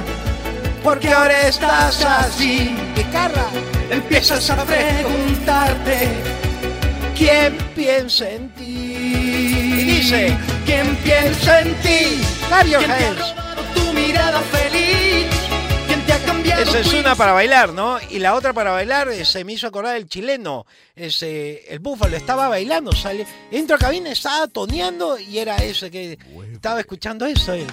¿Por 0.85 0.99
qué 0.99 1.09
ahora 1.09 1.47
estás 1.47 2.05
así? 2.05 2.75
¿Qué 2.93 3.03
carra? 3.11 3.47
Empiezas 3.89 4.47
a 4.51 4.63
preguntarte 4.63 6.09
¿Quién 7.17 7.57
piensa 7.75 8.29
en 8.29 8.49
ti? 8.49 8.63
Y 8.63 9.83
dice, 9.83 10.37
quién 10.63 10.95
piensa 10.97 11.61
en 11.61 11.73
ti, 11.81 12.21
your 12.69 12.83
quién 12.83 12.97
te 12.97 13.03
ha 13.03 13.13
robado 13.13 13.63
tu 13.73 13.93
mirada 13.93 14.39
feliz, 14.41 15.25
quién 15.87 16.05
te 16.05 16.13
ha 16.13 16.19
cambiado 16.19 16.61
Esa 16.61 16.79
es 16.79 16.93
una 16.93 17.15
para 17.15 17.31
bailar, 17.31 17.73
¿no? 17.73 17.97
Y 18.11 18.19
la 18.19 18.35
otra 18.35 18.53
para 18.53 18.69
bailar 18.69 19.09
eh, 19.09 19.25
se 19.25 19.43
me 19.43 19.53
hizo 19.53 19.65
acordar 19.65 19.95
el 19.95 20.07
chileno. 20.07 20.67
Ese, 20.95 21.65
el 21.67 21.79
búfalo 21.79 22.15
estaba 22.15 22.47
bailando, 22.47 22.91
sale, 22.91 23.25
entro 23.49 23.77
a 23.77 23.79
cabina, 23.79 24.11
estaba 24.11 24.45
toneando 24.45 25.17
y 25.17 25.39
era 25.39 25.57
ese 25.57 25.89
que 25.89 26.19
estaba 26.53 26.79
escuchando 26.79 27.25
eso. 27.25 27.53
él. 27.53 27.65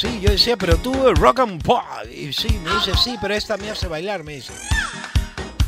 Sí, 0.00 0.18
yo 0.22 0.30
decía, 0.30 0.56
pero 0.56 0.78
tú 0.78 0.94
eh, 1.06 1.12
rock 1.14 1.40
and 1.40 1.62
pop. 1.62 1.82
Y 2.10 2.32
sí, 2.32 2.48
me 2.64 2.72
dice, 2.76 2.92
sí, 2.96 3.18
pero 3.20 3.34
esta 3.34 3.58
me 3.58 3.68
hace 3.68 3.86
bailar, 3.86 4.24
me 4.24 4.36
dice. 4.36 4.54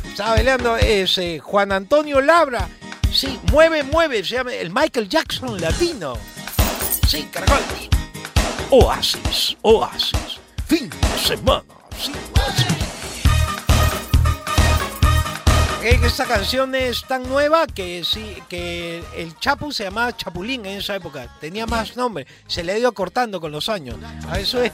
Estaba 0.09 0.31
bailando 0.31 0.75
ese 0.75 1.37
Juan 1.37 1.71
Antonio 1.71 2.19
Labra. 2.19 2.67
Sí, 3.11 3.39
mueve, 3.51 3.83
mueve, 3.83 4.23
se 4.23 4.33
llama 4.33 4.51
el 4.55 4.71
Michael 4.71 5.07
Jackson 5.07 5.61
latino. 5.61 6.15
Sí, 7.07 7.29
caracoles. 7.31 7.89
Oasis, 8.71 9.55
Oasis. 9.61 10.39
Fin 10.65 10.89
de 10.89 11.19
semana. 11.19 11.61
Sí, 11.95 12.11
Oasis. 12.35 12.72
Que 15.83 15.99
esta 16.07 16.23
canción 16.23 16.73
es 16.75 17.03
tan 17.03 17.23
nueva 17.23 17.67
que 17.67 18.05
sí, 18.05 18.41
que 18.47 19.03
el 19.17 19.37
Chapu 19.37 19.69
se 19.73 19.83
llamaba 19.83 20.15
Chapulín 20.15 20.65
en 20.65 20.77
esa 20.77 20.95
época. 20.95 21.27
Tenía 21.41 21.65
más 21.67 21.97
nombre. 21.97 22.25
Se 22.47 22.63
le 22.63 22.71
ha 22.71 22.77
ido 22.77 22.93
cortando 22.93 23.41
con 23.41 23.51
los 23.51 23.67
años. 23.67 23.97
A 24.29 24.39
eso 24.39 24.63
es. 24.63 24.71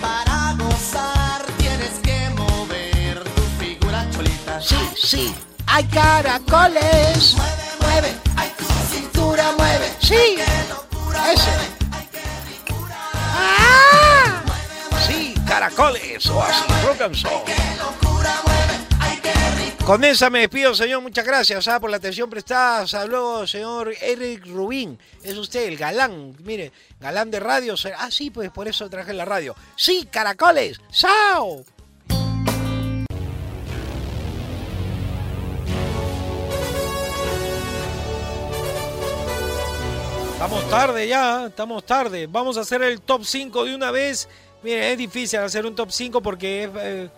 Para 0.00 0.54
gozar 0.58 1.44
tienes 1.58 1.90
que 2.02 2.30
mover 2.30 3.22
tu 3.22 3.42
figura 3.62 4.08
cholita. 4.10 4.62
Sí, 4.62 4.76
sí. 4.96 5.34
Hay 5.66 5.84
caracoles. 5.84 7.36
Mueve, 7.82 8.14
Ay, 8.34 8.50
tu 8.56 8.64
cintura 8.90 9.52
mueve. 9.58 9.92
Sí. 10.00 10.36
Ese. 11.34 11.50
¡Ah! 13.20 14.42
Sí, 15.06 15.34
caracoles. 15.46 16.24
Oasis, 16.30 16.82
rock 16.86 17.00
and 17.02 17.14
soul. 17.14 17.42
Con 19.86 20.02
esa 20.02 20.30
me 20.30 20.40
despido, 20.40 20.74
señor. 20.74 21.02
Muchas 21.02 21.26
gracias 21.26 21.68
por 21.78 21.90
la 21.90 21.98
atención 21.98 22.30
prestada. 22.30 22.86
Se 22.86 22.96
habló, 22.96 23.46
señor 23.46 23.92
Eric 24.00 24.46
Rubín. 24.46 24.98
Es 25.22 25.36
usted 25.36 25.68
el 25.68 25.76
galán. 25.76 26.34
Mire, 26.42 26.72
galán 26.98 27.30
de 27.30 27.38
radio. 27.38 27.74
Ah, 27.98 28.10
sí, 28.10 28.30
pues 28.30 28.50
por 28.50 28.66
eso 28.66 28.88
traje 28.88 29.12
la 29.12 29.26
radio. 29.26 29.54
Sí, 29.76 30.08
caracoles. 30.10 30.80
¡Chao! 30.90 31.66
Estamos 40.32 40.70
tarde 40.70 41.08
ya, 41.08 41.46
estamos 41.48 41.84
tarde. 41.84 42.26
Vamos 42.26 42.56
a 42.56 42.62
hacer 42.62 42.82
el 42.82 43.02
top 43.02 43.22
5 43.22 43.66
de 43.66 43.74
una 43.74 43.90
vez. 43.90 44.30
Miren, 44.62 44.84
es 44.84 44.96
difícil 44.96 45.40
hacer 45.40 45.66
un 45.66 45.74
top 45.74 45.90
5 45.90 46.22
porque 46.22 46.64
es, 46.64 46.70
eh, 46.74 47.10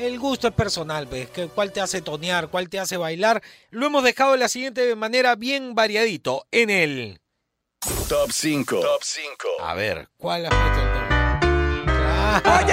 El 0.00 0.18
gusto 0.18 0.48
es 0.48 0.54
personal, 0.54 1.06
pues, 1.06 1.28
que 1.28 1.48
cuál 1.48 1.72
te 1.72 1.82
hace 1.82 2.00
tonear, 2.00 2.48
cuál 2.48 2.70
te 2.70 2.80
hace 2.80 2.96
bailar. 2.96 3.42
Lo 3.68 3.84
hemos 3.84 4.02
dejado 4.02 4.32
de 4.32 4.38
la 4.38 4.48
siguiente 4.48 4.96
manera 4.96 5.34
bien 5.36 5.74
variadito. 5.74 6.46
En 6.50 6.70
el... 6.70 7.20
Top 8.08 8.30
5. 8.32 8.80
Top 8.80 9.02
5. 9.02 9.28
A 9.60 9.74
ver, 9.74 10.08
¿cuál 10.16 10.46
has 10.46 10.54
puesto 10.54 10.80
el 10.80 10.88
top? 10.94 11.02
¡Oye! 12.46 12.66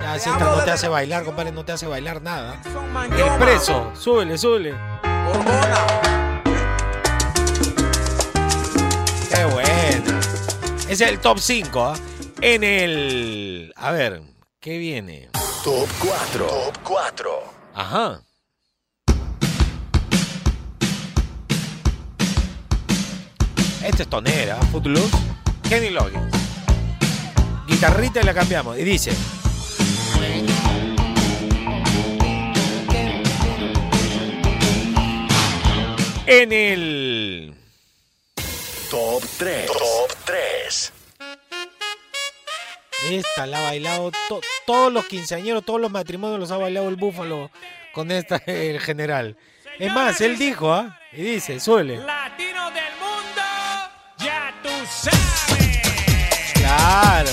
Ya, 0.00 0.18
si 0.18 0.30
esta 0.30 0.56
no 0.56 0.64
te 0.64 0.70
hace 0.70 0.88
bailar, 0.88 1.24
compadre, 1.24 1.52
no 1.52 1.66
te 1.66 1.72
hace 1.72 1.86
bailar 1.86 2.22
nada. 2.22 2.62
Expreso, 3.18 3.92
súbele, 3.94 4.38
súbele. 4.38 4.74
Qué 9.28 9.44
bueno. 9.52 10.20
Ese 10.88 11.04
es 11.04 11.10
el 11.10 11.20
top 11.20 11.40
5, 11.40 11.84
¿ah? 11.84 11.94
En 12.40 12.64
el... 12.64 13.74
A 13.76 13.92
ver, 13.92 14.22
¿qué 14.60 14.78
viene? 14.78 15.28
Top 15.64 15.88
4. 16.00 16.46
Top 16.46 16.78
4. 16.82 17.30
Ajá. 17.74 18.22
Este 23.84 24.02
es 24.02 24.08
tonera, 24.08 24.56
Footloose. 24.72 25.16
Kenny 25.68 25.90
Loggins. 25.90 26.34
Guitarrita 27.66 28.20
y 28.20 28.24
la 28.24 28.34
cambiamos. 28.34 28.78
Y 28.78 28.84
dice. 28.84 29.12
En 36.26 36.52
el. 36.52 37.54
Top 38.90 39.22
3. 39.38 39.66
Top 39.66 40.08
3. 40.08 40.17
Esta 43.10 43.46
la 43.46 43.58
ha 43.58 43.62
bailado 43.62 44.10
to- 44.28 44.40
todos 44.66 44.92
los 44.92 45.06
quinceañeros, 45.06 45.64
todos 45.64 45.80
los 45.80 45.90
matrimonios 45.90 46.38
los 46.40 46.50
ha 46.50 46.56
bailado 46.58 46.88
el 46.88 46.96
búfalo 46.96 47.50
con 47.92 48.10
esta 48.10 48.36
el 48.46 48.80
general. 48.80 49.36
Es 49.78 49.92
más, 49.92 50.20
él 50.20 50.36
dijo, 50.38 50.72
¿ah? 50.72 50.98
Y 51.12 51.22
dice, 51.22 51.58
suele. 51.60 51.98
Latino 51.98 52.70
del 52.70 52.92
mundo, 53.00 53.42
ya 54.18 54.52
tú 54.62 54.68
sabes. 54.90 56.52
Claro. 56.54 57.30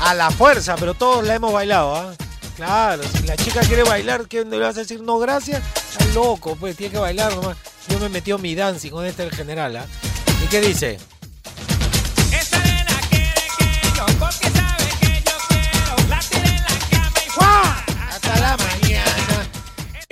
A 0.00 0.14
la 0.14 0.30
fuerza, 0.30 0.74
pero 0.76 0.94
todos 0.94 1.24
la 1.24 1.36
hemos 1.36 1.52
bailado, 1.52 1.94
¿ah? 1.94 2.14
Claro, 2.56 3.02
si 3.04 3.22
la 3.26 3.36
chica 3.36 3.60
quiere 3.60 3.82
bailar, 3.84 4.26
¿qué 4.28 4.44
le 4.44 4.58
vas 4.58 4.76
a 4.76 4.80
decir? 4.80 5.00
No, 5.00 5.18
gracias. 5.18 5.62
Está 5.92 6.04
loco, 6.12 6.54
pues 6.56 6.76
tiene 6.76 6.92
que 6.92 6.98
bailar 6.98 7.34
nomás. 7.34 7.56
Yo 7.88 7.98
me 7.98 8.08
metí 8.08 8.32
mi 8.34 8.54
dancing 8.54 8.90
con 8.90 9.06
este 9.06 9.22
el 9.22 9.30
general, 9.30 9.76
¿ah? 9.76 9.86
¿Y 10.44 10.48
qué 10.48 10.60
dice? 10.60 10.98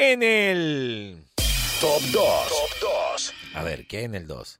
En 0.02 0.22
el. 0.22 1.26
Top 1.78 2.00
2. 2.00 2.12
Top 2.12 2.90
2. 3.12 3.34
A 3.52 3.62
ver, 3.62 3.86
¿qué 3.86 4.04
en 4.04 4.14
el 4.14 4.26
2? 4.26 4.58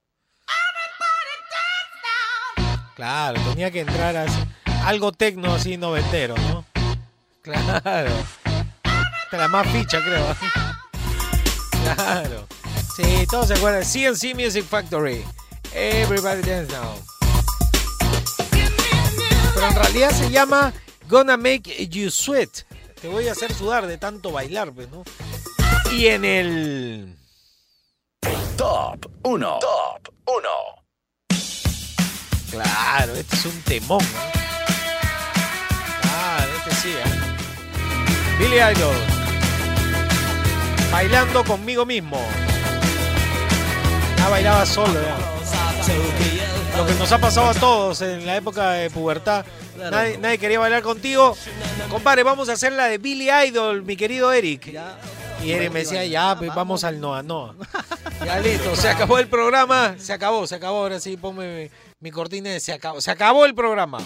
Claro, 2.95 3.41
tenía 3.49 3.71
que 3.71 3.79
entrar 3.79 4.15
así. 4.17 4.37
Algo 4.85 5.11
tecno 5.11 5.55
así 5.55 5.77
noventero, 5.77 6.35
¿no? 6.37 6.63
Claro. 7.41 8.11
Esta 8.83 9.31
es 9.31 9.39
la 9.39 9.47
más 9.47 9.67
ficha, 9.69 9.99
creo. 10.03 10.37
Claro. 11.95 12.47
Sí, 12.95 13.25
todos 13.27 13.47
se 13.47 13.55
acuerdan. 13.55 13.81
CNC 13.83 14.35
Music 14.35 14.63
Factory. 14.63 15.25
Everybody 15.73 16.43
dance 16.43 16.71
now. 16.71 17.03
Pero 19.55 19.67
en 19.67 19.75
realidad 19.75 20.11
se 20.11 20.29
llama 20.29 20.71
Gonna 21.09 21.35
Make 21.35 21.87
You 21.87 22.11
Sweat. 22.11 22.61
Te 23.01 23.07
voy 23.07 23.27
a 23.27 23.31
hacer 23.31 23.51
sudar 23.51 23.87
de 23.87 23.97
tanto 23.97 24.31
bailar, 24.31 24.71
pues, 24.71 24.87
¿no? 24.91 25.03
Y 25.91 26.07
en 26.07 26.23
el. 26.23 27.15
Top 28.55 29.05
1. 29.23 29.59
Top 29.59 30.13
1. 30.25 30.49
Claro, 32.49 33.13
este 33.13 33.35
es 33.35 33.45
un 33.45 33.61
temón. 33.63 33.99
¿no? 33.99 34.41
Claro, 36.01 36.51
este 36.57 36.75
sí, 36.75 36.89
¿eh? 36.91 37.03
Billy 38.39 38.55
Idol. 38.55 38.95
Bailando 40.91 41.43
conmigo 41.43 41.85
mismo. 41.85 42.21
Ya 44.17 44.29
bailaba 44.29 44.65
solo, 44.65 44.93
ya. 44.93 45.17
Lo 46.77 46.85
que 46.85 46.93
nos 46.93 47.11
ha 47.11 47.17
pasado 47.17 47.49
a 47.49 47.53
todos 47.53 48.01
en 48.01 48.25
la 48.25 48.37
época 48.37 48.71
de 48.71 48.89
pubertad. 48.89 49.45
Nadie, 49.77 50.17
nadie 50.17 50.37
quería 50.37 50.59
bailar 50.59 50.83
contigo. 50.83 51.35
Compadre, 51.89 52.23
vamos 52.23 52.47
a 52.47 52.53
hacer 52.53 52.71
la 52.71 52.85
de 52.85 52.97
Billy 52.97 53.29
Idol, 53.29 53.83
mi 53.83 53.97
querido 53.97 54.31
Eric. 54.31 54.73
Y 55.43 55.51
Eric 55.51 55.71
me 55.71 55.79
decía, 55.79 56.05
ya, 56.05 56.35
pues 56.37 56.53
vamos 56.53 56.83
al 56.83 56.99
Noa 56.99 57.23
Noa. 57.23 57.55
Ya 58.25 58.39
listo, 58.39 58.75
se 58.75 58.87
acabó 58.87 59.17
el 59.17 59.27
programa. 59.27 59.95
Se 59.97 60.13
acabó, 60.13 60.45
se 60.45 60.53
acabó. 60.53 60.77
Ahora 60.77 60.99
sí, 60.99 61.17
ponme 61.17 61.71
mi, 61.99 62.11
cortina 62.11 62.51
de 62.51 62.59
se 62.59 62.71
acabó. 62.71 63.01
Se 63.01 63.09
acabó 63.09 63.45
el 63.45 63.55
programa. 63.55 63.97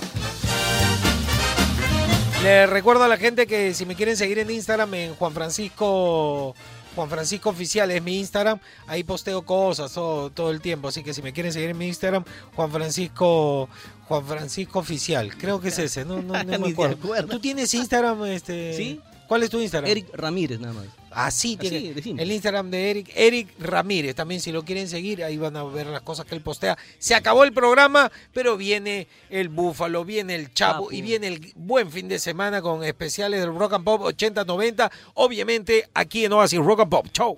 Le 2.42 2.66
recuerdo 2.66 3.04
a 3.04 3.10
la 3.10 3.18
gente 3.18 3.46
que 3.46 3.74
si 3.74 3.86
me 3.86 3.96
quieren 3.96 4.16
seguir 4.16 4.40
en 4.40 4.50
Instagram, 4.50 4.94
en 4.94 5.16
Juan 5.16 5.34
Francisco. 5.34 6.56
Juan 6.96 7.10
Francisco 7.10 7.50
Oficial 7.50 7.92
es 7.92 8.02
mi 8.02 8.20
Instagram. 8.20 8.58
Ahí 8.88 9.04
posteo 9.04 9.42
cosas 9.42 9.92
todo, 9.92 10.30
todo 10.30 10.52
el 10.52 10.62
tiempo. 10.62 10.88
Así 10.88 11.04
que 11.04 11.14
si 11.14 11.22
me 11.22 11.34
quieren 11.34 11.52
seguir 11.52 11.72
en 11.72 11.78
mi 11.78 11.88
Instagram, 11.88 12.24
Juan 12.56 12.72
Francisco. 12.72 13.68
Juan 14.08 14.26
Francisco 14.26 14.80
Oficial. 14.80 15.36
Creo 15.36 15.60
que 15.60 15.68
es 15.68 15.80
ese. 15.80 16.06
No, 16.06 16.22
no, 16.22 16.42
no 16.46 16.60
me 16.60 16.70
acuerdo. 16.70 17.28
¿Tú 17.28 17.40
tienes 17.40 17.74
Instagram? 17.74 18.24
Este... 18.26 18.74
Sí. 18.74 19.02
¿Cuál 19.28 19.44
es 19.44 19.50
tu 19.50 19.60
Instagram? 19.60 19.90
Eric 19.90 20.08
Ramírez, 20.14 20.60
nada 20.60 20.74
más. 20.74 20.86
Así 21.12 21.56
tiene 21.56 21.78
Así, 21.78 22.02
simple. 22.02 22.24
el 22.24 22.32
Instagram 22.32 22.70
de 22.70 22.92
Eric, 22.92 23.12
Eric 23.16 23.48
Ramírez. 23.60 24.16
También 24.16 24.42
si 24.42 24.52
lo 24.52 24.64
quieren 24.64 24.90
seguir, 24.90 25.24
ahí 25.24 25.38
van 25.38 25.56
a 25.56 25.64
ver 25.64 25.88
las 25.88 26.02
cosas 26.02 26.26
que 26.26 26.36
él 26.36 26.42
postea. 26.42 26.78
Se 27.00 27.16
acabó 27.16 27.46
el 27.46 27.54
programa, 27.54 28.12
pero 28.34 28.58
viene 28.58 29.08
el 29.30 29.48
Búfalo, 29.48 30.04
viene 30.04 30.36
el 30.36 30.54
Chapo 30.54 30.92
y 30.92 31.02
viene 31.02 31.28
el 31.28 31.54
buen 31.56 31.90
fin 31.90 32.10
de 32.10 32.20
semana 32.20 32.62
con 32.62 32.84
especiales 32.84 33.40
del 33.40 33.56
Rock 33.56 33.74
and 33.74 33.86
Pop 33.86 34.02
80-90. 34.02 34.92
Obviamente 35.14 35.88
aquí 35.94 36.26
en 36.26 36.34
Oasis 36.34 36.60
Rock 36.60 36.82
and 36.82 36.90
Pop. 36.92 37.08
Chau. 37.14 37.38